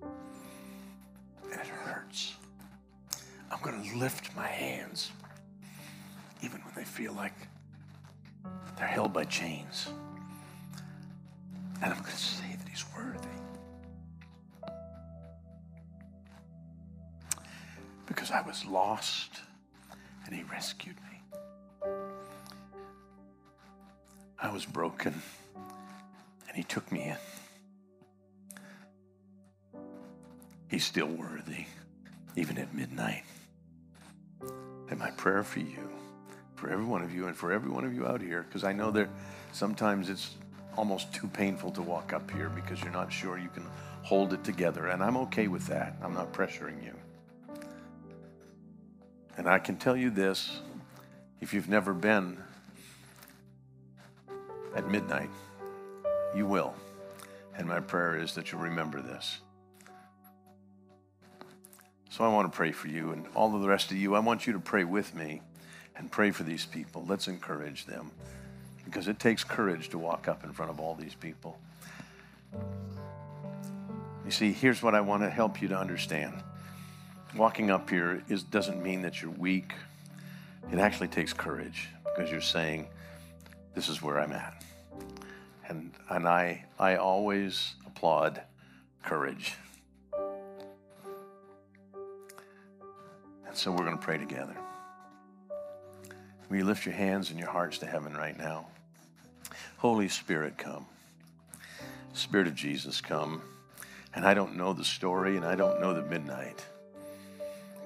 and 0.00 1.60
it 1.60 1.66
hurts, 1.66 2.34
I'm 3.50 3.60
going 3.62 3.82
to 3.82 3.96
lift 3.96 4.34
my 4.36 4.46
hands 4.46 5.10
even 6.40 6.60
when 6.60 6.72
they 6.76 6.84
feel 6.84 7.12
like 7.14 7.34
they're 8.78 8.86
held 8.86 9.12
by 9.12 9.24
chains. 9.24 9.88
And 11.82 11.92
I'm 11.92 11.98
going 12.00 12.12
to 12.12 12.16
say 12.16 12.45
Because 18.26 18.42
I 18.42 18.48
was 18.48 18.64
lost 18.64 19.30
and 20.24 20.34
He 20.34 20.42
rescued 20.42 20.96
me. 20.96 21.90
I 24.36 24.52
was 24.52 24.64
broken 24.64 25.22
and 26.48 26.56
He 26.56 26.64
took 26.64 26.90
me 26.90 27.14
in. 29.74 29.80
He's 30.66 30.84
still 30.84 31.06
worthy, 31.06 31.66
even 32.34 32.58
at 32.58 32.74
midnight. 32.74 33.22
And 34.90 34.98
my 34.98 35.12
prayer 35.12 35.44
for 35.44 35.60
you 35.60 35.88
for 36.56 36.68
every 36.68 36.84
one 36.84 37.02
of 37.02 37.14
you 37.14 37.28
and 37.28 37.36
for 37.36 37.52
every 37.52 37.70
one 37.70 37.84
of 37.84 37.94
you 37.94 38.08
out 38.08 38.20
here, 38.20 38.42
because 38.42 38.64
I 38.64 38.72
know 38.72 38.90
there 38.90 39.08
sometimes 39.52 40.10
it's 40.10 40.34
almost 40.76 41.14
too 41.14 41.28
painful 41.28 41.70
to 41.70 41.82
walk 41.82 42.12
up 42.12 42.28
here 42.32 42.48
because 42.48 42.82
you're 42.82 42.90
not 42.90 43.12
sure 43.12 43.38
you 43.38 43.50
can 43.50 43.66
hold 44.02 44.32
it 44.32 44.42
together. 44.42 44.88
And 44.88 45.00
I'm 45.00 45.16
okay 45.18 45.46
with 45.46 45.68
that. 45.68 45.94
I'm 46.02 46.14
not 46.14 46.32
pressuring 46.32 46.82
you. 46.84 46.94
And 49.36 49.48
I 49.48 49.58
can 49.58 49.76
tell 49.76 49.96
you 49.96 50.10
this 50.10 50.60
if 51.40 51.52
you've 51.52 51.68
never 51.68 51.92
been 51.92 52.38
at 54.74 54.90
midnight, 54.90 55.30
you 56.34 56.46
will. 56.46 56.74
And 57.56 57.66
my 57.66 57.80
prayer 57.80 58.16
is 58.16 58.34
that 58.34 58.52
you'll 58.52 58.60
remember 58.60 59.00
this. 59.00 59.38
So 62.10 62.24
I 62.24 62.28
want 62.28 62.50
to 62.50 62.56
pray 62.56 62.72
for 62.72 62.88
you 62.88 63.12
and 63.12 63.26
all 63.34 63.54
of 63.54 63.60
the 63.60 63.68
rest 63.68 63.90
of 63.90 63.98
you. 63.98 64.14
I 64.14 64.20
want 64.20 64.46
you 64.46 64.54
to 64.54 64.58
pray 64.58 64.84
with 64.84 65.14
me 65.14 65.42
and 65.96 66.10
pray 66.10 66.30
for 66.30 66.44
these 66.44 66.64
people. 66.64 67.04
Let's 67.06 67.28
encourage 67.28 67.84
them 67.86 68.10
because 68.84 69.08
it 69.08 69.18
takes 69.18 69.44
courage 69.44 69.90
to 69.90 69.98
walk 69.98 70.28
up 70.28 70.44
in 70.44 70.52
front 70.52 70.70
of 70.70 70.80
all 70.80 70.94
these 70.94 71.14
people. 71.14 71.58
You 74.24 74.30
see, 74.30 74.52
here's 74.52 74.82
what 74.82 74.94
I 74.94 75.00
want 75.02 75.22
to 75.22 75.30
help 75.30 75.60
you 75.60 75.68
to 75.68 75.78
understand. 75.78 76.42
Walking 77.36 77.70
up 77.70 77.90
here 77.90 78.22
is, 78.28 78.42
doesn't 78.42 78.82
mean 78.82 79.02
that 79.02 79.20
you're 79.20 79.30
weak. 79.30 79.74
It 80.72 80.78
actually 80.78 81.08
takes 81.08 81.34
courage 81.34 81.88
because 82.04 82.30
you're 82.30 82.40
saying, 82.40 82.86
This 83.74 83.88
is 83.88 84.00
where 84.00 84.18
I'm 84.18 84.32
at. 84.32 84.64
And, 85.68 85.92
and 86.08 86.26
I, 86.26 86.64
I 86.78 86.96
always 86.96 87.74
applaud 87.86 88.40
courage. 89.02 89.54
And 93.46 93.54
so 93.54 93.70
we're 93.70 93.84
going 93.84 93.98
to 93.98 94.04
pray 94.04 94.16
together. 94.16 94.56
Will 96.48 96.56
you 96.56 96.64
lift 96.64 96.86
your 96.86 96.94
hands 96.94 97.30
and 97.30 97.38
your 97.38 97.50
hearts 97.50 97.78
to 97.78 97.86
heaven 97.86 98.14
right 98.14 98.38
now? 98.38 98.68
Holy 99.78 100.08
Spirit, 100.08 100.56
come. 100.56 100.86
Spirit 102.12 102.46
of 102.46 102.54
Jesus, 102.54 103.00
come. 103.00 103.42
And 104.14 104.24
I 104.24 104.32
don't 104.32 104.56
know 104.56 104.72
the 104.72 104.84
story 104.84 105.36
and 105.36 105.44
I 105.44 105.54
don't 105.54 105.80
know 105.80 105.92
the 105.92 106.02
midnight, 106.02 106.64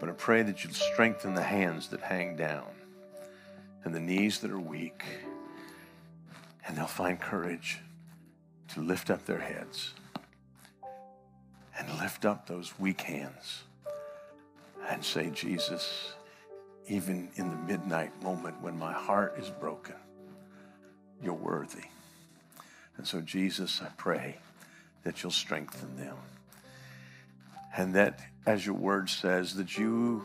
but 0.01 0.09
I 0.09 0.13
pray 0.13 0.43
that 0.43 0.65
you'll 0.65 0.73
strengthen 0.73 1.35
the 1.35 1.43
hands 1.43 1.89
that 1.89 2.01
hang 2.01 2.35
down 2.35 2.67
and 3.85 3.95
the 3.95 4.01
knees 4.01 4.41
that 4.41 4.51
are 4.51 4.59
weak, 4.59 5.05
and 6.67 6.77
they'll 6.77 6.87
find 6.87 7.21
courage 7.21 7.79
to 8.69 8.81
lift 8.81 9.11
up 9.11 9.27
their 9.27 9.39
heads 9.39 9.93
and 11.79 11.89
lift 11.99 12.25
up 12.25 12.47
those 12.47 12.73
weak 12.79 13.03
hands 13.03 13.63
and 14.89 15.05
say, 15.05 15.31
Jesus, 15.31 16.15
even 16.89 17.29
in 17.37 17.51
the 17.51 17.57
midnight 17.57 18.11
moment 18.23 18.61
when 18.61 18.79
my 18.79 18.93
heart 18.93 19.37
is 19.39 19.51
broken, 19.51 19.95
you're 21.23 21.35
worthy. 21.35 21.85
And 22.97 23.07
so, 23.07 23.21
Jesus, 23.21 23.81
I 23.83 23.89
pray 23.97 24.39
that 25.05 25.23
you'll 25.23 25.33
strengthen 25.33 25.97
them. 25.97 26.17
And 27.77 27.95
that, 27.95 28.21
as 28.47 28.65
your 28.65 28.75
word 28.75 29.09
says, 29.09 29.55
that 29.55 29.79
you, 29.79 30.25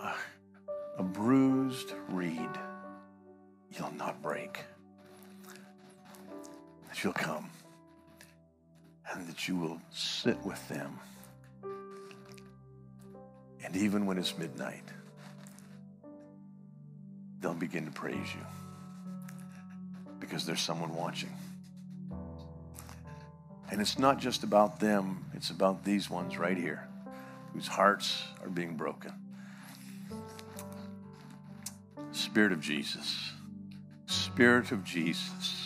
uh, 0.00 0.14
a 0.96 1.02
bruised 1.02 1.92
reed, 2.08 2.50
you'll 3.76 3.94
not 3.94 4.22
break. 4.22 4.60
That 6.88 7.02
you'll 7.02 7.12
come 7.12 7.50
and 9.12 9.26
that 9.26 9.48
you 9.48 9.56
will 9.56 9.80
sit 9.90 10.38
with 10.44 10.66
them. 10.68 10.98
And 13.64 13.76
even 13.76 14.06
when 14.06 14.18
it's 14.18 14.36
midnight, 14.38 14.84
they'll 17.40 17.54
begin 17.54 17.84
to 17.86 17.90
praise 17.90 18.34
you 18.34 18.46
because 20.20 20.46
there's 20.46 20.60
someone 20.60 20.94
watching. 20.94 21.32
And 23.70 23.80
it's 23.80 23.98
not 23.98 24.18
just 24.18 24.42
about 24.42 24.80
them, 24.80 25.24
it's 25.34 25.50
about 25.50 25.84
these 25.84 26.08
ones 26.08 26.38
right 26.38 26.56
here 26.56 26.88
whose 27.52 27.66
hearts 27.66 28.22
are 28.42 28.48
being 28.48 28.76
broken. 28.76 29.12
Spirit 32.12 32.52
of 32.52 32.60
Jesus, 32.60 33.32
Spirit 34.06 34.72
of 34.72 34.84
Jesus. 34.84 35.57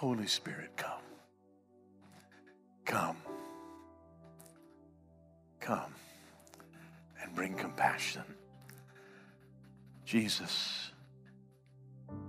Holy 0.00 0.26
Spirit, 0.26 0.70
come. 0.78 1.02
Come. 2.86 3.18
Come 5.60 5.94
and 7.22 7.34
bring 7.34 7.52
compassion. 7.52 8.22
Jesus, 10.06 10.92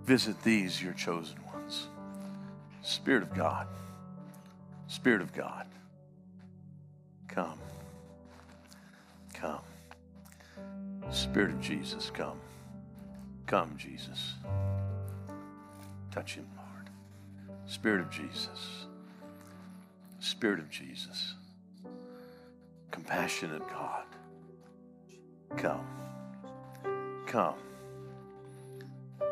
visit 0.04 0.44
these, 0.44 0.84
your 0.84 0.92
chosen 0.92 1.38
ones. 1.54 1.88
Spirit 2.82 3.24
of 3.24 3.34
God, 3.34 3.70
Spirit 4.88 5.22
of 5.22 5.32
God, 5.32 5.66
come. 7.30 7.58
Come. 9.34 9.64
Spirit 11.10 11.52
of 11.52 11.62
Jesus, 11.62 12.12
come. 12.14 12.42
Come, 13.48 13.78
Jesus. 13.78 14.34
Touch 16.12 16.36
him. 16.36 16.61
Spirit 17.72 18.02
of 18.02 18.10
Jesus. 18.10 18.86
Spirit 20.20 20.60
of 20.60 20.70
Jesus. 20.70 21.36
Compassionate 22.92 23.66
God. 23.70 24.04
Come. 25.56 25.88
Come. 27.26 27.56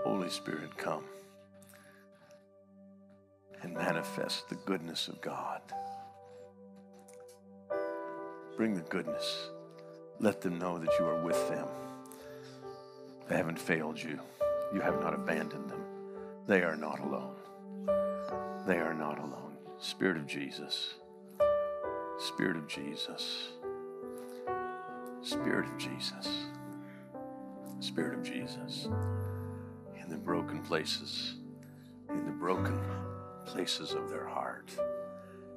Holy 0.05 0.29
Spirit, 0.29 0.77
come 0.77 1.03
and 3.61 3.73
manifest 3.73 4.47
the 4.47 4.55
goodness 4.55 5.09
of 5.09 5.19
God. 5.19 5.61
Bring 8.55 8.73
the 8.73 8.83
goodness. 8.83 9.49
Let 10.21 10.39
them 10.39 10.57
know 10.57 10.77
that 10.77 10.97
you 10.97 11.05
are 11.05 11.21
with 11.21 11.49
them. 11.49 11.67
They 13.27 13.35
haven't 13.35 13.59
failed 13.59 14.01
you. 14.01 14.17
You 14.73 14.79
have 14.79 15.01
not 15.01 15.13
abandoned 15.13 15.69
them. 15.69 15.83
They 16.47 16.63
are 16.63 16.77
not 16.77 17.01
alone. 17.01 17.35
They 18.69 18.77
are 18.77 18.93
not 18.93 19.17
alone. 19.17 19.57
Spirit 19.79 20.17
of 20.17 20.27
Jesus. 20.27 20.93
Spirit 22.19 22.55
of 22.55 22.67
Jesus. 22.67 23.47
Spirit 25.23 25.67
of 25.67 25.75
Jesus. 25.79 26.45
Spirit 27.79 28.19
of 28.19 28.23
Jesus. 28.23 28.87
In 29.99 30.07
the 30.07 30.17
broken 30.17 30.61
places, 30.61 31.37
in 32.09 32.27
the 32.27 32.31
broken 32.31 32.79
places 33.47 33.93
of 33.93 34.11
their 34.11 34.27
heart, 34.27 34.69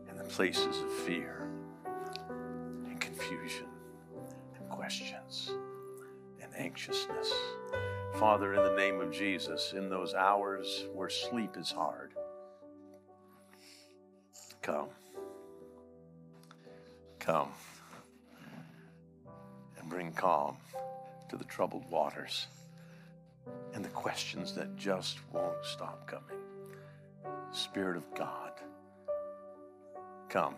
in 0.09 0.17
the 0.17 0.25
places 0.25 0.81
of 0.81 0.91
fear 0.91 1.51
and 2.87 2.99
confusion 2.99 3.67
and 4.59 4.71
questions 4.71 5.53
and 6.43 6.51
anxiousness. 6.57 7.31
Father, 8.15 8.55
in 8.55 8.63
the 8.63 8.75
name 8.75 9.03
of 9.03 9.13
Jesus, 9.13 9.75
in 9.77 9.91
those 9.91 10.15
hours 10.15 10.87
where 10.95 11.11
sleep 11.11 11.59
is 11.59 11.71
hard, 11.71 12.15
come. 14.63 14.89
Come 17.19 17.49
and 19.79 19.89
bring 19.89 20.13
calm 20.13 20.57
to 21.29 21.37
the 21.37 21.45
troubled 21.45 21.89
waters 21.91 22.47
and 23.75 23.85
the 23.85 23.89
questions 23.91 24.55
that 24.55 24.77
just 24.77 25.19
won't 25.33 25.65
stop 25.65 26.07
coming. 26.07 26.43
Spirit 27.51 27.97
of 27.97 28.05
God, 28.15 28.53
come. 30.29 30.55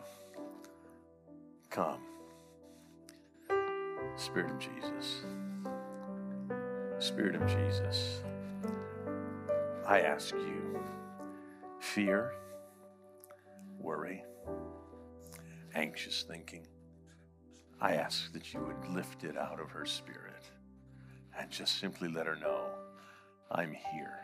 Come. 1.70 2.00
Spirit 4.16 4.50
of 4.50 4.58
Jesus. 4.58 5.22
Spirit 6.98 7.34
of 7.34 7.46
Jesus. 7.46 8.22
I 9.86 10.00
ask 10.00 10.34
you, 10.34 10.78
fear, 11.80 12.32
worry, 13.84 14.24
anxious 15.74 16.24
thinking, 16.26 16.66
I 17.80 17.94
ask 17.94 18.32
that 18.32 18.54
you 18.54 18.60
would 18.60 18.94
lift 18.94 19.24
it 19.24 19.36
out 19.36 19.60
of 19.60 19.70
her 19.70 19.84
spirit. 19.84 20.32
and 21.38 21.50
just 21.50 21.80
simply 21.80 22.08
let 22.08 22.26
her 22.26 22.36
know 22.36 22.66
I'm 23.50 23.72
here. 23.72 24.18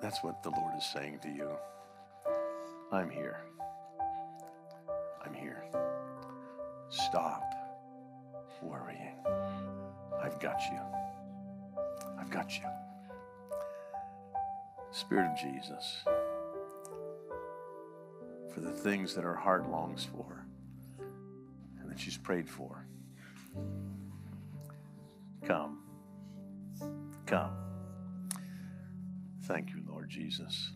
That's 0.00 0.22
what 0.22 0.42
the 0.42 0.50
Lord 0.50 0.74
is 0.76 0.84
saying 0.92 1.20
to 1.22 1.28
you. 1.28 1.48
I'm 2.90 3.08
here. 3.08 3.40
I'm 5.24 5.32
here. 5.32 5.64
Stop 6.90 7.44
worrying. 8.60 9.16
I've 10.20 10.38
got 10.40 10.60
you. 10.70 10.80
I've 12.18 12.30
got 12.30 12.52
you. 12.58 12.64
Spirit 14.90 15.30
of 15.30 15.38
Jesus, 15.38 16.04
for 18.52 18.60
the 18.60 18.70
things 18.70 19.14
that 19.14 19.24
her 19.24 19.34
heart 19.34 19.70
longs 19.70 20.04
for 20.04 20.44
and 21.80 21.90
that 21.90 21.98
she's 21.98 22.16
prayed 22.16 22.48
for. 22.48 22.86
Come. 25.44 25.78
Come. 27.26 27.50
Thank 29.44 29.70
you, 29.70 29.82
Lord 29.88 30.08
Jesus. 30.08 30.72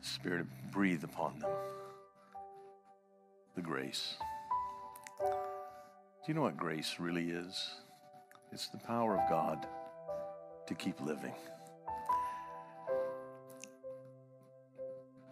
Spirit, 0.00 0.46
breathe 0.72 1.04
upon 1.04 1.38
them 1.38 1.50
the 3.54 3.62
grace. 3.62 4.16
Do 5.20 5.26
you 6.26 6.34
know 6.34 6.42
what 6.42 6.56
grace 6.56 6.96
really 6.98 7.30
is? 7.30 7.70
It's 8.54 8.68
the 8.68 8.78
power 8.78 9.18
of 9.18 9.28
God 9.28 9.66
to 10.68 10.74
keep 10.76 11.00
living. 11.00 11.34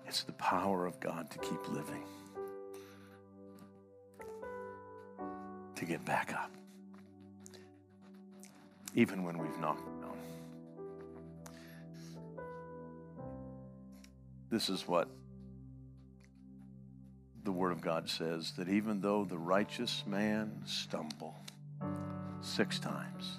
It's 0.09 0.25
the 0.25 0.33
power 0.33 0.87
of 0.87 0.99
God 0.99 1.31
to 1.31 1.39
keep 1.39 1.69
living, 1.69 2.03
to 5.77 5.85
get 5.85 6.05
back 6.05 6.35
up, 6.35 6.51
even 8.97 9.23
when 9.23 9.39
we've 9.39 9.59
knocked 9.61 9.87
down. 10.01 10.19
This 14.51 14.69
is 14.69 14.89
what 14.89 15.09
the 17.45 17.53
Word 17.53 17.71
of 17.71 17.81
God 17.83 18.11
says 18.11 18.53
that 18.59 18.69
even 18.69 19.01
though 19.01 19.25
the 19.25 19.39
righteous 19.39 20.03
man 20.09 20.63
stumble 20.67 21.37
six 22.43 22.79
times, 22.79 23.39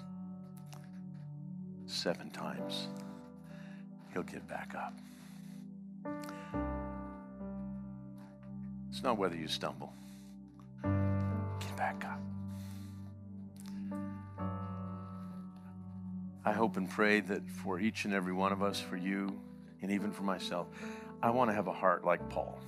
seven 1.86 2.30
times, 2.30 2.88
he'll 4.12 4.22
get 4.22 4.46
back 4.48 4.74
up. 4.74 4.94
It's 8.88 9.02
not 9.02 9.18
whether 9.18 9.36
you 9.36 9.46
stumble, 9.46 9.92
get 10.82 11.76
back 11.76 12.04
up. 12.04 12.20
I 16.46 16.52
hope 16.52 16.76
and 16.76 16.88
pray 16.88 17.20
that 17.20 17.48
for 17.48 17.78
each 17.78 18.04
and 18.04 18.14
every 18.14 18.32
one 18.32 18.52
of 18.52 18.62
us, 18.62 18.80
for 18.80 18.96
you, 18.96 19.38
and 19.82 19.90
even 19.90 20.12
for 20.12 20.22
myself, 20.22 20.68
I 21.22 21.30
want 21.30 21.50
to 21.50 21.54
have 21.54 21.68
a 21.68 21.72
heart 21.72 22.04
like 22.04 22.28
Paul. 22.30 22.58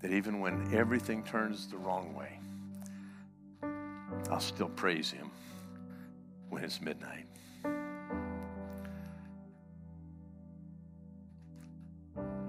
That 0.00 0.12
even 0.12 0.40
when 0.40 0.74
everything 0.74 1.22
turns 1.22 1.68
the 1.68 1.78
wrong 1.78 2.14
way, 2.14 2.38
I'll 4.30 4.40
still 4.40 4.68
praise 4.68 5.10
Him 5.10 5.30
when 6.48 6.64
it's 6.64 6.80
midnight. 6.80 7.26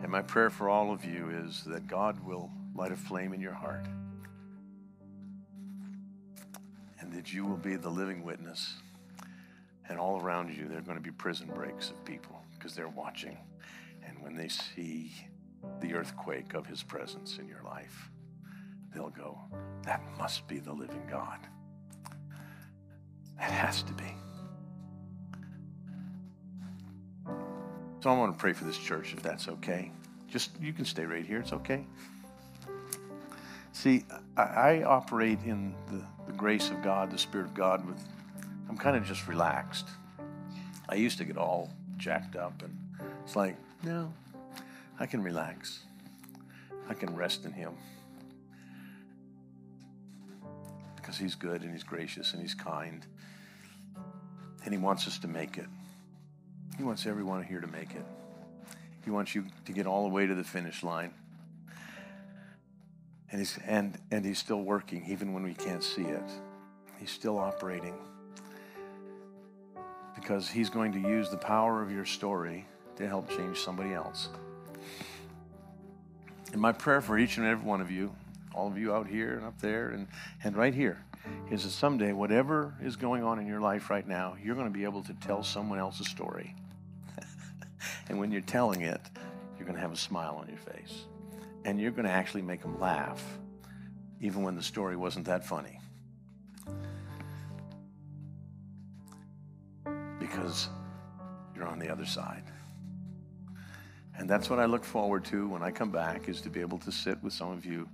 And 0.02 0.12
my 0.12 0.22
prayer 0.22 0.50
for 0.50 0.70
all 0.70 0.92
of 0.94 1.04
you 1.04 1.30
is 1.30 1.64
that 1.66 1.88
God 1.88 2.20
will 2.26 2.50
light 2.74 2.92
a 2.92 2.96
flame 2.96 3.34
in 3.34 3.42
your 3.42 3.54
heart 3.54 3.86
and 7.00 7.12
that 7.14 7.34
you 7.34 7.46
will 7.46 7.58
be 7.58 7.76
the 7.76 7.90
living 7.90 8.24
witness. 8.24 8.76
And 9.90 10.00
all 10.00 10.22
around 10.22 10.56
you, 10.56 10.68
there 10.68 10.80
are 10.80 10.82
going 10.82 10.98
to 10.98 11.04
be 11.04 11.12
prison 11.12 11.50
breaks 11.54 11.90
of 11.90 12.04
people 12.04 12.42
because 12.54 12.74
they're 12.74 12.90
watching. 12.90 13.38
And 14.06 14.22
when 14.22 14.36
they 14.36 14.50
see 14.50 15.14
the 15.82 15.94
earthquake 15.94 16.54
of 16.54 16.66
his 16.66 16.84
presence 16.84 17.38
in 17.38 17.48
your 17.48 17.64
life, 17.64 18.10
they'll 18.94 19.10
go, 19.10 19.38
That 19.84 20.02
must 20.18 20.48
be 20.48 20.60
the 20.60 20.74
living 20.74 21.04
God. 21.10 21.40
It 23.40 23.52
has 23.52 23.84
to 23.84 23.94
be. 23.94 24.04
So 28.02 28.12
I 28.12 28.18
want 28.18 28.34
to 28.34 28.40
pray 28.40 28.54
for 28.54 28.66
this 28.66 28.78
church 28.78 29.14
if 29.14 29.22
that's 29.22 29.48
okay. 29.48 29.92
Just, 30.28 30.52
you 30.62 30.74
can 30.74 30.86
stay 30.86 31.06
right 31.06 31.26
here, 31.26 31.40
it's 31.40 31.54
okay. 31.54 31.86
See, 33.72 34.06
I, 34.36 34.42
I 34.42 34.84
operate 34.84 35.40
in 35.46 35.76
the, 35.92 36.04
the 36.26 36.34
grace 36.34 36.70
of 36.70 36.82
God, 36.82 37.12
the 37.12 37.18
Spirit 37.18 37.46
of 37.46 37.54
God, 37.54 37.86
with, 37.88 38.04
I'm 38.70 38.78
kind 38.78 38.98
of 38.98 39.06
just 39.06 39.28
relaxed. 39.28 39.88
I 40.90 40.96
used 40.96 41.18
to 41.20 41.26
get 41.26 41.38
all 41.38 41.70
jacked 41.98 42.36
up, 42.36 42.62
and 42.64 42.76
it's 43.24 43.36
like, 43.36 43.56
no, 43.84 44.12
I 45.00 45.06
can 45.06 45.22
relax. 45.22 45.80
I 46.90 46.94
can 46.94 47.16
rest 47.16 47.46
in 47.46 47.52
Him. 47.52 47.74
Because 50.96 51.18
He's 51.18 51.36
good 51.36 51.62
and 51.62 51.72
He's 51.72 51.84
gracious 51.84 52.34
and 52.34 52.42
He's 52.42 52.56
kind. 52.56 53.06
And 54.68 54.74
He 54.74 54.78
wants 54.78 55.08
us 55.08 55.18
to 55.20 55.30
make 55.30 55.58
it. 55.58 55.66
He 56.76 56.84
wants 56.84 57.06
everyone 57.06 57.42
here 57.42 57.62
to 57.62 57.68
make 57.68 57.92
it. 57.92 58.04
He 59.06 59.12
wants 59.12 59.34
you 59.34 59.46
to 59.64 59.72
get 59.72 59.88
all 59.88 60.04
the 60.04 60.14
way 60.14 60.28
to 60.28 60.36
the 60.36 60.44
finish 60.44 60.84
line. 60.84 61.14
And 63.32 63.40
he's, 63.40 63.58
and, 63.66 63.98
and 64.12 64.26
he's 64.26 64.40
still 64.40 64.62
working 64.62 65.06
even 65.08 65.32
when 65.32 65.44
we 65.44 65.54
can't 65.54 65.82
see 65.82 66.02
it. 66.02 66.30
He's 67.00 67.12
still 67.12 67.40
operating 67.40 67.94
because 70.14 70.50
he's 70.50 70.70
going 70.70 70.92
to 70.92 71.00
use 71.00 71.30
the 71.30 71.38
power 71.38 71.82
of 71.82 71.90
your 71.90 72.04
story 72.04 72.66
to 72.98 73.08
help 73.08 73.30
change 73.30 73.60
somebody 73.60 73.94
else. 73.94 74.28
And 76.52 76.60
my 76.60 76.74
prayer 76.74 77.00
for 77.00 77.18
each 77.18 77.38
and 77.38 77.48
every 77.48 77.66
one 77.66 77.80
of 77.80 77.90
you, 77.90 78.14
all 78.54 78.68
of 78.68 78.78
you 78.78 78.94
out 78.94 79.08
here 79.08 79.38
and 79.38 79.46
up 79.46 79.62
there 79.62 79.92
and, 79.92 80.10
and 80.44 80.58
right 80.58 80.74
here, 80.74 81.02
is 81.50 81.64
that 81.64 81.70
someday, 81.70 82.12
whatever 82.12 82.76
is 82.82 82.96
going 82.96 83.24
on 83.24 83.40
in 83.40 83.48
your 83.48 83.62
life 83.62 83.90
right 83.90 84.08
now, 84.08 84.36
you're 84.44 84.56
going 84.56 84.68
to 84.68 84.74
be 84.74 84.84
able 84.84 85.02
to 85.04 85.14
tell 85.16 85.44
someone 85.44 85.80
else 85.80 86.00
a 86.00 86.04
story. 86.04 86.54
and 88.10 88.20
when 88.20 88.32
you're 88.32 88.42
telling 88.42 88.82
it, 88.82 89.02
you're 89.58 89.66
going 89.66 89.76
to 89.76 89.82
have 89.82 89.94
a 89.94 89.98
smile 89.98 90.36
on 90.40 90.48
your 90.48 90.58
face. 90.58 91.06
And 91.66 91.80
you're 91.80 91.92
going 91.92 92.06
to 92.06 92.12
actually 92.12 92.42
make 92.42 92.62
them 92.62 92.80
laugh, 92.80 93.24
even 94.22 94.44
when 94.44 94.56
the 94.56 94.64
story 94.64 94.96
wasn't 94.96 95.26
that 95.26 95.46
funny. 95.46 95.80
Because 100.20 100.70
you're 101.56 101.68
on 101.68 101.80
the 101.80 101.90
other 101.90 102.06
side. 102.06 102.44
And 104.18 104.30
that's 104.30 104.50
what 104.50 104.60
I 104.60 104.66
look 104.66 104.84
forward 104.84 105.24
to 105.26 105.48
when 105.48 105.62
I 105.62 105.72
come 105.72 105.92
back 105.92 106.28
is 106.28 106.42
to 106.42 106.50
be 106.50 106.60
able 106.60 106.80
to 106.80 106.92
sit 106.92 107.22
with 107.24 107.34
some 107.34 107.52
of 107.52 107.66
you 107.66 107.88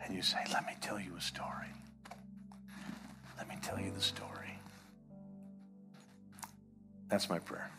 and 0.00 0.14
you 0.14 0.22
say, 0.22 0.38
"Let 0.52 0.66
me 0.66 0.72
tell 0.80 0.98
you 0.98 1.14
a 1.16 1.20
story. 1.20 1.68
Tell 3.62 3.80
you 3.80 3.90
the 3.90 4.00
story." 4.00 4.58
That's 7.08 7.28
my 7.28 7.38
prayer. 7.38 7.70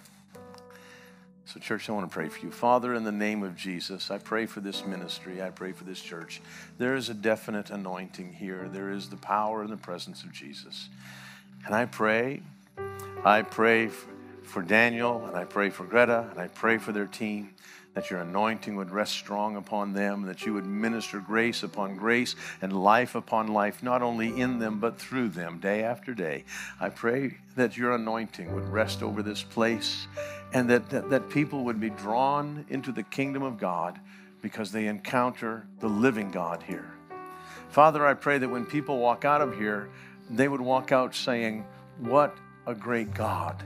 So, 1.45 1.59
church, 1.59 1.88
I 1.88 1.91
want 1.93 2.09
to 2.09 2.13
pray 2.13 2.29
for 2.29 2.39
you. 2.39 2.51
Father, 2.51 2.95
in 2.95 3.03
the 3.03 3.11
name 3.11 3.43
of 3.43 3.55
Jesus, 3.55 4.09
I 4.09 4.17
pray 4.17 4.47
for 4.47 4.59
this 4.59 4.86
ministry. 4.86 5.41
I 5.43 5.51
pray 5.51 5.71
for 5.71 5.84
this 5.84 6.01
church. 6.01 6.41
There 6.79 6.95
is 6.95 7.09
a 7.09 7.13
definite 7.13 7.69
anointing 7.69 8.34
here, 8.34 8.67
there 8.69 8.89
is 8.89 9.09
the 9.09 9.17
power 9.17 9.61
and 9.61 9.69
the 9.69 9.77
presence 9.77 10.23
of 10.23 10.31
Jesus. 10.31 10.89
And 11.65 11.75
I 11.75 11.86
pray, 11.86 12.41
I 13.23 13.43
pray 13.43 13.89
for 14.43 14.61
Daniel, 14.63 15.25
and 15.25 15.36
I 15.38 15.45
pray 15.45 15.69
for 15.69 15.84
Greta, 15.84 16.27
and 16.31 16.39
I 16.39 16.47
pray 16.47 16.77
for 16.77 16.91
their 16.91 17.05
team 17.05 17.53
that 17.94 18.10
your 18.10 18.22
anointing 18.22 18.76
would 18.76 18.89
rest 18.89 19.14
strong 19.14 19.56
upon 19.56 19.94
them, 19.94 20.24
that 20.24 20.46
you 20.46 20.54
would 20.54 20.66
minister 20.66 21.20
grace 21.20 21.64
upon 21.64 21.96
grace 21.96 22.36
and 22.62 22.74
life 22.74 23.16
upon 23.16 23.48
life, 23.48 23.84
not 23.84 24.02
only 24.02 24.39
in 24.39 24.60
them, 24.60 24.80
but 24.80 24.98
through 24.98 25.30
them, 25.30 25.60
day 25.60 25.84
after 25.84 26.14
day. 26.14 26.44
I 26.80 26.89
pray 26.89 27.38
that 27.56 27.78
your 27.78 27.94
anointing 27.94 28.54
would 28.54 28.68
rest 28.70 29.04
over 29.04 29.22
this 29.22 29.44
place 29.44 30.08
and 30.54 30.70
that, 30.70 30.89
that, 30.89 31.10
that 31.12 31.30
people 31.30 31.66
would 31.66 31.80
be 31.80 31.91
drawn 31.91 32.66
into 32.70 32.91
the 32.91 33.04
kingdom 33.04 33.44
of 33.44 33.60
God 33.60 34.00
because 34.41 34.72
they 34.72 34.88
encounter 34.88 35.68
the 35.80 35.88
living 35.88 36.32
God 36.32 36.64
here. 36.64 36.91
Father, 37.70 38.06
I 38.06 38.14
pray 38.14 38.38
that 38.39 38.50
when 38.50 38.66
people 38.66 39.00
walk 39.00 39.24
out 39.26 39.41
of 39.41 39.58
here, 39.58 39.89
they 40.30 40.48
would 40.48 40.62
walk 40.62 40.91
out 40.91 41.16
saying, 41.16 41.66
What 42.00 42.36
a 42.66 42.76
great 42.76 43.14
God. 43.14 43.64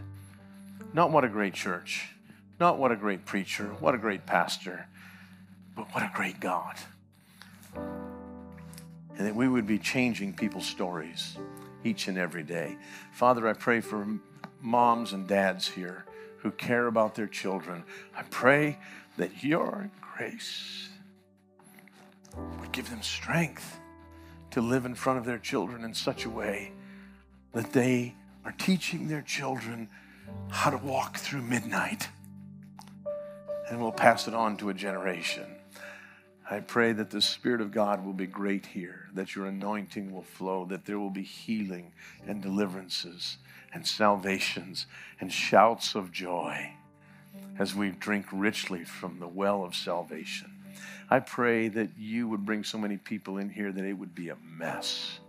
Not 0.93 1.11
what 1.11 1.23
a 1.23 1.29
great 1.29 1.53
church 1.53 2.09
not 2.59 2.77
what 2.77 2.91
a 2.91 2.95
great 2.95 3.25
preacher, 3.25 3.65
what 3.79 3.93
a 3.93 3.97
great 3.97 4.25
pastor, 4.25 4.87
but 5.75 5.93
what 5.93 6.03
a 6.03 6.11
great 6.13 6.39
God. 6.39 6.75
And 7.75 9.25
that 9.27 9.35
we 9.35 9.47
would 9.47 9.67
be 9.67 9.79
changing 9.79 10.33
people's 10.33 10.65
stories 10.65 11.37
each 11.83 12.07
and 12.07 12.17
every 12.17 12.43
day. 12.43 12.77
Father, 13.11 13.47
I 13.47 13.53
pray 13.53 13.81
for 13.81 14.07
moms 14.61 15.13
and 15.13 15.27
dads 15.27 15.67
here 15.67 16.05
who 16.37 16.51
care 16.51 16.87
about 16.87 17.15
their 17.15 17.27
children. 17.27 17.83
I 18.15 18.23
pray 18.23 18.79
that 19.17 19.43
your 19.43 19.89
grace 20.01 20.89
would 22.59 22.71
give 22.71 22.89
them 22.89 23.01
strength 23.01 23.79
to 24.51 24.61
live 24.61 24.85
in 24.85 24.95
front 24.95 25.19
of 25.19 25.25
their 25.25 25.39
children 25.39 25.83
in 25.83 25.93
such 25.93 26.25
a 26.25 26.29
way 26.29 26.71
that 27.53 27.73
they 27.73 28.15
are 28.45 28.53
teaching 28.53 29.07
their 29.07 29.21
children 29.21 29.89
how 30.49 30.69
to 30.69 30.77
walk 30.77 31.17
through 31.17 31.41
midnight 31.41 32.09
and 33.69 33.81
we'll 33.81 33.91
pass 33.91 34.27
it 34.27 34.33
on 34.33 34.57
to 34.57 34.69
a 34.69 34.73
generation. 34.73 35.45
I 36.49 36.61
pray 36.61 36.93
that 36.93 37.09
the 37.09 37.21
Spirit 37.21 37.59
of 37.59 37.71
God 37.71 38.05
will 38.05 38.13
be 38.13 38.25
great 38.25 38.65
here, 38.65 39.09
that 39.13 39.35
your 39.35 39.47
anointing 39.47 40.13
will 40.13 40.23
flow, 40.23 40.65
that 40.65 40.85
there 40.85 40.97
will 40.97 41.09
be 41.09 41.23
healing 41.23 41.91
and 42.25 42.41
deliverances 42.41 43.37
and 43.73 43.85
salvations 43.85 44.87
and 45.19 45.31
shouts 45.31 45.93
of 45.93 46.11
joy 46.11 46.71
as 47.59 47.75
we 47.75 47.91
drink 47.91 48.25
richly 48.31 48.85
from 48.85 49.19
the 49.19 49.27
well 49.27 49.63
of 49.63 49.75
salvation. 49.75 50.51
I 51.09 51.19
pray 51.19 51.67
that 51.69 51.89
you 51.97 52.27
would 52.29 52.45
bring 52.45 52.63
so 52.63 52.77
many 52.77 52.97
people 52.97 53.37
in 53.37 53.49
here 53.49 53.71
that 53.71 53.83
it 53.83 53.93
would 53.93 54.15
be 54.15 54.29
a 54.29 54.37
mess. 54.57 55.19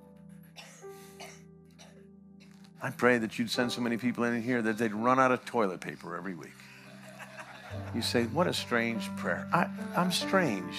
I 2.81 2.91
pray 2.91 3.19
that 3.19 3.39
you'd 3.39 3.51
send 3.51 3.73
so 3.73 3.81
many 3.81 3.97
people 3.97 4.23
in 4.25 4.41
here 4.41 4.63
that 4.63 4.79
they'd 4.79 4.95
run 4.95 5.19
out 5.19 5.33
of 5.33 5.45
toilet 5.45 5.81
paper 5.81 6.17
every 6.17 6.35
week. 6.35 6.53
You 7.95 8.03
say, 8.03 8.25
What 8.25 8.47
a 8.47 8.53
strange 8.53 9.05
prayer. 9.17 9.49
I, 9.53 9.69
I'm 9.97 10.13
strange, 10.13 10.75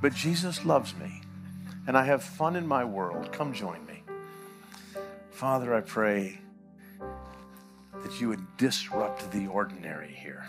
but 0.00 0.14
Jesus 0.14 0.64
loves 0.64 0.94
me, 0.96 1.22
and 1.86 1.96
I 1.96 2.04
have 2.04 2.22
fun 2.22 2.56
in 2.56 2.66
my 2.66 2.84
world. 2.84 3.32
Come 3.32 3.52
join 3.52 3.84
me. 3.86 4.02
Father, 5.30 5.74
I 5.74 5.80
pray 5.80 6.38
that 8.02 8.20
you 8.20 8.28
would 8.28 8.56
disrupt 8.56 9.30
the 9.32 9.46
ordinary 9.46 10.12
here. 10.12 10.46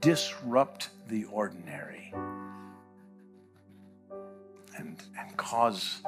Disrupt 0.00 0.88
the 1.08 1.24
ordinary 1.24 2.12
and, 4.76 5.02
and 5.18 5.36
cause 5.36 6.02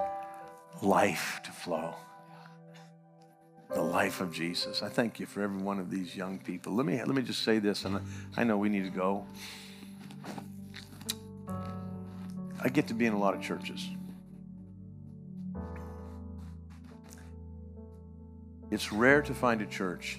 life 0.83 1.41
to 1.45 1.53
flow. 1.53 1.95
The 3.71 3.83
life 3.83 4.21
of 4.21 4.33
Jesus. 4.33 4.83
I 4.83 4.89
thank 4.89 5.19
you 5.19 5.27
for 5.27 5.43
every 5.43 5.63
one 5.63 5.79
of 5.79 5.91
these 5.91 6.15
young 6.15 6.39
people. 6.39 6.75
Let 6.75 6.87
me, 6.87 6.99
let 6.99 7.09
me 7.09 7.23
just 7.23 7.43
say 7.43 7.59
this, 7.59 7.85
and 7.85 8.01
I 8.37 8.45
know 8.45 8.57
we 8.57 8.69
need 8.69 8.85
to 8.85 8.91
go. 8.91 9.27
I 12.63 12.69
get 12.69 12.87
to 12.89 12.95
be 12.95 13.07
in 13.07 13.13
a 13.13 13.19
lot 13.19 13.35
of 13.35 13.43
churches. 13.43 13.89
It's 18.71 18.93
rare 18.93 19.23
to 19.23 19.35
find 19.35 19.61
a 19.61 19.67
church 19.67 20.19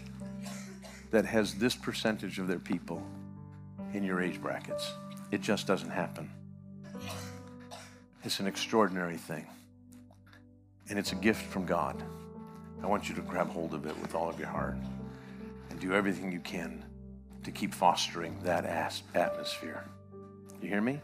that 1.11 1.25
has 1.25 1.55
this 1.55 1.75
percentage 1.75 2.39
of 2.39 2.47
their 2.47 2.59
people 2.59 3.01
in 3.93 4.03
your 4.03 4.21
age 4.21 4.41
brackets. 4.41 4.93
It 5.31 5.41
just 5.41 5.65
doesn't 5.65 5.89
happen. 5.89 6.29
It's 8.23 8.39
an 8.39 8.47
extraordinary 8.47 9.17
thing. 9.17 9.45
And 10.89 10.99
it's 10.99 11.11
a 11.11 11.15
gift 11.15 11.41
from 11.41 11.65
God. 11.65 12.03
I 12.83 12.87
want 12.87 13.09
you 13.09 13.15
to 13.15 13.21
grab 13.21 13.49
hold 13.49 13.73
of 13.73 13.85
it 13.85 13.99
with 14.01 14.15
all 14.15 14.29
of 14.29 14.39
your 14.39 14.47
heart 14.47 14.77
and 15.69 15.79
do 15.79 15.93
everything 15.93 16.31
you 16.31 16.39
can 16.39 16.85
to 17.43 17.51
keep 17.51 17.73
fostering 17.73 18.37
that 18.43 18.65
atmosphere. 19.13 19.83
You 20.61 20.69
hear 20.69 20.81
me? 20.81 20.99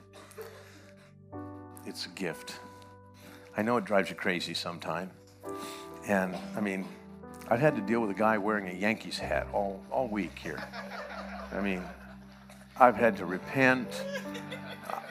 It's 1.86 2.06
a 2.06 2.10
gift. 2.10 2.60
I 3.58 3.62
know 3.62 3.78
it 3.78 3.86
drives 3.86 4.10
you 4.10 4.16
crazy 4.16 4.54
sometime. 4.54 5.12
And 6.08 6.36
I 6.56 6.62
mean, 6.62 6.86
I've 7.50 7.60
had 7.60 7.76
to 7.76 7.82
deal 7.82 8.00
with 8.00 8.10
a 8.12 8.16
guy 8.16 8.38
wearing 8.38 8.70
a 8.70 8.74
Yankees 8.74 9.20
hat 9.20 9.48
all, 9.54 9.84
all 9.92 10.08
week 10.08 10.38
here. 10.40 10.64
I 11.52 11.60
mean, 11.60 11.84
I've 12.80 12.96
had 12.96 13.18
to 13.18 13.26
repent. 13.26 13.88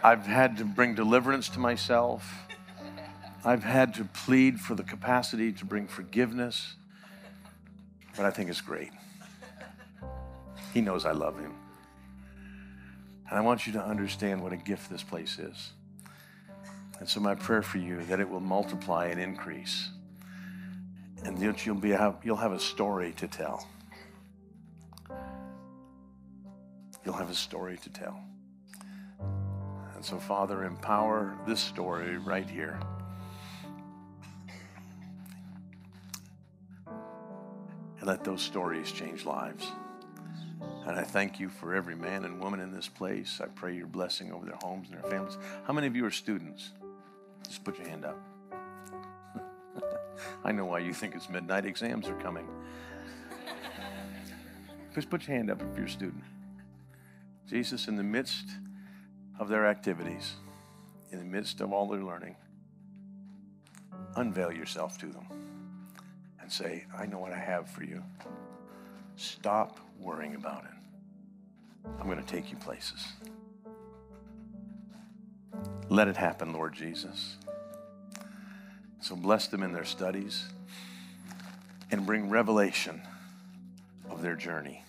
I've 0.03 0.27
had 0.27 0.57
to 0.57 0.65
bring 0.65 0.95
deliverance 0.95 1.49
to 1.51 1.59
myself. 1.59 2.49
I've 3.45 3.65
had 3.65 3.95
to 3.95 4.05
plead 4.05 4.61
for 4.61 4.75
the 4.75 4.83
capacity 4.83 5.53
to 5.53 5.65
bring 5.65 5.87
forgiveness, 5.87 6.75
but 8.17 8.27
I 8.27 8.31
think 8.31 8.51
it's 8.51 8.61
great. 8.61 8.91
He 10.75 10.83
knows 10.83 11.07
I 11.07 11.13
love 11.13 11.39
him. 11.39 11.55
And 13.29 13.39
I 13.39 13.41
want 13.41 13.67
you 13.67 13.73
to 13.75 13.83
understand 13.83 14.43
what 14.43 14.53
a 14.53 14.57
gift 14.57 14.91
this 14.91 15.03
place 15.03 15.39
is. 15.39 15.71
And 16.99 17.09
so, 17.09 17.19
my 17.19 17.35
prayer 17.35 17.63
for 17.63 17.79
you 17.79 18.03
that 18.05 18.21
it 18.21 18.29
will 18.29 18.41
multiply 18.41 19.07
and 19.07 19.19
increase, 19.19 19.89
and 21.25 21.39
that 21.39 21.65
you'll, 21.65 21.77
be, 21.77 21.97
you'll 22.23 22.37
have 22.37 22.53
a 22.53 22.61
story 22.61 23.13
to 23.13 23.27
tell. 23.27 23.67
You'll 27.07 27.15
have 27.15 27.31
a 27.31 27.35
story 27.35 27.79
to 27.79 27.89
tell. 27.89 28.21
And 29.95 30.05
so, 30.05 30.19
Father, 30.19 30.65
empower 30.65 31.39
this 31.47 31.61
story 31.61 32.19
right 32.19 32.49
here. 32.49 32.79
And 38.01 38.09
let 38.09 38.25
those 38.25 38.41
stories 38.41 38.91
change 38.91 39.25
lives. 39.25 39.71
And 40.87 40.99
I 40.99 41.03
thank 41.03 41.39
you 41.39 41.49
for 41.51 41.75
every 41.75 41.95
man 41.95 42.25
and 42.25 42.41
woman 42.41 42.61
in 42.61 42.73
this 42.73 42.89
place. 42.89 43.41
I 43.43 43.47
pray 43.47 43.77
your 43.77 43.87
blessing 43.87 44.33
over 44.33 44.47
their 44.47 44.59
homes 44.63 44.89
and 44.89 44.97
their 44.97 45.11
families. 45.11 45.37
How 45.65 45.75
many 45.75 45.87
of 45.87 45.95
you 45.95 46.05
are 46.07 46.11
students? 46.11 46.71
Just 47.47 47.63
put 47.63 47.79
your 47.79 47.89
hand 47.89 48.07
up. 48.07 48.19
I 50.45 50.53
know 50.53 50.65
why 50.65 50.79
you 50.79 50.95
think 50.95 51.15
it's 51.15 51.29
midnight. 51.29 51.67
Exams 51.67 52.09
are 52.09 52.19
coming. 52.21 52.49
Just 54.95 55.11
put 55.11 55.29
your 55.29 55.37
hand 55.37 55.51
up 55.51 55.63
if 55.63 55.77
you're 55.77 55.87
a 55.87 55.91
student. 55.91 56.25
Jesus, 57.47 57.87
in 57.87 57.97
the 57.97 58.03
midst 58.03 58.47
of 59.39 59.49
their 59.49 59.67
activities, 59.67 60.35
in 61.13 61.19
the 61.19 61.25
midst 61.25 61.61
of 61.61 61.73
all 61.73 61.87
their 61.87 62.03
learning, 62.03 62.37
unveil 64.17 64.53
yourself 64.53 64.99
to 64.99 65.07
them 65.07 65.40
and 66.51 66.67
say, 66.67 66.85
I 66.99 67.07
know 67.07 67.21
what 67.21 67.33
I 67.33 67.39
have 67.39 67.71
for 67.71 67.85
you. 67.85 68.03
Stop 69.15 69.79
worrying 70.01 70.35
about 70.35 70.65
it. 70.65 71.89
I'm 72.01 72.07
going 72.07 72.19
to 72.19 72.27
take 72.27 72.51
you 72.51 72.57
places. 72.57 73.07
Let 75.89 76.09
it 76.09 76.17
happen, 76.17 76.53
Lord 76.53 76.73
Jesus. 76.75 77.37
So 79.01 79.15
bless 79.15 79.47
them 79.47 79.63
in 79.63 79.73
their 79.73 79.85
studies 79.85 80.45
and 81.93 82.05
bring 82.05 82.29
revelation 82.29 83.01
of 84.09 84.21
their 84.21 84.35
journey. 84.35 84.83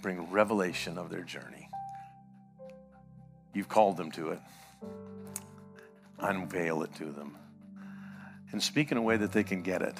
Bring 0.00 0.30
revelation 0.30 0.96
of 0.96 1.10
their 1.10 1.24
journey. 1.24 1.68
You've 3.52 3.68
called 3.68 3.96
them 3.96 4.12
to 4.12 4.30
it. 4.30 4.40
Unveil 6.20 6.82
it 6.84 6.94
to 6.94 7.06
them 7.06 7.36
and 8.52 8.62
speak 8.62 8.90
in 8.90 8.98
a 8.98 9.02
way 9.02 9.16
that 9.16 9.32
they 9.32 9.44
can 9.44 9.62
get 9.62 9.82
it. 9.82 9.96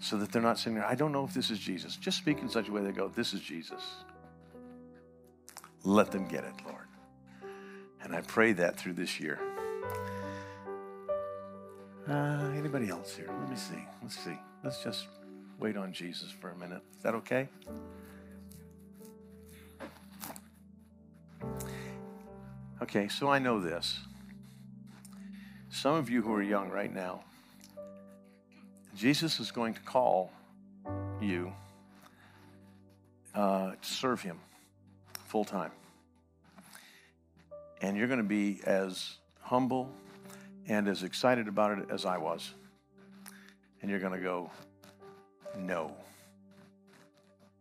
So 0.00 0.16
that 0.18 0.30
they're 0.30 0.42
not 0.42 0.58
sitting 0.58 0.74
there, 0.74 0.86
I 0.86 0.94
don't 0.94 1.12
know 1.12 1.24
if 1.24 1.34
this 1.34 1.50
is 1.50 1.58
Jesus. 1.58 1.96
Just 1.96 2.18
speak 2.18 2.38
in 2.40 2.48
such 2.48 2.68
a 2.68 2.72
way 2.72 2.82
they 2.82 2.92
go, 2.92 3.08
This 3.08 3.32
is 3.32 3.40
Jesus. 3.40 3.82
Let 5.84 6.10
them 6.10 6.26
get 6.28 6.44
it, 6.44 6.54
Lord. 6.64 6.86
And 8.02 8.14
I 8.14 8.20
pray 8.22 8.52
that 8.52 8.76
through 8.76 8.94
this 8.94 9.18
year. 9.18 9.38
Uh, 12.08 12.50
anybody 12.56 12.88
else 12.88 13.14
here? 13.14 13.28
Let 13.28 13.50
me 13.50 13.56
see. 13.56 13.84
Let's 14.02 14.18
see. 14.18 14.38
Let's 14.64 14.82
just 14.82 15.08
wait 15.58 15.76
on 15.76 15.92
Jesus 15.92 16.30
for 16.30 16.50
a 16.50 16.56
minute. 16.56 16.82
Is 16.96 17.02
that 17.02 17.14
okay? 17.16 17.48
Okay, 22.80 23.08
so 23.08 23.28
I 23.28 23.38
know 23.38 23.60
this. 23.60 24.00
Some 25.80 25.94
of 25.94 26.10
you 26.10 26.22
who 26.22 26.34
are 26.34 26.42
young 26.42 26.70
right 26.70 26.92
now, 26.92 27.20
Jesus 28.96 29.38
is 29.38 29.52
going 29.52 29.74
to 29.74 29.80
call 29.80 30.32
you 31.20 31.52
uh, 33.32 33.70
to 33.80 33.88
serve 33.88 34.20
Him 34.20 34.40
full 35.28 35.44
time. 35.44 35.70
And 37.80 37.96
you're 37.96 38.08
going 38.08 38.18
to 38.18 38.24
be 38.24 38.60
as 38.64 39.18
humble 39.40 39.88
and 40.66 40.88
as 40.88 41.04
excited 41.04 41.46
about 41.46 41.78
it 41.78 41.88
as 41.92 42.04
I 42.04 42.18
was. 42.18 42.52
And 43.80 43.88
you're 43.88 44.00
going 44.00 44.14
to 44.14 44.18
go, 44.18 44.50
no. 45.56 45.94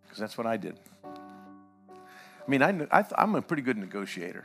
Because 0.02 0.18
that's 0.18 0.40
what 0.40 0.48
I 0.48 0.58
did. 0.58 0.76
I 1.06 2.50
mean, 2.50 2.64
I, 2.64 2.88
I, 2.90 3.06
I'm 3.16 3.36
a 3.36 3.44
pretty 3.44 3.62
good 3.62 3.78
negotiator. 3.78 4.44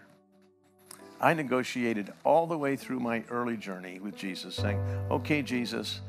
I 1.22 1.34
negotiated 1.34 2.12
all 2.24 2.48
the 2.48 2.58
way 2.58 2.74
through 2.74 2.98
my 2.98 3.22
early 3.30 3.56
journey 3.56 4.00
with 4.00 4.16
Jesus, 4.16 4.56
saying, 4.56 4.80
"Okay, 5.08 5.40
Jesus, 5.40 6.00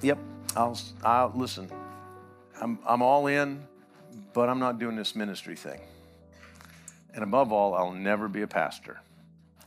yep, 0.00 0.18
I'll, 0.56 0.78
I'll 1.04 1.32
listen. 1.34 1.70
I'm, 2.60 2.78
I'm 2.86 3.02
all 3.02 3.26
in, 3.26 3.62
but 4.32 4.48
I'm 4.48 4.58
not 4.58 4.78
doing 4.78 4.96
this 4.96 5.14
ministry 5.14 5.56
thing. 5.56 5.80
And 7.12 7.22
above 7.22 7.52
all, 7.52 7.74
I'll 7.74 7.92
never 7.92 8.28
be 8.28 8.40
a 8.42 8.46
pastor." 8.46 9.00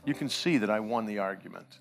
You 0.04 0.14
can 0.14 0.28
see 0.28 0.58
that 0.58 0.70
I 0.70 0.80
won 0.80 1.06
the 1.06 1.18
argument. 1.18 1.78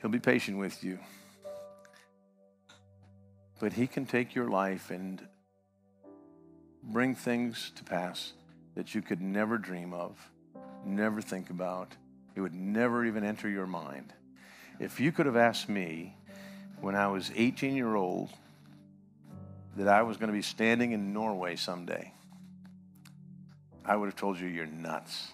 He'll 0.00 0.10
be 0.10 0.20
patient 0.20 0.58
with 0.58 0.84
you. 0.84 0.98
But 3.58 3.72
He 3.72 3.86
can 3.86 4.06
take 4.06 4.34
your 4.34 4.48
life 4.48 4.90
and 4.90 5.26
bring 6.82 7.14
things 7.14 7.72
to 7.76 7.84
pass 7.84 8.32
that 8.74 8.94
you 8.94 9.02
could 9.02 9.20
never 9.20 9.58
dream 9.58 9.92
of, 9.92 10.16
never 10.84 11.20
think 11.20 11.50
about. 11.50 11.92
It 12.34 12.40
would 12.40 12.54
never 12.54 13.04
even 13.04 13.24
enter 13.24 13.48
your 13.48 13.66
mind. 13.66 14.12
If 14.80 14.98
you 14.98 15.12
could 15.12 15.26
have 15.26 15.36
asked 15.36 15.68
me 15.68 16.16
when 16.80 16.94
I 16.94 17.08
was 17.08 17.30
18 17.34 17.76
year 17.76 17.94
old 17.94 18.30
that 19.76 19.88
I 19.88 20.02
was 20.02 20.16
going 20.16 20.28
to 20.28 20.34
be 20.34 20.42
standing 20.42 20.92
in 20.92 21.12
Norway 21.12 21.56
someday, 21.56 22.12
I 23.84 23.96
would 23.96 24.06
have 24.06 24.16
told 24.16 24.38
you 24.38 24.48
you're 24.48 24.66
nuts. 24.66 25.28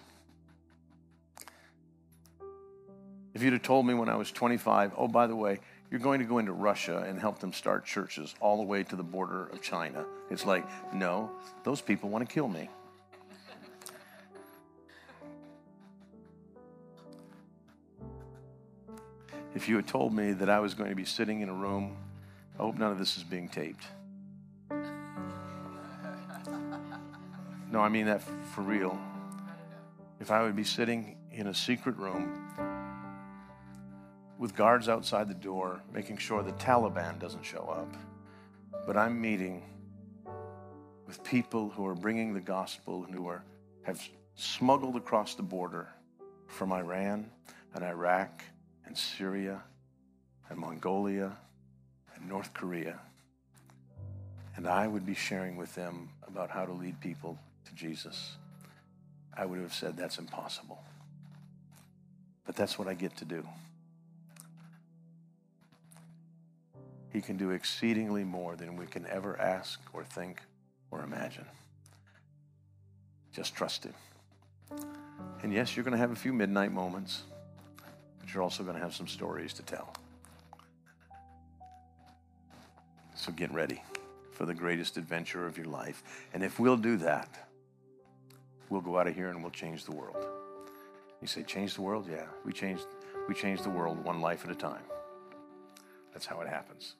If 3.33 3.43
you'd 3.43 3.53
have 3.53 3.61
told 3.61 3.85
me 3.85 3.93
when 3.93 4.09
I 4.09 4.15
was 4.15 4.31
25, 4.31 4.93
oh, 4.97 5.07
by 5.07 5.27
the 5.27 5.35
way, 5.35 5.59
you're 5.91 5.99
going 5.99 6.19
to 6.19 6.25
go 6.25 6.37
into 6.37 6.53
Russia 6.53 7.05
and 7.07 7.19
help 7.19 7.39
them 7.39 7.51
start 7.51 7.85
churches 7.85 8.35
all 8.39 8.57
the 8.57 8.63
way 8.63 8.83
to 8.83 8.95
the 8.95 9.03
border 9.03 9.47
of 9.47 9.61
China, 9.61 10.05
it's 10.29 10.45
like, 10.45 10.65
no, 10.93 11.31
those 11.63 11.81
people 11.81 12.09
want 12.09 12.27
to 12.27 12.33
kill 12.33 12.47
me. 12.47 12.69
If 19.55 19.67
you 19.67 19.75
had 19.75 19.87
told 19.87 20.13
me 20.13 20.31
that 20.33 20.49
I 20.49 20.59
was 20.59 20.75
going 20.75 20.91
to 20.91 20.95
be 20.95 21.05
sitting 21.05 21.41
in 21.41 21.49
a 21.49 21.53
room, 21.53 21.97
I 22.57 22.61
hope 22.61 22.77
none 22.77 22.91
of 22.91 22.99
this 22.99 23.17
is 23.17 23.23
being 23.23 23.49
taped. 23.49 23.83
No, 27.71 27.79
I 27.79 27.89
mean 27.89 28.05
that 28.05 28.21
for 28.53 28.61
real. 28.61 28.97
If 30.19 30.31
I 30.31 30.43
would 30.43 30.55
be 30.55 30.63
sitting 30.63 31.17
in 31.31 31.47
a 31.47 31.53
secret 31.53 31.97
room 31.97 32.47
with 34.39 34.55
guards 34.55 34.87
outside 34.87 35.27
the 35.27 35.33
door, 35.33 35.81
making 35.93 36.17
sure 36.17 36.41
the 36.41 36.53
Taliban 36.53 37.19
doesn't 37.19 37.43
show 37.43 37.65
up, 37.65 37.93
but 38.87 38.95
I'm 38.95 39.21
meeting 39.21 39.61
with 41.05 41.21
people 41.25 41.69
who 41.69 41.85
are 41.85 41.93
bringing 41.93 42.33
the 42.33 42.39
gospel 42.39 43.03
and 43.03 43.13
who 43.13 43.27
are, 43.27 43.43
have 43.83 44.01
smuggled 44.35 44.95
across 44.95 45.35
the 45.35 45.43
border 45.43 45.89
from 46.47 46.71
Iran 46.71 47.29
and 47.75 47.83
Iraq 47.83 48.41
and 48.85 48.97
Syria 48.97 49.61
and 50.49 50.57
Mongolia 50.57 51.35
and 52.15 52.29
North 52.29 52.53
Korea. 52.53 52.97
And 54.55 54.67
I 54.67 54.87
would 54.87 55.05
be 55.05 55.15
sharing 55.15 55.57
with 55.57 55.75
them 55.75 56.09
about 56.25 56.49
how 56.49 56.65
to 56.65 56.71
lead 56.71 56.99
people 57.01 57.37
to 57.65 57.75
Jesus. 57.75 58.37
I 59.35 59.45
would 59.45 59.59
have 59.59 59.73
said 59.73 59.97
that's 59.97 60.17
impossible. 60.17 60.81
But 62.45 62.55
that's 62.55 62.79
what 62.79 62.87
I 62.87 62.93
get 62.93 63.17
to 63.17 63.25
do. 63.25 63.45
He 67.11 67.21
can 67.21 67.37
do 67.37 67.51
exceedingly 67.51 68.23
more 68.23 68.55
than 68.55 68.75
we 68.75 68.85
can 68.85 69.07
ever 69.07 69.39
ask 69.39 69.79
or 69.93 70.03
think 70.03 70.41
or 70.91 71.03
imagine. 71.03 71.45
Just 73.33 73.55
trust 73.55 73.85
Him. 73.85 73.93
And 75.41 75.53
yes, 75.53 75.75
you're 75.75 75.83
going 75.83 75.93
to 75.93 75.97
have 75.97 76.11
a 76.11 76.15
few 76.15 76.33
midnight 76.33 76.71
moments 76.71 77.23
but 78.29 78.35
you're 78.35 78.43
also 78.43 78.61
going 78.61 78.75
to 78.75 78.81
have 78.81 78.93
some 78.93 79.07
stories 79.07 79.53
to 79.53 79.63
tell. 79.63 79.91
So 83.15 83.31
get 83.31 83.51
ready 83.51 83.81
for 84.31 84.45
the 84.45 84.53
greatest 84.53 84.97
adventure 84.97 85.47
of 85.47 85.57
your 85.57 85.65
life. 85.65 86.03
And 86.31 86.43
if 86.43 86.59
we'll 86.59 86.77
do 86.77 86.97
that, 86.97 87.49
we'll 88.69 88.81
go 88.81 88.99
out 88.99 89.07
of 89.07 89.15
here 89.15 89.29
and 89.29 89.41
we'll 89.41 89.51
change 89.51 89.83
the 89.83 89.93
world. 89.93 90.23
You 91.21 91.27
say, 91.27 91.41
change 91.41 91.73
the 91.73 91.81
world? 91.81 92.07
Yeah, 92.07 92.25
we 92.45 92.53
change, 92.53 92.81
we 93.27 93.33
change 93.33 93.63
the 93.63 93.69
world 93.71 94.03
one 94.03 94.21
life 94.21 94.45
at 94.45 94.51
a 94.51 94.55
time. 94.55 94.83
That's 96.13 96.25
how 96.25 96.41
it 96.41 96.47
happens. 96.47 96.95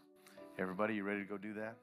Everybody, 0.57 0.95
you 0.95 1.03
ready 1.03 1.19
to 1.19 1.25
go 1.25 1.37
do 1.37 1.53
that? 1.53 1.75